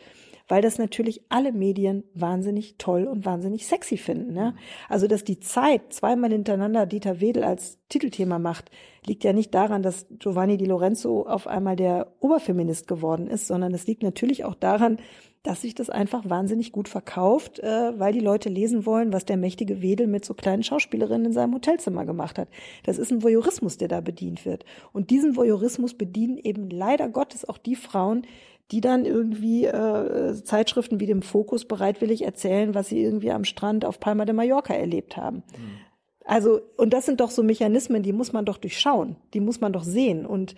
[0.47, 4.35] Weil das natürlich alle Medien wahnsinnig toll und wahnsinnig sexy finden.
[4.35, 4.55] Ne?
[4.91, 8.71] Also, dass die Zeit zweimal hintereinander Dieter Wedel als Titelthema macht,
[9.07, 13.73] liegt ja nicht daran, dass Giovanni Di Lorenzo auf einmal der Oberfeminist geworden ist, sondern
[13.73, 14.99] es liegt natürlich auch daran,
[15.45, 19.37] dass sich das einfach wahnsinnig gut verkauft, äh, weil die Leute lesen wollen, was der
[19.37, 22.49] mächtige Wedel mit so kleinen Schauspielerinnen in seinem Hotelzimmer gemacht hat.
[22.83, 24.65] Das ist ein Voyeurismus, der da bedient wird.
[24.93, 28.27] Und diesen Voyeurismus bedienen eben leider Gottes auch die Frauen,
[28.71, 33.85] die dann irgendwie äh, Zeitschriften wie dem Fokus bereitwillig erzählen, was sie irgendwie am Strand
[33.85, 35.37] auf Palma de Mallorca erlebt haben.
[35.37, 35.79] Mhm.
[36.25, 39.75] Also, und das sind doch so Mechanismen, die muss man doch durchschauen, die muss man
[39.75, 40.25] doch sehen.
[40.25, 40.55] Und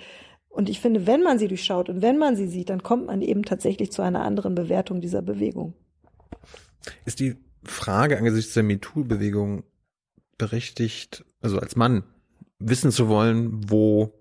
[0.57, 3.21] und ich finde, wenn man sie durchschaut und wenn man sie sieht, dann kommt man
[3.21, 5.75] eben tatsächlich zu einer anderen Bewertung dieser Bewegung.
[7.05, 9.65] Ist die Frage angesichts der MeToo-Bewegung
[10.39, 12.05] berechtigt, also als Mann
[12.59, 14.15] wissen zu wollen, wo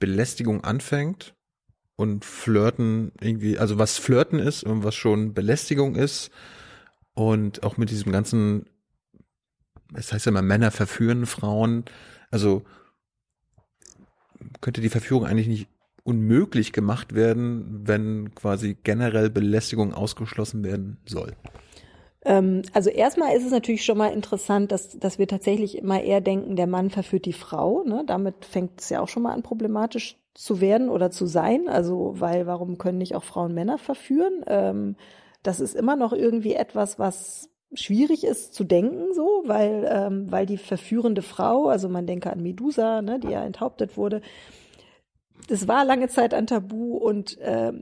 [0.00, 1.36] Belästigung anfängt
[1.94, 6.32] und Flirten irgendwie, also was Flirten ist und was schon Belästigung ist
[7.14, 8.66] und auch mit diesem ganzen,
[9.94, 11.84] es heißt ja immer Männer verführen Frauen,
[12.32, 12.64] also
[14.60, 15.68] könnte die Verführung eigentlich nicht
[16.04, 21.34] unmöglich gemacht werden, wenn quasi generell Belästigung ausgeschlossen werden soll?
[22.24, 26.20] Ähm, also erstmal ist es natürlich schon mal interessant, dass, dass wir tatsächlich immer eher
[26.20, 27.82] denken, der Mann verführt die Frau.
[27.84, 28.04] Ne?
[28.06, 31.68] Damit fängt es ja auch schon mal an, problematisch zu werden oder zu sein.
[31.68, 34.44] Also, weil warum können nicht auch Frauen Männer verführen?
[34.46, 34.96] Ähm,
[35.42, 40.46] das ist immer noch irgendwie etwas, was schwierig ist zu denken, so, weil, ähm, weil
[40.46, 44.22] die verführende Frau, also man denke an Medusa, ne, die ja enthauptet wurde,
[45.48, 47.72] das war lange Zeit ein Tabu und äh,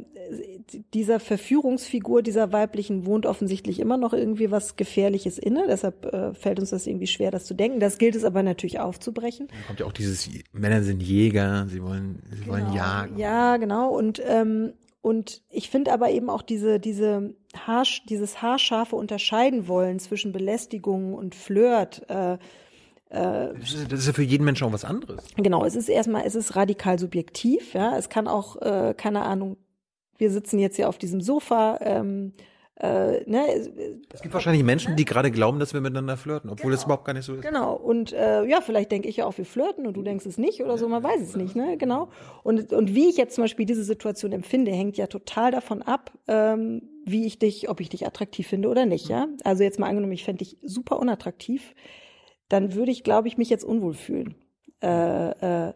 [0.94, 5.66] dieser Verführungsfigur dieser weiblichen wohnt offensichtlich immer noch irgendwie was Gefährliches inne.
[5.68, 7.80] Deshalb äh, fällt uns das irgendwie schwer, das zu denken.
[7.80, 9.48] Das gilt es aber natürlich aufzubrechen.
[9.48, 12.52] Da kommt ja auch dieses Männer sind Jäger, sie wollen, sie genau.
[12.52, 13.18] wollen jagen.
[13.18, 13.90] Ja, genau.
[13.90, 14.72] Und ähm,
[15.02, 21.14] und ich finde aber eben auch diese, diese Haarsch, dieses haarscharfe Unterscheiden wollen zwischen Belästigung
[21.14, 22.08] und Flirt.
[22.10, 22.38] Äh, äh,
[23.08, 25.24] das ist ja für jeden Menschen auch was anderes.
[25.36, 27.96] Genau, es ist erstmal, es ist radikal subjektiv, ja.
[27.96, 29.56] Es kann auch, äh, keine Ahnung,
[30.18, 32.34] wir sitzen jetzt hier auf diesem Sofa, ähm,
[32.82, 33.46] äh, ne,
[34.10, 36.82] es gibt wahrscheinlich Menschen, die gerade glauben, dass wir miteinander flirten, obwohl genau.
[36.84, 37.42] überhaupt gar nicht so ist.
[37.42, 37.74] Genau.
[37.74, 40.62] Und äh, ja, vielleicht denke ich ja auch, wir flirten und du denkst es nicht
[40.62, 41.76] oder so, man weiß es nicht, ne?
[41.76, 42.08] Genau.
[42.42, 46.12] Und, und wie ich jetzt zum Beispiel diese Situation empfinde, hängt ja total davon ab,
[46.26, 49.28] ähm, wie ich dich, ob ich dich attraktiv finde oder nicht, ja.
[49.44, 51.74] Also jetzt mal angenommen, ich fände dich super unattraktiv,
[52.48, 54.36] dann würde ich, glaube ich, mich jetzt unwohl fühlen.
[54.82, 55.74] Äh, äh,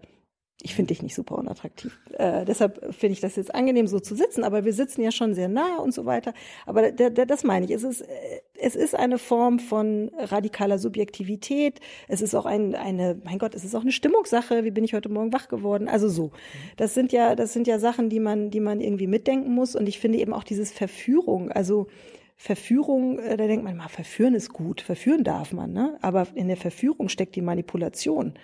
[0.63, 2.01] ich finde dich nicht super unattraktiv.
[2.13, 4.45] Äh, deshalb finde ich das jetzt angenehm, so zu sitzen.
[4.45, 6.33] Aber wir sitzen ja schon sehr nah und so weiter.
[6.65, 7.73] Aber das meine ich.
[7.73, 8.07] Es ist, äh,
[8.55, 11.81] es ist eine Form von radikaler Subjektivität.
[12.09, 14.65] Es ist auch ein, eine, mein Gott, es ist auch eine Stimmungssache.
[14.65, 15.89] Wie bin ich heute Morgen wach geworden?
[15.89, 16.31] Also so.
[16.77, 19.75] Das sind ja, das sind ja Sachen, die man, die man irgendwie mitdenken muss.
[19.77, 21.51] Und ich finde eben auch dieses Verführung.
[21.51, 21.89] Also
[22.37, 24.81] Verführung, äh, da denkt man mal, verführen ist gut.
[24.81, 25.99] Verführen darf man, ne?
[26.01, 28.35] Aber in der Verführung steckt die Manipulation.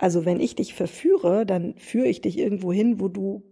[0.00, 3.42] Also wenn ich dich verführe, dann führe ich dich irgendwo hin, wo du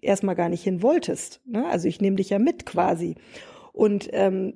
[0.00, 1.40] erstmal gar nicht hin wolltest.
[1.46, 1.64] Ne?
[1.64, 3.14] Also ich nehme dich ja mit quasi.
[3.72, 4.54] Und ähm,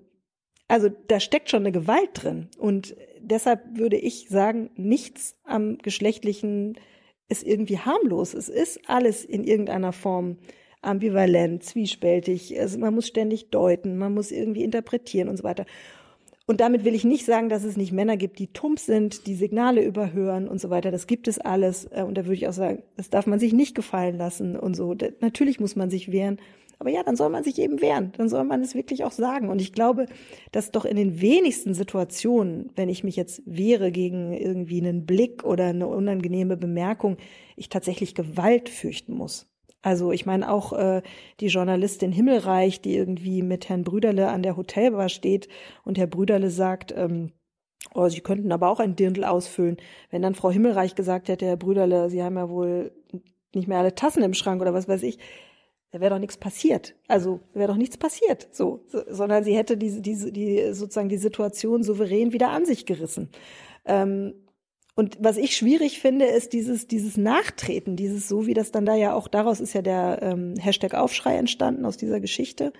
[0.67, 2.49] also da steckt schon eine Gewalt drin.
[2.59, 6.81] Und deshalb würde ich sagen, nichts am Geschlechtlichen
[7.29, 8.35] ist irgendwie harmlos.
[8.35, 10.39] Es ist alles in irgendeiner Form
[10.83, 12.59] ambivalent, zwiespältig.
[12.59, 15.65] Also man muss ständig deuten, man muss irgendwie interpretieren und so weiter.
[16.49, 19.35] Und damit will ich nicht sagen, dass es nicht Männer gibt, die tump sind, die
[19.35, 20.93] Signale überhören und so weiter.
[20.93, 21.87] Das gibt es alles.
[21.91, 24.75] Äh, und da würde ich auch sagen, das darf man sich nicht gefallen lassen und
[24.75, 24.95] so.
[25.21, 26.39] Natürlich muss man sich wehren.
[26.79, 28.13] Aber ja, dann soll man sich eben wehren.
[28.17, 29.49] Dann soll man es wirklich auch sagen.
[29.49, 30.07] Und ich glaube,
[30.53, 35.43] dass doch in den wenigsten Situationen, wenn ich mich jetzt wehre gegen irgendwie einen Blick
[35.43, 37.17] oder eine unangenehme Bemerkung,
[37.57, 39.49] ich tatsächlich Gewalt fürchten muss.
[39.87, 41.01] Also ich meine auch äh,
[41.39, 45.47] die Journalistin Himmelreich, die irgendwie mit Herrn Brüderle an der Hotelbar steht
[45.85, 47.31] und Herr Brüderle sagt, ähm,
[47.95, 49.77] oh, Sie könnten aber auch ein Dirndl ausfüllen.
[50.11, 52.91] Wenn dann Frau Himmelreich gesagt hätte, Herr Brüderle, Sie haben ja wohl
[53.55, 55.21] nicht mehr alle Tassen im Schrank oder was weiß ich,
[55.93, 56.97] da wäre doch nichts passiert.
[57.07, 61.17] Also wäre doch nichts passiert, so, so, sondern sie hätte diese, diese, die sozusagen die
[61.17, 63.31] Situation souverän wieder an sich gerissen.
[63.85, 64.35] Ähm,
[64.99, 68.95] und was ich schwierig finde, ist dieses, dieses Nachtreten, dieses so, wie das dann da
[68.95, 72.73] ja auch, daraus ist ja der ähm, Hashtag Aufschrei entstanden aus dieser Geschichte,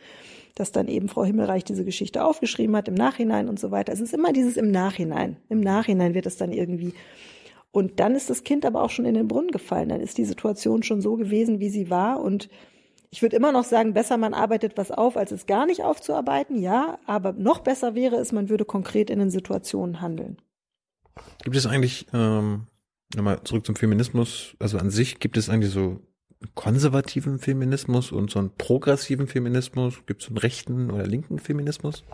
[0.55, 3.93] dass dann eben Frau Himmelreich diese Geschichte aufgeschrieben hat im Nachhinein und so weiter.
[3.93, 5.37] Es ist immer dieses im Nachhinein.
[5.51, 6.95] Im Nachhinein wird es dann irgendwie.
[7.71, 9.91] Und dann ist das Kind aber auch schon in den Brunnen gefallen.
[9.91, 12.23] Dann ist die Situation schon so gewesen, wie sie war.
[12.23, 12.49] Und
[13.11, 16.57] ich würde immer noch sagen, besser man arbeitet was auf, als es gar nicht aufzuarbeiten.
[16.57, 20.39] Ja, aber noch besser wäre es, man würde konkret in den Situationen handeln.
[21.45, 22.67] Gibt es eigentlich, ähm,
[23.15, 26.01] nochmal zurück zum Feminismus, also an sich gibt es eigentlich so
[26.55, 30.05] konservativen Feminismus und so einen progressiven Feminismus?
[30.07, 32.05] Gibt es einen rechten oder linken Feminismus?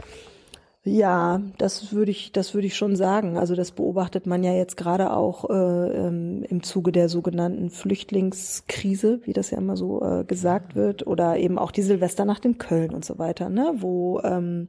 [0.84, 3.38] Ja, das würde ich, das würde ich schon sagen.
[3.38, 9.20] Also das beobachtet man ja jetzt gerade auch äh, ähm, im Zuge der sogenannten Flüchtlingskrise,
[9.24, 12.92] wie das ja immer so äh, gesagt wird, oder eben auch die Silvesternacht in Köln
[12.92, 14.68] und so weiter, ne, wo ähm,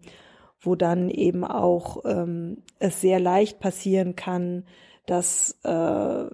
[0.63, 4.63] wo dann eben auch ähm, es sehr leicht passieren kann,
[5.05, 6.25] dass äh,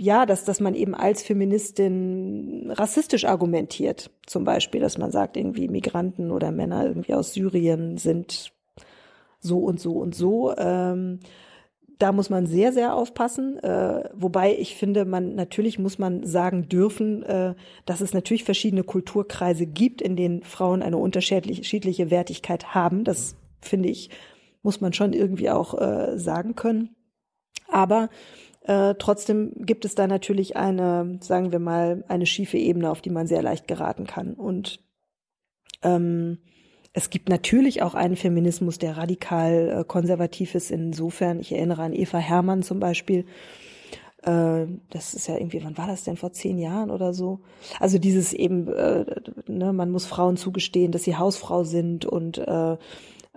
[0.00, 4.10] ja, dass, dass man eben als Feministin rassistisch argumentiert.
[4.26, 8.52] Zum Beispiel, dass man sagt, irgendwie Migranten oder Männer irgendwie aus Syrien sind
[9.40, 10.54] so und so und so.
[10.56, 11.18] Ähm,
[11.98, 13.58] da muss man sehr, sehr aufpassen.
[13.58, 17.54] Äh, wobei ich finde, man natürlich muss man sagen dürfen, äh,
[17.86, 23.04] dass es natürlich verschiedene Kulturkreise gibt, in denen Frauen eine unterschiedliche Wertigkeit haben.
[23.04, 24.10] Das finde ich,
[24.62, 26.94] muss man schon irgendwie auch äh, sagen können.
[27.66, 28.10] Aber
[28.62, 33.10] äh, trotzdem gibt es da natürlich eine, sagen wir mal, eine schiefe Ebene, auf die
[33.10, 34.34] man sehr leicht geraten kann.
[34.34, 34.80] Und
[35.82, 36.38] ähm,
[36.92, 40.70] es gibt natürlich auch einen Feminismus, der radikal äh, konservativ ist.
[40.70, 43.24] Insofern, ich erinnere an Eva Herrmann zum Beispiel.
[44.22, 46.16] Äh, das ist ja irgendwie, wann war das denn?
[46.16, 47.40] Vor zehn Jahren oder so?
[47.78, 49.04] Also dieses eben, äh,
[49.46, 52.76] ne, man muss Frauen zugestehen, dass sie Hausfrau sind und äh,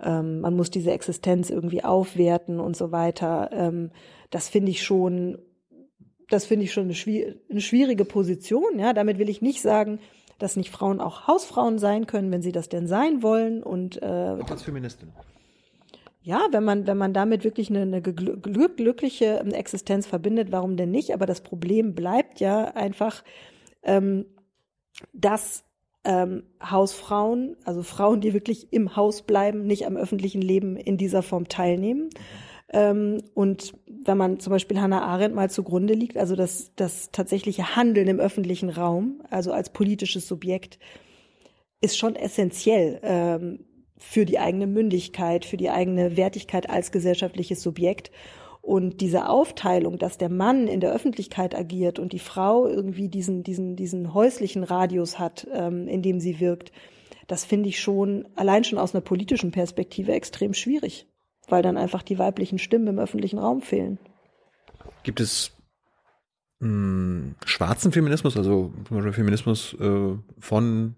[0.02, 3.50] ähm, man muss diese Existenz irgendwie aufwerten und so weiter.
[3.52, 3.90] Ähm,
[4.30, 5.38] das finde ich schon,
[6.28, 8.78] das finde ich schon eine schwierige Position.
[8.78, 10.00] Ja, damit will ich nicht sagen,
[10.42, 14.36] dass nicht Frauen auch Hausfrauen sein können, wenn sie das denn sein wollen und äh,
[14.40, 15.12] auch als Feministin.
[16.22, 21.14] Ja, wenn man wenn man damit wirklich eine, eine glückliche Existenz verbindet, warum denn nicht?
[21.14, 23.22] Aber das Problem bleibt ja einfach,
[23.82, 24.26] ähm,
[25.12, 25.64] dass
[26.04, 31.22] ähm, Hausfrauen, also Frauen, die wirklich im Haus bleiben, nicht am öffentlichen Leben in dieser
[31.22, 32.10] Form teilnehmen.
[32.72, 37.76] Ähm, und wenn man zum Beispiel Hannah Arendt mal zugrunde liegt, also das, das tatsächliche
[37.76, 40.78] Handeln im öffentlichen Raum, also als politisches Subjekt,
[41.80, 43.64] ist schon essentiell ähm,
[43.98, 48.10] für die eigene Mündigkeit, für die eigene Wertigkeit als gesellschaftliches Subjekt.
[48.60, 53.42] Und diese Aufteilung, dass der Mann in der Öffentlichkeit agiert und die Frau irgendwie diesen,
[53.42, 56.70] diesen, diesen häuslichen Radius hat, ähm, in dem sie wirkt,
[57.26, 61.06] das finde ich schon allein schon aus einer politischen Perspektive extrem schwierig
[61.48, 63.98] weil dann einfach die weiblichen Stimmen im öffentlichen Raum fehlen.
[65.02, 65.52] Gibt es
[66.60, 70.96] mh, hm, schwarzen Feminismus, also zum Beispiel Feminismus äh, von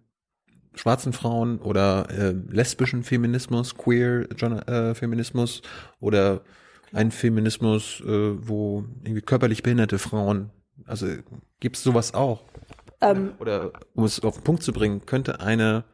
[0.75, 5.63] schwarzen Frauen oder äh, lesbischen Feminismus, queer äh, Feminismus
[6.01, 6.43] oder
[6.93, 8.07] ein Feminismus, äh,
[8.47, 10.51] wo irgendwie körperlich behinderte Frauen,
[10.87, 11.07] also
[11.61, 12.43] gibt es sowas auch?
[13.01, 15.85] Ähm, oder um es auf den Punkt zu bringen, könnte eine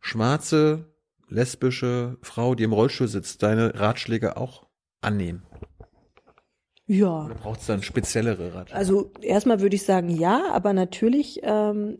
[0.00, 0.91] schwarze
[1.32, 4.66] lesbische Frau, die im Rollstuhl sitzt, deine Ratschläge auch
[5.00, 5.42] annehmen?
[6.86, 7.26] Ja.
[7.26, 8.78] Oder braucht es dann speziellere Ratschläge?
[8.78, 11.96] Also erstmal würde ich sagen ja, aber natürlich ähm,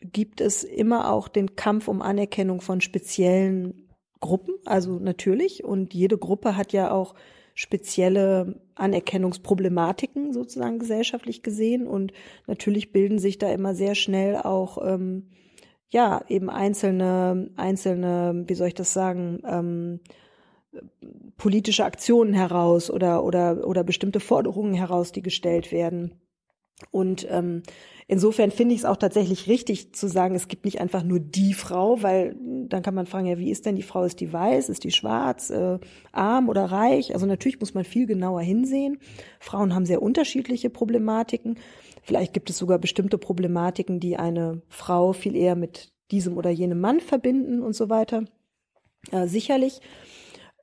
[0.00, 3.88] gibt es immer auch den Kampf um Anerkennung von speziellen
[4.20, 5.64] Gruppen, also natürlich.
[5.64, 7.14] Und jede Gruppe hat ja auch
[7.54, 11.86] spezielle Anerkennungsproblematiken sozusagen gesellschaftlich gesehen.
[11.86, 12.12] Und
[12.46, 15.28] natürlich bilden sich da immer sehr schnell auch ähm,
[15.92, 20.00] ja, eben einzelne, einzelne, wie soll ich das sagen, ähm,
[21.36, 26.14] politische Aktionen heraus oder, oder, oder bestimmte Forderungen heraus, die gestellt werden.
[26.90, 27.62] Und ähm,
[28.08, 31.52] insofern finde ich es auch tatsächlich richtig zu sagen, es gibt nicht einfach nur die
[31.52, 34.04] Frau, weil dann kann man fragen, ja, wie ist denn die Frau?
[34.04, 34.70] Ist die weiß?
[34.70, 35.50] Ist die schwarz?
[35.50, 35.78] Äh,
[36.10, 37.12] arm oder reich?
[37.12, 38.98] Also natürlich muss man viel genauer hinsehen.
[39.40, 41.58] Frauen haben sehr unterschiedliche Problematiken.
[42.02, 46.80] Vielleicht gibt es sogar bestimmte Problematiken, die eine Frau viel eher mit diesem oder jenem
[46.80, 48.24] Mann verbinden und so weiter.
[49.10, 49.80] Äh, sicherlich.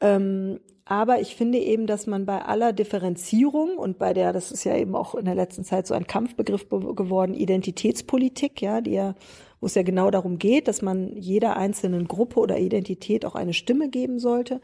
[0.02, 4.64] Ähm, aber ich finde eben, dass man bei aller Differenzierung und bei der, das ist
[4.64, 9.14] ja eben auch in der letzten Zeit so ein Kampfbegriff geworden, Identitätspolitik, ja, die ja,
[9.62, 13.54] wo es ja genau darum geht, dass man jeder einzelnen Gruppe oder Identität auch eine
[13.54, 14.62] Stimme geben sollte.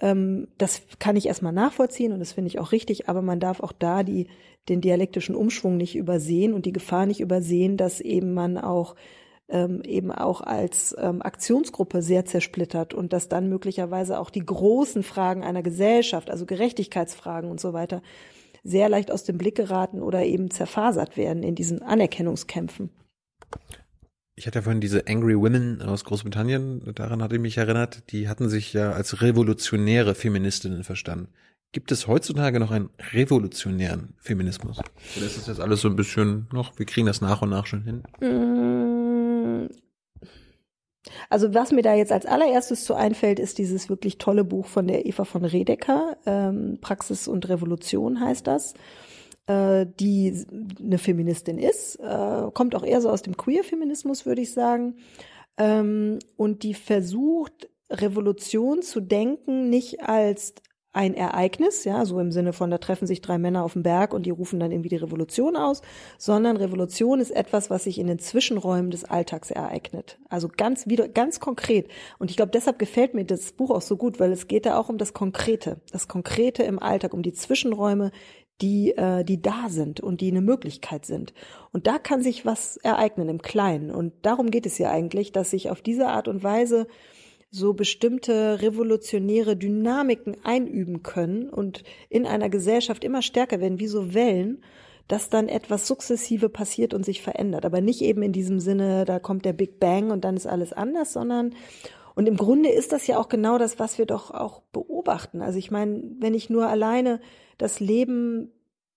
[0.00, 3.60] Ähm, das kann ich erstmal nachvollziehen und das finde ich auch richtig, aber man darf
[3.60, 4.26] auch da die,
[4.68, 8.94] den dialektischen Umschwung nicht übersehen und die Gefahr nicht übersehen, dass eben man auch
[9.48, 15.02] ähm, eben auch als ähm, Aktionsgruppe sehr zersplittert und dass dann möglicherweise auch die großen
[15.02, 18.02] Fragen einer Gesellschaft, also Gerechtigkeitsfragen und so weiter,
[18.64, 22.90] sehr leicht aus dem Blick geraten oder eben zerfasert werden in diesen Anerkennungskämpfen.
[24.34, 28.28] Ich hatte ja vorhin diese Angry Women aus Großbritannien, daran hatte ich mich erinnert, die
[28.28, 31.28] hatten sich ja als revolutionäre Feministinnen verstanden.
[31.76, 34.78] Gibt es heutzutage noch einen revolutionären Feminismus?
[35.14, 37.66] Oder ist das jetzt alles so ein bisschen noch, wir kriegen das nach und nach
[37.66, 38.02] schon hin?
[38.18, 39.68] Mm.
[41.28, 44.86] Also was mir da jetzt als allererstes zu einfällt, ist dieses wirklich tolle Buch von
[44.86, 48.72] der Eva von Redeker, ähm, Praxis und Revolution heißt das,
[49.46, 50.46] äh, die
[50.80, 54.94] eine Feministin ist, äh, kommt auch eher so aus dem Queer-Feminismus, würde ich sagen,
[55.58, 60.54] ähm, und die versucht, Revolution zu denken, nicht als
[60.96, 64.14] ein Ereignis, ja, so im Sinne von, da treffen sich drei Männer auf dem Berg
[64.14, 65.82] und die rufen dann irgendwie die Revolution aus,
[66.16, 70.18] sondern Revolution ist etwas, was sich in den Zwischenräumen des Alltags ereignet.
[70.30, 71.88] Also ganz wieder, ganz konkret.
[72.18, 74.78] Und ich glaube, deshalb gefällt mir das Buch auch so gut, weil es geht da
[74.78, 78.10] auch um das Konkrete, das Konkrete im Alltag, um die Zwischenräume,
[78.62, 81.34] die, äh, die da sind und die eine Möglichkeit sind.
[81.72, 83.90] Und da kann sich was ereignen im Kleinen.
[83.90, 86.86] Und darum geht es ja eigentlich, dass sich auf diese Art und Weise
[87.56, 94.14] so bestimmte revolutionäre Dynamiken einüben können und in einer Gesellschaft immer stärker werden, wie so
[94.14, 94.62] Wellen,
[95.08, 97.64] dass dann etwas sukzessive passiert und sich verändert.
[97.64, 100.72] Aber nicht eben in diesem Sinne, da kommt der Big Bang und dann ist alles
[100.72, 101.54] anders, sondern
[102.14, 105.42] und im Grunde ist das ja auch genau das, was wir doch auch beobachten.
[105.42, 107.20] Also ich meine, wenn ich nur alleine
[107.58, 108.52] das Leben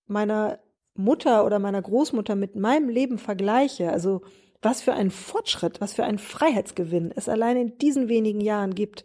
[0.06, 0.58] meiner
[0.94, 4.22] Mutter oder meiner Großmutter mit meinem Leben vergleiche, also
[4.62, 9.04] was für ein Fortschritt, was für ein Freiheitsgewinn es allein in diesen wenigen Jahren gibt.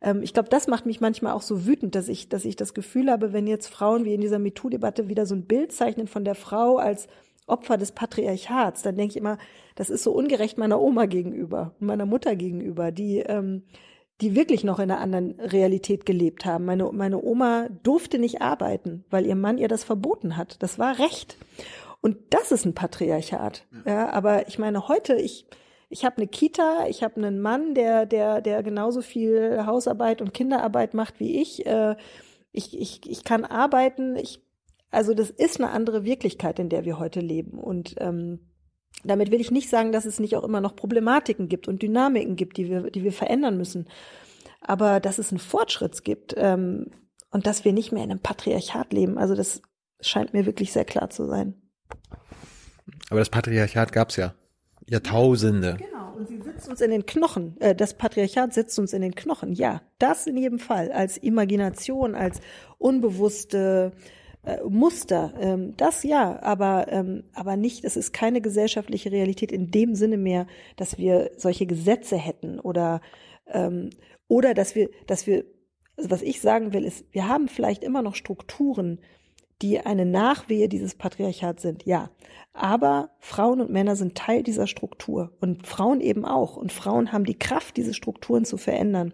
[0.00, 2.74] Ähm, ich glaube, das macht mich manchmal auch so wütend, dass ich, dass ich das
[2.74, 6.24] Gefühl habe, wenn jetzt Frauen wie in dieser MeToo-Debatte wieder so ein Bild zeichnen von
[6.24, 7.08] der Frau als
[7.46, 9.38] Opfer des Patriarchats, dann denke ich immer,
[9.74, 13.64] das ist so ungerecht meiner Oma gegenüber und meiner Mutter gegenüber, die, ähm,
[14.20, 16.64] die wirklich noch in einer anderen Realität gelebt haben.
[16.66, 20.62] Meine, meine Oma durfte nicht arbeiten, weil ihr Mann ihr das verboten hat.
[20.62, 21.36] Das war Recht.
[22.00, 23.66] Und das ist ein Patriarchat.
[23.84, 25.46] Ja, aber ich meine, heute, ich,
[25.88, 30.32] ich habe eine Kita, ich habe einen Mann, der, der, der genauso viel Hausarbeit und
[30.32, 31.66] Kinderarbeit macht wie ich.
[31.66, 31.96] Äh,
[32.52, 34.16] ich, ich, ich kann arbeiten.
[34.16, 34.42] Ich,
[34.90, 37.58] also das ist eine andere Wirklichkeit, in der wir heute leben.
[37.58, 38.50] Und ähm,
[39.04, 42.36] damit will ich nicht sagen, dass es nicht auch immer noch Problematiken gibt und Dynamiken
[42.36, 43.88] gibt, die wir, die wir verändern müssen.
[44.60, 46.90] Aber dass es einen Fortschritt gibt ähm,
[47.30, 49.62] und dass wir nicht mehr in einem Patriarchat leben, also das
[50.00, 51.59] scheint mir wirklich sehr klar zu sein.
[53.10, 54.34] Aber das Patriarchat gab's ja.
[54.86, 55.76] Jahrtausende.
[55.78, 57.60] Genau, und sie sitzt uns in den Knochen.
[57.60, 59.52] Äh, das Patriarchat sitzt uns in den Knochen.
[59.52, 60.90] Ja, das in jedem Fall.
[60.92, 62.40] Als Imagination, als
[62.78, 63.92] unbewusste
[64.44, 65.34] äh, Muster.
[65.38, 70.16] Ähm, das ja, aber, ähm, aber nicht, es ist keine gesellschaftliche Realität in dem Sinne
[70.16, 70.46] mehr,
[70.76, 73.00] dass wir solche Gesetze hätten oder,
[73.46, 73.90] ähm,
[74.28, 75.44] oder dass wir, dass wir,
[75.96, 79.00] also was ich sagen will, ist, wir haben vielleicht immer noch Strukturen,
[79.62, 82.10] die eine Nachwehe dieses Patriarchats sind, ja.
[82.52, 86.56] Aber Frauen und Männer sind Teil dieser Struktur und Frauen eben auch.
[86.56, 89.12] Und Frauen haben die Kraft, diese Strukturen zu verändern.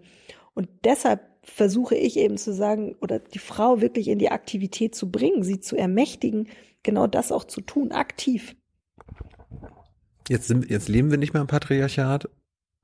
[0.53, 5.11] Und deshalb versuche ich eben zu sagen, oder die Frau wirklich in die Aktivität zu
[5.11, 6.47] bringen, sie zu ermächtigen,
[6.83, 8.55] genau das auch zu tun, aktiv.
[10.27, 12.29] Jetzt, sind, jetzt leben wir nicht mehr im Patriarchat.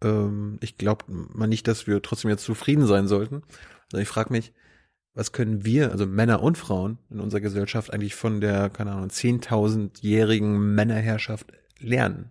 [0.03, 3.43] Ähm, ich glaube mal nicht, dass wir trotzdem jetzt zufrieden sein sollten.
[3.91, 4.53] Also ich frage mich,
[5.13, 9.09] was können wir, also Männer und Frauen in unserer Gesellschaft eigentlich von der, keine Ahnung,
[9.09, 12.29] 10.000-jährigen Männerherrschaft lernen?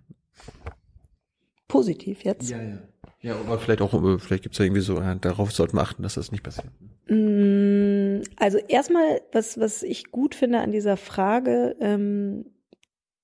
[1.68, 2.50] Positiv jetzt.
[2.50, 2.78] Ja, ja.
[3.22, 6.14] Ja, aber vielleicht auch, äh, vielleicht gibt's ja irgendwie so, darauf sollten wir achten, dass
[6.14, 6.66] das nicht passiert.
[7.06, 12.46] Mm, also erstmal, was, was ich gut finde an dieser Frage, ähm,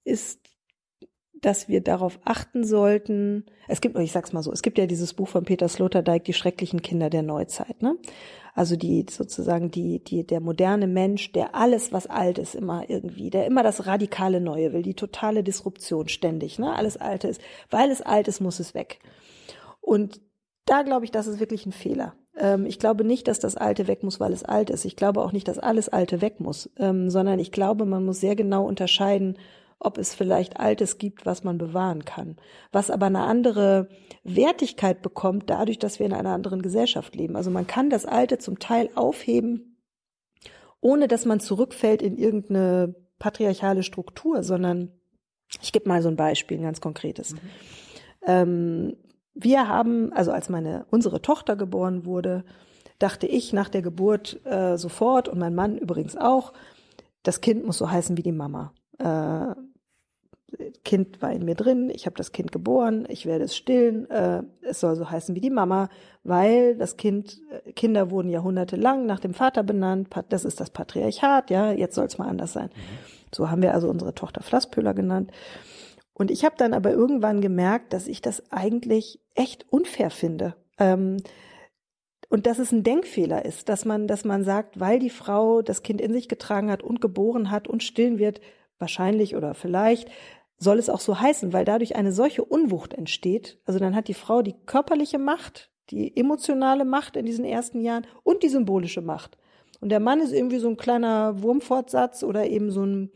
[0.04, 0.40] ist,
[1.40, 3.46] dass wir darauf achten sollten.
[3.66, 6.32] Es gibt, ich sag's mal so, es gibt ja dieses Buch von Peter Sloterdijk, Die
[6.32, 7.96] schrecklichen Kinder der Neuzeit, ne?
[8.58, 13.30] Also die sozusagen die, die, der moderne Mensch, der alles, was alt ist, immer irgendwie,
[13.30, 16.74] der immer das radikale Neue will, die totale Disruption ständig, ne?
[16.74, 17.40] Alles Alte ist,
[17.70, 18.98] weil es alt ist, muss es weg.
[19.80, 20.20] Und
[20.64, 22.14] da glaube ich, das ist wirklich ein Fehler.
[22.36, 24.84] Ähm, ich glaube nicht, dass das Alte weg muss, weil es alt ist.
[24.84, 28.18] Ich glaube auch nicht, dass alles Alte weg muss, ähm, sondern ich glaube, man muss
[28.18, 29.38] sehr genau unterscheiden,
[29.80, 32.36] ob es vielleicht Altes gibt, was man bewahren kann,
[32.72, 33.88] was aber eine andere
[34.24, 37.36] Wertigkeit bekommt dadurch, dass wir in einer anderen Gesellschaft leben.
[37.36, 39.78] Also man kann das Alte zum Teil aufheben,
[40.80, 44.92] ohne dass man zurückfällt in irgendeine patriarchale Struktur, sondern
[45.62, 47.32] ich gebe mal so ein Beispiel, ein ganz konkretes.
[47.32, 47.38] Mhm.
[48.26, 48.96] Ähm,
[49.34, 52.44] wir haben, also als meine unsere Tochter geboren wurde,
[52.98, 56.52] dachte ich nach der Geburt äh, sofort und mein Mann übrigens auch,
[57.22, 58.72] das Kind muss so heißen wie die Mama.
[58.98, 59.54] Äh,
[60.84, 64.42] Kind war in mir drin, ich habe das Kind geboren, ich werde es stillen, äh,
[64.62, 65.90] es soll so heißen wie die Mama,
[66.24, 71.50] weil das Kind, äh, Kinder wurden jahrhundertelang nach dem Vater benannt, das ist das Patriarchat,
[71.50, 72.70] ja, jetzt soll es mal anders sein.
[72.74, 73.34] Mhm.
[73.34, 75.32] So haben wir also unsere Tochter Flasspöhler genannt.
[76.14, 80.54] Und ich habe dann aber irgendwann gemerkt, dass ich das eigentlich echt unfair finde.
[80.78, 81.18] Ähm,
[82.30, 85.82] und dass es ein Denkfehler ist, dass man, dass man sagt, weil die Frau das
[85.82, 88.40] Kind in sich getragen hat und geboren hat und stillen wird,
[88.78, 90.08] wahrscheinlich oder vielleicht,
[90.58, 93.58] soll es auch so heißen, weil dadurch eine solche Unwucht entsteht.
[93.64, 98.06] Also dann hat die Frau die körperliche Macht, die emotionale Macht in diesen ersten Jahren
[98.24, 99.38] und die symbolische Macht.
[99.80, 103.12] Und der Mann ist irgendwie so ein kleiner Wurmfortsatz oder eben so ein,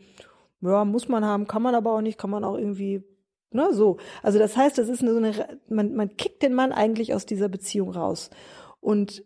[0.61, 3.03] ja, muss man haben, kann man aber auch nicht, kann man auch irgendwie,
[3.51, 3.97] ne, so.
[4.21, 7.25] Also das heißt, das ist eine, so eine, man, man kickt den Mann eigentlich aus
[7.25, 8.29] dieser Beziehung raus.
[8.79, 9.25] Und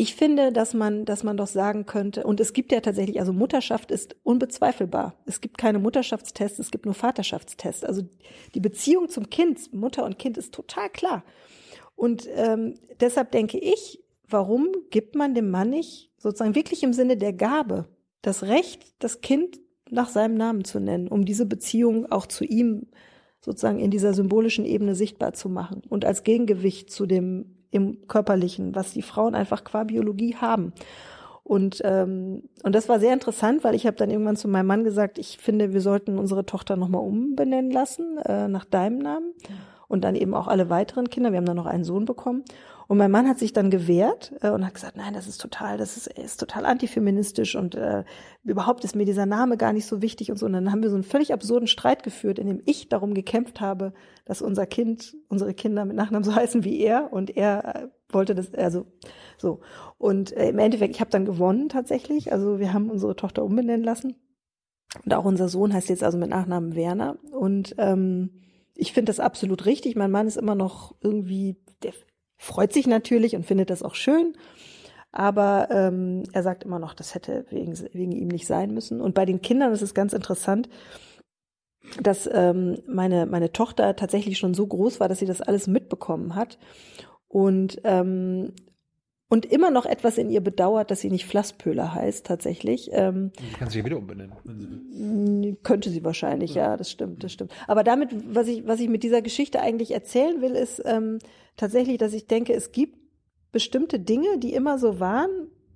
[0.00, 3.34] ich finde, dass man, dass man doch sagen könnte, und es gibt ja tatsächlich, also
[3.34, 5.14] Mutterschaft ist unbezweifelbar.
[5.26, 7.84] Es gibt keine Mutterschaftstests, es gibt nur Vaterschaftstests.
[7.84, 8.04] Also
[8.54, 11.22] die Beziehung zum Kind, Mutter und Kind ist total klar.
[11.96, 17.18] Und ähm, deshalb denke ich, warum gibt man dem Mann nicht sozusagen wirklich im Sinne
[17.18, 17.86] der Gabe
[18.22, 19.60] das Recht, das Kind
[19.90, 22.86] nach seinem Namen zu nennen, um diese Beziehung auch zu ihm
[23.44, 28.74] sozusagen in dieser symbolischen Ebene sichtbar zu machen und als Gegengewicht zu dem im Körperlichen,
[28.74, 30.72] was die Frauen einfach qua Biologie haben.
[31.42, 34.84] Und, ähm, und das war sehr interessant, weil ich habe dann irgendwann zu meinem Mann
[34.84, 39.34] gesagt, ich finde, wir sollten unsere Tochter nochmal umbenennen lassen äh, nach deinem Namen
[39.88, 41.32] und dann eben auch alle weiteren Kinder.
[41.32, 42.44] Wir haben dann noch einen Sohn bekommen.
[42.90, 45.78] Und mein Mann hat sich dann gewehrt äh, und hat gesagt, nein, das ist total,
[45.78, 48.02] das ist, ist total antifeministisch und äh,
[48.42, 50.46] überhaupt ist mir dieser Name gar nicht so wichtig und so.
[50.46, 53.60] Und dann haben wir so einen völlig absurden Streit geführt, in dem ich darum gekämpft
[53.60, 53.92] habe,
[54.24, 58.34] dass unser Kind, unsere Kinder mit Nachnamen so heißen wie er und er äh, wollte
[58.34, 58.86] das, also
[59.38, 59.60] so.
[59.96, 62.32] Und äh, im Endeffekt, ich habe dann gewonnen tatsächlich.
[62.32, 64.16] Also wir haben unsere Tochter umbenennen lassen.
[65.04, 67.18] Und auch unser Sohn heißt jetzt also mit Nachnamen Werner.
[67.30, 68.30] Und ähm,
[68.74, 69.94] ich finde das absolut richtig.
[69.94, 71.92] Mein Mann ist immer noch irgendwie, der
[72.40, 74.34] freut sich natürlich und findet das auch schön.
[75.12, 79.02] Aber ähm, er sagt immer noch, das hätte wegen, wegen ihm nicht sein müssen.
[79.02, 80.70] Und bei den Kindern ist es ganz interessant,
[82.00, 86.34] dass ähm, meine, meine Tochter tatsächlich schon so groß war, dass sie das alles mitbekommen
[86.34, 86.58] hat.
[87.28, 88.54] Und ähm,
[89.30, 92.90] und immer noch etwas in ihr bedauert, dass sie nicht Flasspöhler heißt tatsächlich.
[92.92, 94.32] Ähm, kann sie ja wieder umbenennen.
[95.42, 96.72] Sie könnte sie wahrscheinlich, ja.
[96.72, 97.52] ja, das stimmt, das stimmt.
[97.68, 101.20] Aber damit, was ich, was ich mit dieser Geschichte eigentlich erzählen will, ist ähm,
[101.56, 102.98] tatsächlich, dass ich denke, es gibt
[103.52, 105.30] bestimmte Dinge, die immer so waren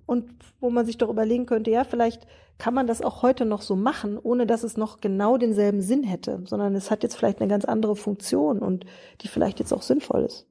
[0.05, 0.29] und
[0.59, 2.27] wo man sich doch überlegen könnte, ja, vielleicht
[2.57, 6.03] kann man das auch heute noch so machen, ohne dass es noch genau denselben Sinn
[6.03, 8.85] hätte, sondern es hat jetzt vielleicht eine ganz andere Funktion und
[9.21, 10.45] die vielleicht jetzt auch sinnvoll ist.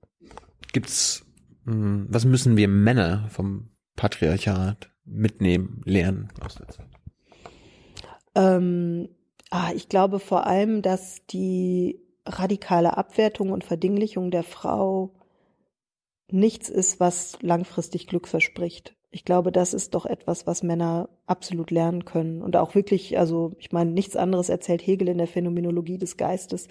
[0.73, 1.25] Gibt's
[1.65, 6.89] was müssen wir Männer vom Patriarchat mitnehmen, lernen aus der Zeit?
[8.35, 9.09] Ähm,
[9.51, 15.15] ah, ich glaube vor allem, dass die radikale Abwertung und Verdinglichung der Frau
[16.31, 18.97] nichts ist, was langfristig Glück verspricht.
[19.11, 22.43] Ich glaube, das ist doch etwas, was Männer absolut lernen können.
[22.43, 26.67] Und auch wirklich, also ich meine, nichts anderes erzählt Hegel in der Phänomenologie des Geistes,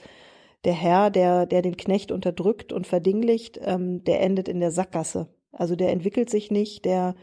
[0.66, 5.28] der Herr, der, der den Knecht unterdrückt und verdinglicht, ähm, der endet in der Sackgasse.
[5.52, 7.16] Also der entwickelt sich nicht, der,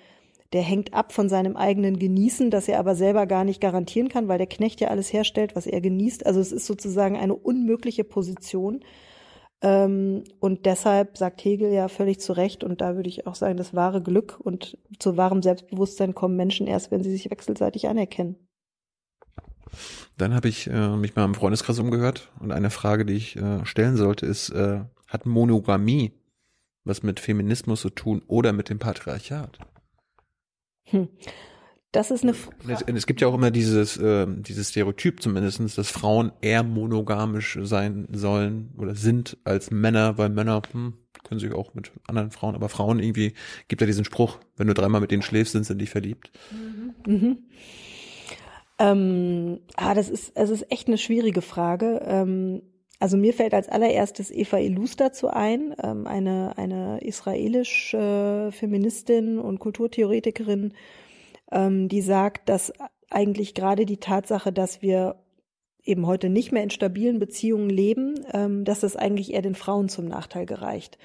[0.52, 4.28] der hängt ab von seinem eigenen Genießen, das er aber selber gar nicht garantieren kann,
[4.28, 6.26] weil der Knecht ja alles herstellt, was er genießt.
[6.26, 8.84] Also es ist sozusagen eine unmögliche Position.
[9.62, 13.56] Ähm, und deshalb sagt Hegel ja völlig zu Recht, und da würde ich auch sagen,
[13.56, 18.36] das wahre Glück und zu wahrem Selbstbewusstsein kommen Menschen erst, wenn sie sich wechselseitig anerkennen.
[20.16, 23.64] Dann habe ich äh, mich mal im Freundeskreis umgehört und eine Frage, die ich äh,
[23.64, 26.12] stellen sollte, ist, äh, hat Monogamie
[26.84, 29.58] was mit Feminismus zu tun oder mit dem Patriarchat?
[30.84, 31.08] Hm.
[31.92, 32.72] Das ist eine Frage.
[32.72, 37.58] Es, es, gibt ja auch immer dieses, äh, dieses Stereotyp zumindestens, dass Frauen eher monogamisch
[37.62, 40.94] sein sollen oder sind als Männer, weil Männer hm,
[41.24, 43.34] können sich auch mit anderen Frauen, aber Frauen irgendwie
[43.66, 46.30] gibt ja diesen Spruch, wenn du dreimal mit denen schläfst, sind sie dich verliebt.
[46.52, 47.12] Mhm.
[47.12, 47.38] Mhm.
[48.80, 52.00] Ähm, ah, das ist, es ist echt eine schwierige Frage.
[52.04, 52.62] Ähm,
[52.98, 59.58] also mir fällt als allererstes Eva Ilus dazu ein, ähm, eine, eine israelische Feministin und
[59.58, 60.72] Kulturtheoretikerin,
[61.52, 62.72] ähm, die sagt, dass
[63.10, 65.16] eigentlich gerade die Tatsache, dass wir
[65.84, 69.90] eben heute nicht mehr in stabilen Beziehungen leben, ähm, dass das eigentlich eher den Frauen
[69.90, 70.98] zum Nachteil gereicht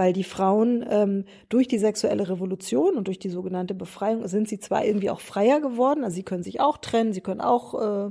[0.00, 4.58] weil die Frauen ähm, durch die sexuelle Revolution und durch die sogenannte Befreiung sind sie
[4.58, 8.10] zwar irgendwie auch freier geworden, also sie können sich auch trennen, sie können auch äh,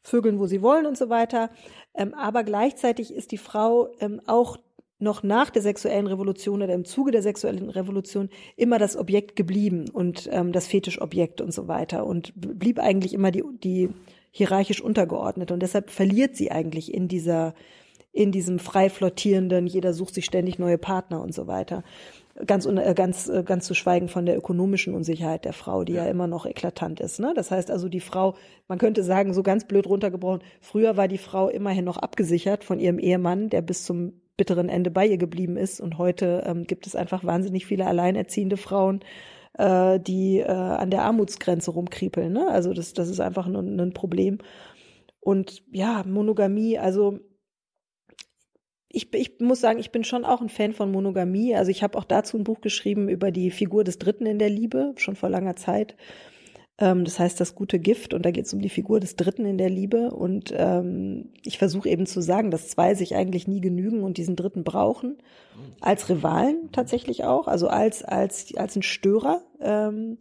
[0.00, 1.50] vögeln, wo sie wollen und so weiter,
[1.94, 4.56] ähm, aber gleichzeitig ist die Frau ähm, auch
[4.98, 9.90] noch nach der sexuellen Revolution oder im Zuge der sexuellen Revolution immer das Objekt geblieben
[9.92, 13.90] und ähm, das Fetischobjekt und so weiter und blieb eigentlich immer die, die
[14.30, 17.52] hierarchisch untergeordnet und deshalb verliert sie eigentlich in dieser
[18.12, 21.84] in diesem frei flottierenden, jeder sucht sich ständig neue Partner und so weiter.
[22.46, 26.04] Ganz, äh, ganz, äh, ganz zu schweigen von der ökonomischen Unsicherheit der Frau, die ja,
[26.04, 27.20] ja immer noch eklatant ist.
[27.20, 27.32] Ne?
[27.34, 28.34] Das heißt also, die Frau,
[28.68, 32.78] man könnte sagen, so ganz blöd runtergebrochen, früher war die Frau immerhin noch abgesichert von
[32.78, 35.80] ihrem Ehemann, der bis zum bitteren Ende bei ihr geblieben ist.
[35.80, 39.00] Und heute ähm, gibt es einfach wahnsinnig viele alleinerziehende Frauen,
[39.54, 42.32] äh, die äh, an der Armutsgrenze rumkriepeln.
[42.32, 42.48] Ne?
[42.48, 44.38] Also das, das ist einfach ein, ein Problem.
[45.20, 47.18] Und ja, Monogamie, also
[48.90, 51.54] ich, ich muss sagen, ich bin schon auch ein Fan von Monogamie.
[51.54, 54.50] Also ich habe auch dazu ein Buch geschrieben über die Figur des Dritten in der
[54.50, 55.96] Liebe, schon vor langer Zeit.
[56.78, 59.44] Ähm, das heißt das gute Gift und da geht es um die Figur des Dritten
[59.44, 60.10] in der Liebe.
[60.10, 64.36] Und ähm, ich versuche eben zu sagen, dass zwei sich eigentlich nie genügen und diesen
[64.36, 65.18] Dritten brauchen.
[65.80, 69.42] Als Rivalen tatsächlich auch, also als, als, als ein Störer.
[69.60, 70.18] Ähm,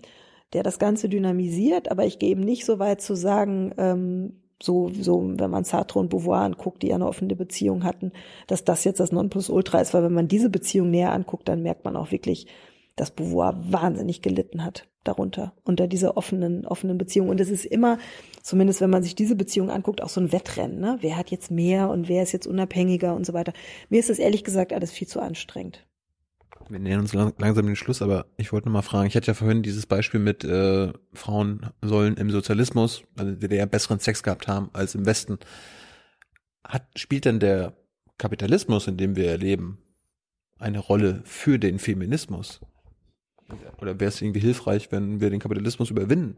[0.54, 4.90] der das Ganze dynamisiert, aber ich gehe eben nicht so weit zu sagen, ähm, so,
[4.90, 8.12] so, wenn man Sartre und Beauvoir anguckt, die ja eine offene Beziehung hatten,
[8.48, 11.86] dass das jetzt das Nonplusultra ist, weil wenn man diese Beziehung näher anguckt, dann merkt
[11.86, 12.48] man auch wirklich,
[12.96, 17.30] dass Beauvoir wahnsinnig gelitten hat darunter, unter dieser offenen, offenen Beziehung.
[17.30, 17.98] Und es ist immer,
[18.42, 20.98] zumindest wenn man sich diese Beziehung anguckt, auch so ein Wettrennen, ne?
[21.02, 23.54] Wer hat jetzt mehr und wer ist jetzt unabhängiger und so weiter.
[23.90, 25.87] Mir ist das ehrlich gesagt alles viel zu anstrengend.
[26.70, 29.34] Wir nähern uns langsam den Schluss, aber ich wollte noch mal fragen, ich hatte ja
[29.34, 34.70] vorhin dieses Beispiel mit äh, Frauen sollen im Sozialismus, also der besseren Sex gehabt haben
[34.74, 35.40] als im Westen.
[36.66, 37.78] Hat, spielt denn der
[38.18, 39.78] Kapitalismus, in dem wir erleben,
[40.60, 42.60] eine Rolle für den Feminismus?
[43.80, 46.36] Oder wäre es irgendwie hilfreich, wenn wir den Kapitalismus überwinden?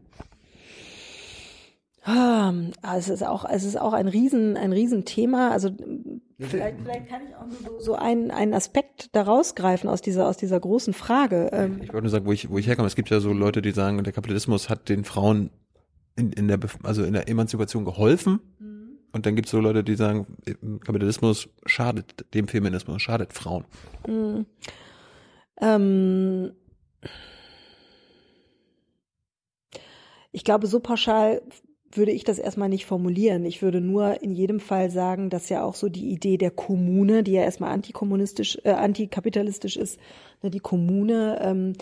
[2.02, 2.52] Ah,
[2.96, 5.50] es ist auch, es ist auch ein Riesen, ein Riesenthema.
[5.50, 5.70] Also
[6.38, 10.26] vielleicht, vielleicht kann ich auch nur so, so einen, einen Aspekt daraus greifen aus dieser,
[10.26, 11.50] aus dieser großen Frage.
[11.52, 12.88] Ähm, ich wollte nur sagen, wo ich, wo ich herkomme.
[12.88, 15.50] Es gibt ja so Leute, die sagen, der Kapitalismus hat den Frauen
[16.16, 18.40] in, in der, also in der Emanzipation geholfen.
[18.58, 18.98] Mhm.
[19.12, 20.26] Und dann gibt es so Leute, die sagen,
[20.84, 23.66] Kapitalismus schadet dem Feminismus, schadet Frauen.
[24.06, 24.46] Mhm.
[25.60, 26.52] Ähm,
[30.32, 31.42] ich glaube, so pauschal
[31.92, 33.44] würde ich das erstmal nicht formulieren.
[33.44, 37.22] Ich würde nur in jedem Fall sagen, dass ja auch so die Idee der Kommune,
[37.24, 39.98] die ja erstmal antikommunistisch, äh, antikapitalistisch ist,
[40.42, 41.72] ne, die Kommune, ähm,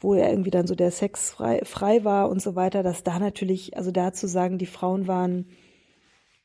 [0.00, 3.20] wo ja irgendwie dann so der Sex frei, frei war und so weiter, dass da
[3.20, 5.46] natürlich, also da zu sagen, die Frauen waren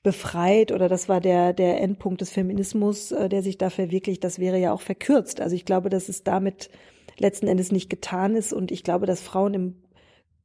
[0.03, 4.37] befreit oder das war der, der Endpunkt des Feminismus, äh, der sich da verwirklicht, das
[4.37, 5.41] wäre ja auch verkürzt.
[5.41, 6.69] Also ich glaube, dass es damit
[7.17, 9.75] letzten Endes nicht getan ist und ich glaube, dass Frauen im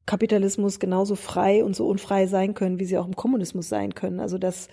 [0.06, 4.20] Kapitalismus genauso frei und so unfrei sein können, wie sie auch im Kommunismus sein können.
[4.20, 4.68] Also das,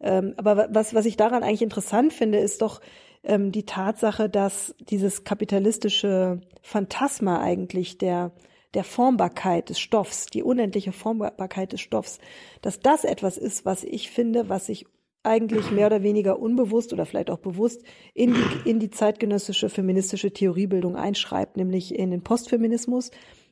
[0.00, 2.80] ähm, aber was, was ich daran eigentlich interessant finde, ist doch
[3.22, 8.32] ähm, die Tatsache, dass dieses kapitalistische Phantasma eigentlich der,
[8.74, 12.18] der Formbarkeit des Stoffs, die unendliche Formbarkeit des Stoffs,
[12.62, 14.86] dass das etwas ist, was ich finde, was sich
[15.22, 17.82] eigentlich mehr oder weniger unbewusst oder vielleicht auch bewusst
[18.14, 23.10] in die, in die zeitgenössische feministische Theoriebildung einschreibt, nämlich in den Postfeminismus,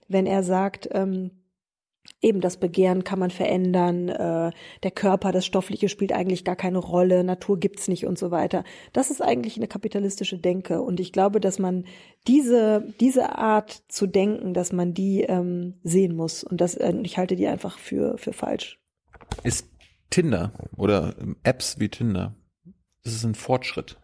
[0.09, 1.30] wenn er sagt, ähm,
[2.20, 4.51] eben das Begehren kann man verändern, äh,
[4.82, 8.64] der Körper, das Stoffliche spielt eigentlich gar keine Rolle, Natur gibt's nicht und so weiter.
[8.93, 11.85] Das ist eigentlich eine kapitalistische Denke und ich glaube, dass man
[12.26, 17.18] diese diese Art zu denken, dass man die ähm, sehen muss und das äh, ich
[17.18, 18.80] halte die einfach für für falsch.
[19.44, 19.68] Ist
[20.10, 22.35] Tinder oder Apps wie Tinder,
[23.05, 23.98] das ist ein Fortschritt.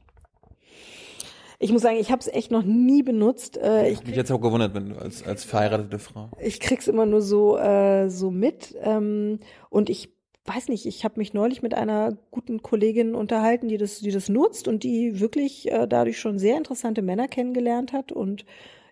[1.64, 3.56] Ich muss sagen, ich habe es echt noch nie benutzt.
[3.56, 6.28] Äh, ich mich jetzt auch gewundert, wenn du als, als verheiratete Frau.
[6.38, 8.76] Ich krieg's immer nur so, äh, so mit.
[8.82, 10.10] Ähm, und ich
[10.44, 14.28] weiß nicht, ich habe mich neulich mit einer guten Kollegin unterhalten, die das, die das
[14.28, 18.44] nutzt und die wirklich äh, dadurch schon sehr interessante Männer kennengelernt hat und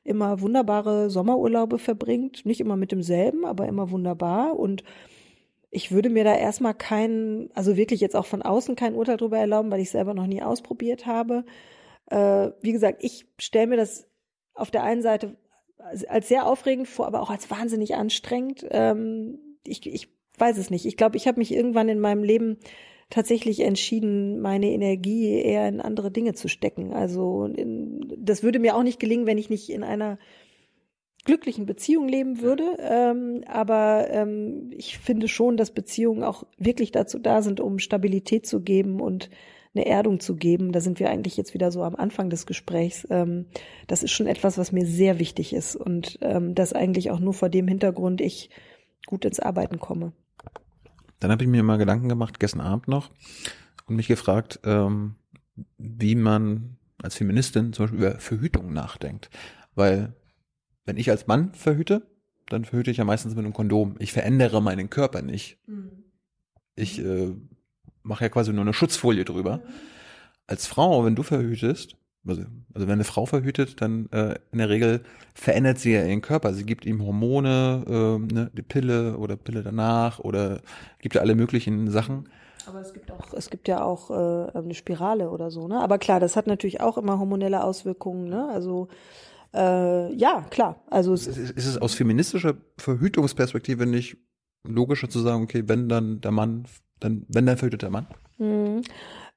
[0.02, 2.46] immer wunderbare Sommerurlaube verbringt.
[2.46, 4.58] Nicht immer mit demselben, aber immer wunderbar.
[4.58, 4.82] Und
[5.70, 9.36] ich würde mir da erstmal keinen, also wirklich jetzt auch von außen kein Urteil drüber
[9.36, 11.44] erlauben, weil ich selber noch nie ausprobiert habe.
[12.06, 14.08] Äh, wie gesagt, ich stelle mir das
[14.54, 15.36] auf der einen Seite
[16.08, 18.66] als sehr aufregend vor, aber auch als wahnsinnig anstrengend.
[18.70, 20.08] Ähm, ich, ich
[20.38, 20.86] weiß es nicht.
[20.86, 22.58] Ich glaube, ich habe mich irgendwann in meinem Leben
[23.10, 26.92] tatsächlich entschieden, meine Energie eher in andere Dinge zu stecken.
[26.92, 30.18] Also in, das würde mir auch nicht gelingen, wenn ich nicht in einer
[31.24, 32.76] glücklichen Beziehung leben würde.
[32.78, 38.46] Ähm, aber ähm, ich finde schon, dass Beziehungen auch wirklich dazu da sind, um Stabilität
[38.46, 39.30] zu geben und
[39.74, 40.72] eine Erdung zu geben.
[40.72, 43.06] Da sind wir eigentlich jetzt wieder so am Anfang des Gesprächs.
[43.10, 43.46] Ähm,
[43.86, 47.34] das ist schon etwas, was mir sehr wichtig ist und ähm, das eigentlich auch nur
[47.34, 48.50] vor dem Hintergrund ich
[49.06, 50.12] gut ins Arbeiten komme.
[51.20, 53.10] Dann habe ich mir mal Gedanken gemacht, gestern Abend noch,
[53.86, 55.14] und mich gefragt, ähm,
[55.78, 59.30] wie man als Feministin zum Beispiel über Verhütung nachdenkt.
[59.74, 60.14] Weil
[60.84, 62.06] wenn ich als Mann verhüte,
[62.48, 63.96] dann verhüte ich ja meistens mit einem Kondom.
[63.98, 65.58] Ich verändere meinen Körper nicht.
[65.66, 66.04] Mhm.
[66.74, 67.34] Ich äh,
[68.02, 69.60] mache ja quasi nur eine Schutzfolie drüber.
[70.46, 71.96] Als Frau, wenn du verhütest,
[72.26, 72.42] also,
[72.72, 75.02] also wenn eine Frau verhütet, dann äh, in der Regel
[75.34, 76.54] verändert sie ja ihren Körper.
[76.54, 80.60] Sie gibt ihm Hormone, äh, ne, die Pille oder Pille danach oder
[81.00, 82.28] gibt ja alle möglichen Sachen.
[82.66, 85.80] Aber es gibt auch, es gibt ja auch äh, eine Spirale oder so, ne?
[85.80, 88.48] Aber klar, das hat natürlich auch immer hormonelle Auswirkungen, ne?
[88.52, 88.86] Also
[89.52, 90.82] äh, ja, klar.
[90.88, 94.16] Also ist, ist es aus feministischer Verhütungsperspektive nicht
[94.64, 96.66] logischer zu sagen, okay, wenn dann der Mann,
[97.04, 98.06] dann wenn dann verhütet der Mann?
[98.38, 98.82] Mhm.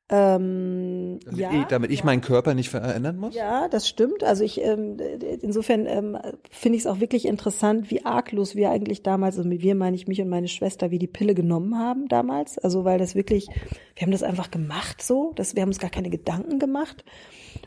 [0.08, 2.06] Ähm, damit ja, ich, damit ich ja.
[2.06, 3.34] meinen Körper nicht verändern muss?
[3.34, 4.24] Ja, das stimmt.
[4.24, 4.98] Also ich ähm,
[5.42, 6.16] insofern ähm,
[6.52, 9.96] finde ich es auch wirklich interessant, wie arglos wir eigentlich damals, also mit wir meine
[9.96, 12.60] ich mich und meine Schwester, wie die Pille genommen haben damals.
[12.60, 13.48] Also weil das wirklich,
[13.96, 17.04] wir haben das einfach gemacht so, dass wir haben uns gar keine Gedanken gemacht.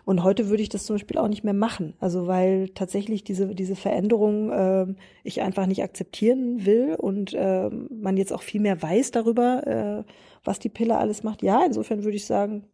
[0.04, 1.94] Und heute würde ich das zum Beispiel auch nicht mehr machen.
[1.98, 4.86] Also weil tatsächlich diese diese Veränderung äh,
[5.24, 10.04] ich einfach nicht akzeptieren will und äh, man jetzt auch viel mehr weiß darüber.
[10.06, 10.12] Äh,
[10.48, 11.42] was die Pille alles macht.
[11.42, 12.64] Ja, insofern würde ich sagen,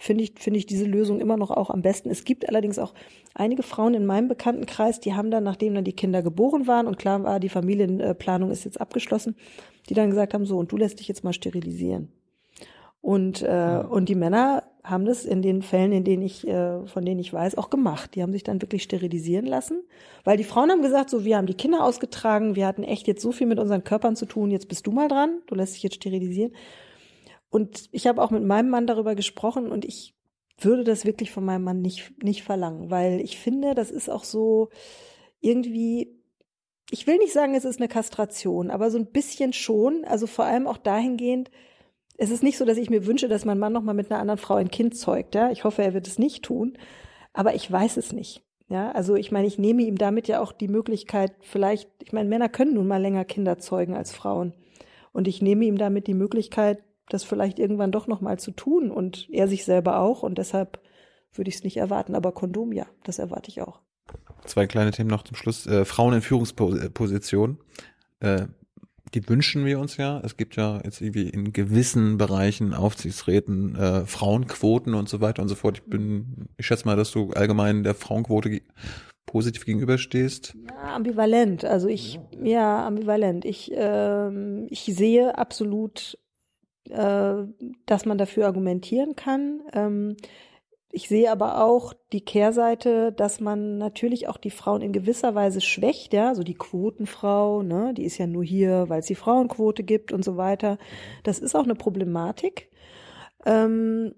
[0.00, 2.10] finde ich, finde ich diese Lösung immer noch auch am besten.
[2.10, 2.94] Es gibt allerdings auch
[3.34, 6.98] einige Frauen in meinem Bekanntenkreis, die haben dann, nachdem dann die Kinder geboren waren und
[6.98, 9.36] klar war, die Familienplanung ist jetzt abgeschlossen,
[9.88, 12.10] die dann gesagt haben, so, und du lässt dich jetzt mal sterilisieren.
[13.02, 17.04] Und, äh, und die Männer haben das in den Fällen, in denen ich, äh, von
[17.04, 18.14] denen ich weiß, auch gemacht.
[18.14, 19.82] Die haben sich dann wirklich sterilisieren lassen,
[20.24, 23.22] weil die Frauen haben gesagt, so, wir haben die Kinder ausgetragen, wir hatten echt jetzt
[23.22, 25.82] so viel mit unseren Körpern zu tun, jetzt bist du mal dran, du lässt dich
[25.82, 26.52] jetzt sterilisieren.
[27.50, 30.14] Und ich habe auch mit meinem Mann darüber gesprochen und ich
[30.58, 34.24] würde das wirklich von meinem Mann nicht, nicht verlangen, weil ich finde, das ist auch
[34.24, 34.68] so
[35.40, 36.20] irgendwie,
[36.90, 40.44] ich will nicht sagen, es ist eine Kastration, aber so ein bisschen schon, also vor
[40.44, 41.50] allem auch dahingehend,
[42.18, 44.38] es ist nicht so, dass ich mir wünsche, dass mein Mann nochmal mit einer anderen
[44.38, 45.50] Frau ein Kind zeugt, ja.
[45.50, 46.76] Ich hoffe, er wird es nicht tun,
[47.32, 48.42] aber ich weiß es nicht.
[48.68, 52.28] Ja, also ich meine, ich nehme ihm damit ja auch die Möglichkeit, vielleicht, ich meine,
[52.28, 54.54] Männer können nun mal länger Kinder zeugen als Frauen.
[55.12, 56.78] Und ich nehme ihm damit die Möglichkeit,
[57.12, 60.80] das vielleicht irgendwann doch nochmal zu tun und er sich selber auch und deshalb
[61.32, 62.14] würde ich es nicht erwarten.
[62.14, 63.80] Aber Kondom, ja, das erwarte ich auch.
[64.44, 65.66] Zwei kleine Themen noch zum Schluss.
[65.66, 67.58] Äh, Frauen in Führungspositionen.
[68.20, 68.46] Äh,
[69.14, 70.20] die wünschen wir uns ja.
[70.24, 75.48] Es gibt ja jetzt irgendwie in gewissen Bereichen, Aufsichtsräten, äh, Frauenquoten und so weiter und
[75.48, 75.78] so fort.
[75.78, 78.60] Ich bin, ich schätze mal, dass du allgemein der Frauenquote
[79.30, 80.56] positiv gegenüberstehst?
[80.68, 81.64] Ja, ambivalent.
[81.64, 83.44] Also ich, ja, ambivalent.
[83.44, 86.18] Ich, ähm, ich sehe absolut
[86.90, 87.46] äh,
[87.86, 89.60] dass man dafür argumentieren kann.
[89.72, 90.16] Ähm,
[90.92, 95.60] ich sehe aber auch die Kehrseite, dass man natürlich auch die Frauen in gewisser Weise
[95.60, 99.84] schwächt, ja, so die Quotenfrau, ne, die ist ja nur hier, weil es die Frauenquote
[99.84, 100.78] gibt und so weiter.
[101.22, 102.70] Das ist auch eine Problematik.
[103.46, 104.14] Ähm,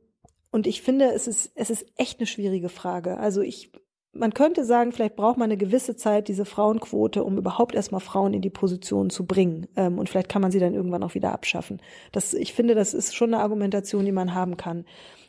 [0.50, 3.18] und ich finde, es ist, es ist echt eine schwierige Frage.
[3.18, 3.70] Also ich
[4.14, 8.34] man könnte sagen, vielleicht braucht man eine gewisse Zeit, diese Frauenquote, um überhaupt erstmal Frauen
[8.34, 9.66] in die Position zu bringen.
[9.74, 11.80] Ähm, und vielleicht kann man sie dann irgendwann auch wieder abschaffen.
[12.12, 14.84] Das, ich finde, das ist schon eine Argumentation, die man haben kann.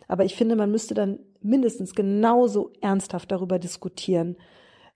[0.08, 4.36] Aber ich finde, man müsste dann mindestens genauso ernsthaft darüber diskutieren,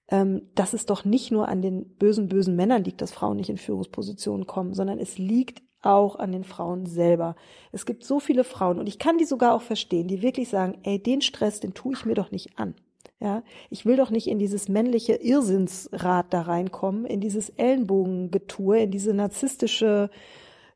[0.10, 3.50] ähm, dass es doch nicht nur an den bösen, bösen Männern liegt, dass Frauen nicht
[3.50, 7.36] in Führungspositionen kommen, sondern es liegt auch an den Frauen selber.
[7.72, 10.80] Es gibt so viele Frauen, und ich kann die sogar auch verstehen, die wirklich sagen,
[10.84, 12.76] ey, den Stress, den tue ich mir doch nicht an.
[13.20, 18.92] Ja, ich will doch nicht in dieses männliche Irrsinnsrad da reinkommen, in dieses Ellenbogengetue, in
[18.92, 20.12] diese narzisstische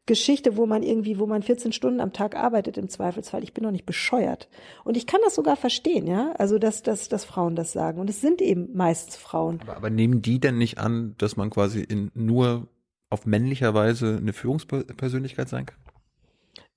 [0.07, 3.43] Geschichte, wo man irgendwie, wo man 14 Stunden am Tag arbeitet im Zweifelsfall.
[3.43, 4.49] Ich bin doch nicht bescheuert.
[4.83, 6.33] Und ich kann das sogar verstehen, ja.
[6.37, 7.99] Also, dass, dass, dass Frauen das sagen.
[7.99, 9.59] Und es sind eben meistens Frauen.
[9.61, 12.67] Aber, aber nehmen die denn nicht an, dass man quasi in nur
[13.11, 15.77] auf männlicher Weise eine Führungspersönlichkeit sein kann?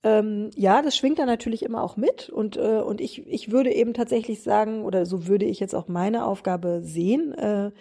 [0.05, 3.73] Ähm, ja, das schwingt da natürlich immer auch mit und, äh, und ich, ich würde
[3.73, 7.71] eben tatsächlich sagen, oder so würde ich jetzt auch meine Aufgabe sehen, äh,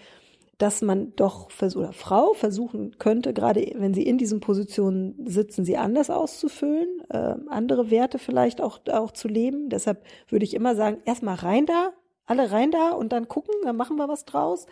[0.56, 5.76] dass man doch oder Frau versuchen könnte, gerade wenn sie in diesen Positionen sitzen, sie
[5.76, 9.68] anders auszufüllen, äh, andere Werte vielleicht auch, auch zu leben.
[9.68, 11.92] Deshalb würde ich immer sagen, erstmal rein da,
[12.24, 14.64] alle rein da und dann gucken, dann machen wir was draus.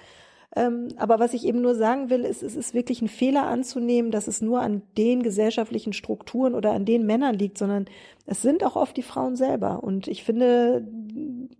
[0.54, 4.10] Ähm, aber was ich eben nur sagen will, ist, es ist wirklich ein Fehler anzunehmen,
[4.10, 7.86] dass es nur an den gesellschaftlichen Strukturen oder an den Männern liegt, sondern
[8.26, 9.82] es sind auch oft die Frauen selber.
[9.82, 10.86] Und ich finde,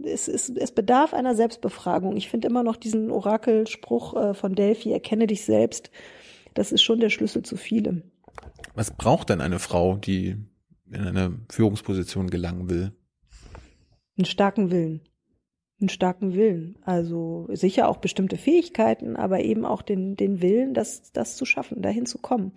[0.02, 2.16] es, es, es bedarf einer Selbstbefragung.
[2.16, 5.90] Ich finde immer noch diesen Orakelspruch äh, von Delphi, erkenne dich selbst.
[6.52, 8.02] Das ist schon der Schlüssel zu vielem.
[8.74, 10.36] Was braucht denn eine Frau, die
[10.90, 12.92] in eine Führungsposition gelangen will?
[14.18, 15.00] Einen starken Willen
[15.82, 16.78] einen starken Willen.
[16.84, 21.82] Also sicher auch bestimmte Fähigkeiten, aber eben auch den, den Willen, das, das zu schaffen,
[21.82, 22.52] dahin zu kommen.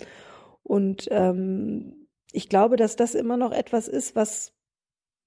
[0.63, 4.53] Und ähm, ich glaube, dass das immer noch etwas ist, was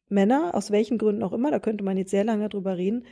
[0.08, 3.04] Männer, aus welchen Gründen auch immer, da könnte man jetzt sehr lange drüber reden,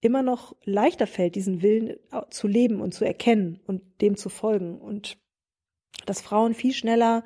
[0.00, 1.96] immer noch leichter fällt, diesen Willen
[2.30, 4.78] zu leben und zu erkennen und dem zu folgen.
[4.78, 5.18] Und
[6.04, 7.24] dass Frauen viel schneller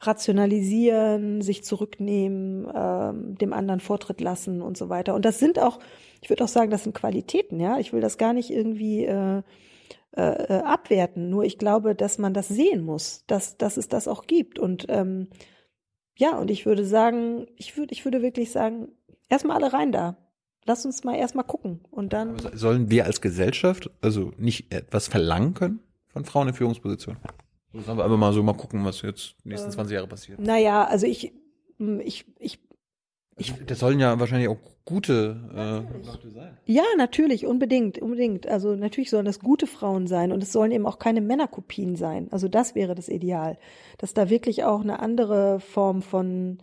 [0.00, 5.14] rationalisieren, sich zurücknehmen, ähm, dem anderen Vortritt lassen und so weiter.
[5.14, 5.78] Und das sind auch,
[6.24, 7.78] ich würde auch sagen, das sind Qualitäten, ja.
[7.78, 9.42] Ich will das gar nicht irgendwie äh,
[10.16, 11.28] äh, äh, abwerten.
[11.28, 14.58] Nur ich glaube, dass man das sehen muss, dass, dass es das auch gibt.
[14.58, 15.28] Und ähm,
[16.16, 18.88] ja, und ich würde sagen, ich würde, ich würde wirklich sagen,
[19.28, 20.16] erstmal alle rein da.
[20.64, 22.38] Lass uns mal erstmal gucken und dann.
[22.38, 27.20] Aber sollen wir als Gesellschaft also nicht etwas verlangen können von Frauen in Führungspositionen?
[27.74, 30.40] Sollen wir einfach mal so mal gucken, was jetzt die nächsten 20 Jahre passiert?
[30.40, 31.34] Naja, also ich,
[31.78, 32.60] ich, ich
[33.36, 36.58] ich, das sollen ja wahrscheinlich auch gute äh, Leute sein.
[36.66, 38.46] Ja, natürlich, unbedingt, unbedingt.
[38.46, 42.28] Also natürlich sollen das gute Frauen sein und es sollen eben auch keine Männerkopien sein.
[42.30, 43.58] Also das wäre das Ideal,
[43.98, 46.58] dass da wirklich auch eine andere Form von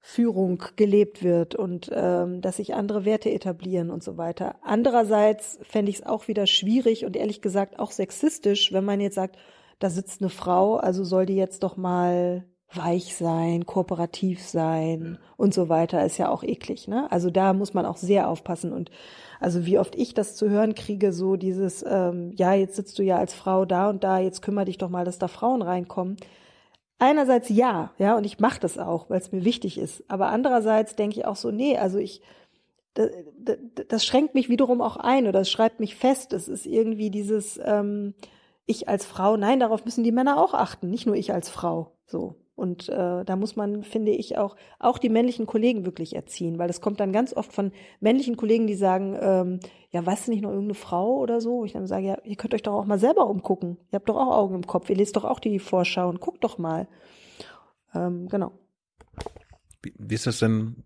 [0.00, 4.56] Führung gelebt wird und ähm, dass sich andere Werte etablieren und so weiter.
[4.62, 9.14] Andererseits fände ich es auch wieder schwierig und ehrlich gesagt auch sexistisch, wenn man jetzt
[9.14, 9.38] sagt,
[9.78, 12.44] da sitzt eine Frau, also soll die jetzt doch mal
[12.76, 17.10] weich sein, kooperativ sein und so weiter, ist ja auch eklig, ne?
[17.10, 18.90] Also da muss man auch sehr aufpassen und
[19.40, 23.02] also wie oft ich das zu hören kriege, so dieses, ähm, ja, jetzt sitzt du
[23.02, 26.16] ja als Frau da und da, jetzt kümmere dich doch mal, dass da Frauen reinkommen.
[26.98, 30.04] Einerseits ja, ja, und ich mache das auch, weil es mir wichtig ist.
[30.08, 32.22] Aber andererseits denke ich auch so, nee, also ich,
[32.94, 33.10] das,
[33.88, 36.32] das schränkt mich wiederum auch ein oder es schreibt mich fest.
[36.32, 38.14] Es ist irgendwie dieses, ähm,
[38.66, 41.98] ich als Frau, nein, darauf müssen die Männer auch achten, nicht nur ich als Frau.
[42.06, 42.36] So.
[42.56, 46.70] Und äh, da muss man, finde ich, auch, auch die männlichen Kollegen wirklich erziehen, weil
[46.70, 49.60] es kommt dann ganz oft von männlichen Kollegen, die sagen, ähm,
[49.90, 51.64] ja, weißt du nicht noch irgendeine Frau oder so?
[51.64, 53.78] Ich dann sage, ja, ihr könnt euch doch auch mal selber umgucken.
[53.90, 56.44] Ihr habt doch auch Augen im Kopf, ihr lest doch auch die Vorschau und guckt
[56.44, 56.86] doch mal.
[57.92, 58.52] Ähm, genau.
[59.82, 60.84] Wie, wie ist das denn?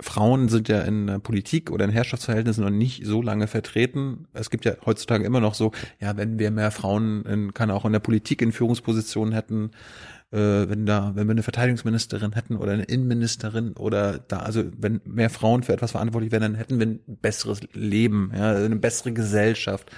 [0.00, 4.28] Frauen sind ja in der Politik oder in Herrschaftsverhältnissen noch nicht so lange vertreten.
[4.32, 7.84] Es gibt ja heutzutage immer noch so, ja, wenn wir mehr Frauen in, kann auch
[7.84, 12.72] in der Politik in Führungspositionen hätten, äh, wenn da, wenn wir eine Verteidigungsministerin hätten oder
[12.72, 16.86] eine Innenministerin oder da, also wenn mehr Frauen für etwas verantwortlich wären, dann hätten wir
[16.86, 19.90] ein besseres Leben, ja, eine bessere Gesellschaft.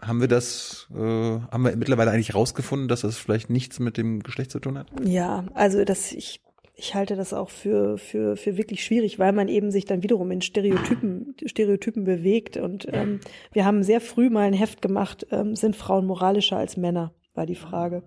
[0.00, 4.22] Haben wir das, äh, haben wir mittlerweile eigentlich rausgefunden, dass das vielleicht nichts mit dem
[4.22, 4.86] Geschlecht zu tun hat?
[5.02, 6.40] Ja, also das, ich,
[6.74, 10.30] ich halte das auch für, für, für wirklich schwierig, weil man eben sich dann wiederum
[10.30, 12.56] in Stereotypen, Stereotypen bewegt.
[12.56, 13.18] Und ähm,
[13.52, 17.46] wir haben sehr früh mal ein Heft gemacht, ähm, sind Frauen moralischer als Männer, war
[17.46, 18.04] die Frage.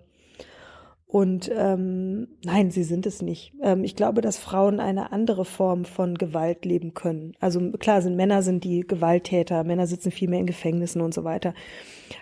[1.11, 3.51] Und ähm, nein, sie sind es nicht.
[3.61, 7.33] Ähm, ich glaube, dass Frauen eine andere Form von Gewalt leben können.
[7.41, 11.25] Also klar sind Männer sind die Gewalttäter, Männer sitzen viel mehr in Gefängnissen und so
[11.25, 11.53] weiter.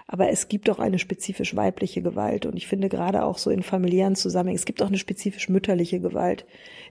[0.07, 2.45] Aber es gibt auch eine spezifisch weibliche Gewalt.
[2.45, 5.99] Und ich finde gerade auch so in familiären Zusammenhängen, es gibt auch eine spezifisch mütterliche
[5.99, 6.45] Gewalt,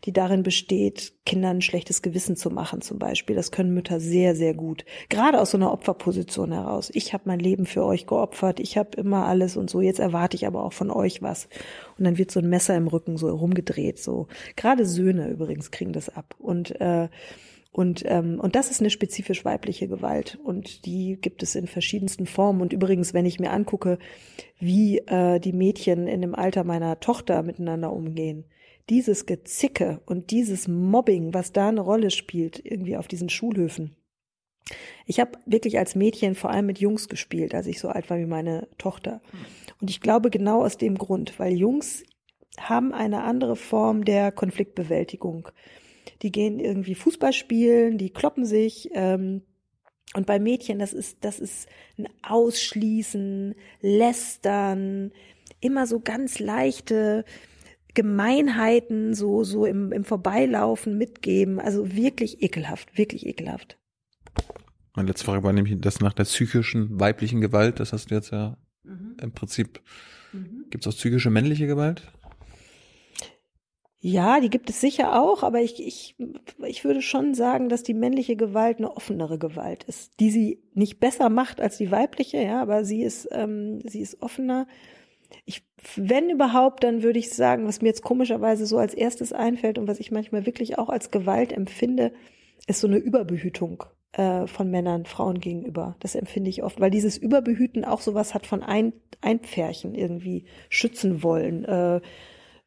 [0.05, 3.37] die darin besteht, Kindern ein schlechtes Gewissen zu machen zum Beispiel.
[3.37, 4.85] Das können Mütter sehr, sehr gut.
[5.09, 6.91] Gerade aus so einer Opferposition heraus.
[6.95, 10.37] Ich habe mein Leben für euch geopfert, ich habe immer alles und so, jetzt erwarte
[10.37, 11.49] ich aber auch von euch was.
[11.99, 13.99] Und dann wird so ein Messer im Rücken so rumgedreht.
[13.99, 14.29] So.
[14.57, 16.35] Gerade Söhne übrigens kriegen das ab.
[16.39, 17.09] Und äh,
[17.71, 22.27] und, ähm, und das ist eine spezifisch weibliche Gewalt und die gibt es in verschiedensten
[22.27, 22.61] Formen.
[22.63, 23.99] Und übrigens, wenn ich mir angucke,
[24.59, 28.45] wie äh, die Mädchen in dem Alter meiner Tochter miteinander umgehen,
[28.89, 33.97] dieses Gezicke und dieses Mobbing, was da eine Rolle spielt, irgendwie auf diesen Schulhöfen.
[35.07, 38.19] Ich habe wirklich als Mädchen vor allem mit Jungs gespielt, als ich so alt war
[38.19, 39.21] wie meine Tochter.
[39.81, 42.05] Und ich glaube genau aus dem Grund, weil Jungs
[42.59, 45.49] haben eine andere Form der Konfliktbewältigung
[46.23, 48.91] die gehen irgendwie Fußball spielen, die kloppen sich.
[48.93, 49.43] Ähm,
[50.15, 51.69] und bei Mädchen, das ist, das ist
[51.99, 55.13] ein Ausschließen, Lästern,
[55.61, 57.25] immer so ganz leichte
[57.95, 61.61] Gemeinheiten, so, so im, im Vorbeilaufen mitgeben.
[61.61, 63.79] Also wirklich ekelhaft, wirklich ekelhaft.
[64.95, 67.81] Meine letzte Frage war nämlich das nach der psychischen weiblichen Gewalt.
[67.81, 69.17] Das hast du jetzt ja mhm.
[69.21, 69.81] im Prinzip.
[70.33, 70.67] Mhm.
[70.71, 72.03] Gibt es auch psychische männliche Gewalt?
[74.01, 76.15] Ja, die gibt es sicher auch, aber ich, ich,
[76.65, 81.01] ich würde schon sagen, dass die männliche Gewalt eine offenere Gewalt ist, die sie nicht
[81.01, 84.69] besser macht als die weibliche, ja, aber sie ist, ähm, sie ist offener.
[85.45, 85.65] Ich,
[85.97, 89.89] wenn überhaupt, dann würde ich sagen, was mir jetzt komischerweise so als erstes einfällt und
[89.89, 92.13] was ich manchmal wirklich auch als Gewalt empfinde,
[92.69, 95.97] ist so eine Überbehütung äh, von Männern Frauen gegenüber.
[95.99, 98.93] Das empfinde ich oft, weil dieses Überbehüten auch sowas hat von ein,
[99.23, 101.65] Einpferchen irgendwie schützen wollen.
[101.65, 102.01] Äh,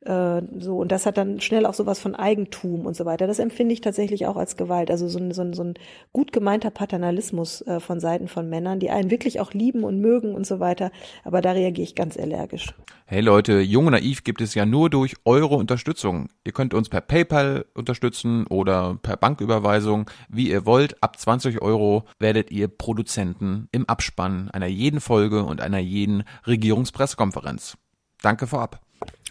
[0.04, 3.28] äh, so, und das hat dann schnell auch sowas von Eigentum und so weiter.
[3.28, 4.90] Das empfinde ich tatsächlich auch als Gewalt.
[4.90, 5.76] Also so ein, so ein, so ein
[6.12, 10.34] gut gemeinter Paternalismus äh, von Seiten von Männern, die einen wirklich auch lieben und mögen
[10.34, 10.92] und so weiter.
[11.24, 12.74] Aber da reagiere ich ganz allergisch.
[13.06, 16.30] Hey Leute, Jung und Naiv gibt es ja nur durch eure Unterstützung.
[16.46, 21.04] Ihr könnt uns per PayPal unterstützen oder per Banküberweisung, wie ihr wollt.
[21.04, 27.78] Ab 20 Euro werdet ihr Produzenten im Abspann einer jeden Folge und einer jeden Regierungspressekonferenz.
[28.22, 28.82] Danke vorab.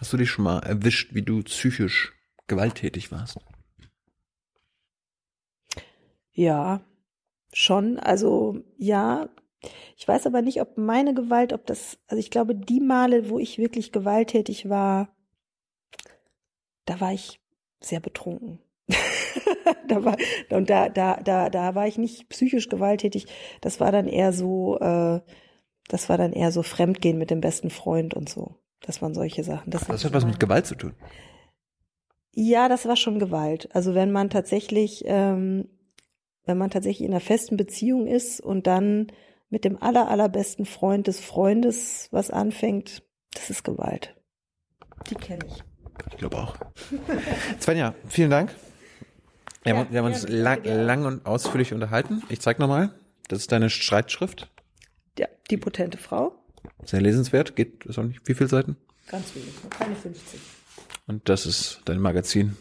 [0.01, 2.13] Hast du dich schon mal erwischt, wie du psychisch
[2.47, 3.39] gewalttätig warst?
[6.33, 6.81] Ja,
[7.53, 7.99] schon.
[7.99, 9.29] Also ja,
[9.97, 13.39] ich weiß aber nicht, ob meine Gewalt, ob das, also ich glaube, die Male, wo
[13.39, 15.15] ich wirklich gewalttätig war,
[16.87, 17.41] da war ich
[17.81, 18.59] sehr betrunken.
[19.89, 20.17] da war,
[20.51, 23.27] und da, da, da, da war ich nicht psychisch gewalttätig.
[23.61, 25.21] Das war dann eher so, äh,
[25.89, 28.57] das war dann eher so Fremdgehen mit dem besten Freund und so.
[28.83, 29.71] Das waren solche Sachen.
[29.71, 30.95] Das, das hat was mit Gewalt zu tun.
[32.33, 33.69] Ja, das war schon Gewalt.
[33.75, 35.69] Also wenn man tatsächlich, ähm,
[36.45, 39.09] wenn man tatsächlich in einer festen Beziehung ist und dann
[39.51, 43.03] mit dem aller, allerbesten Freund des Freundes was anfängt,
[43.35, 44.15] das ist Gewalt.
[45.11, 45.63] Die kenne ich.
[46.11, 46.57] Ich glaube auch.
[47.61, 48.55] Svenja, vielen Dank.
[49.63, 52.23] Wir, ja, haben, wir haben uns lang, lang, und ausführlich unterhalten.
[52.29, 52.95] Ich zeig nochmal.
[53.29, 54.51] Das ist deine Streitschrift.
[55.19, 56.40] Ja, die potente Frau.
[56.85, 57.57] Sehr lesenswert.
[57.57, 58.77] Geht, ist auch nicht, wie viele Seiten?
[59.09, 60.41] Ganz wenig, keine 50.
[61.07, 62.57] Und das ist dein Magazin.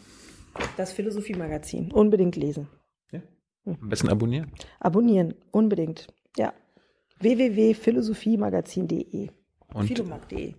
[0.78, 1.92] Das Philosophie-Magazin.
[1.92, 2.68] Unbedingt lesen.
[3.12, 3.22] Ja.
[3.66, 4.52] Am besten abonnieren.
[4.80, 6.08] Abonnieren, unbedingt.
[6.38, 6.54] Ja.
[7.20, 9.30] www.philosophiemagazin.de.
[9.74, 10.54] Und, Philomag.de.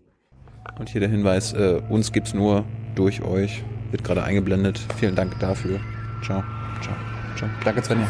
[0.78, 2.64] Und hier der Hinweis, äh, uns gibt's nur
[2.94, 3.64] durch euch.
[3.90, 4.78] Wird gerade eingeblendet.
[4.96, 5.80] Vielen Dank dafür.
[6.22, 6.44] Ciao.
[6.80, 6.94] Ciao.
[7.36, 7.50] Ciao.
[7.64, 8.06] Danke, Svenja.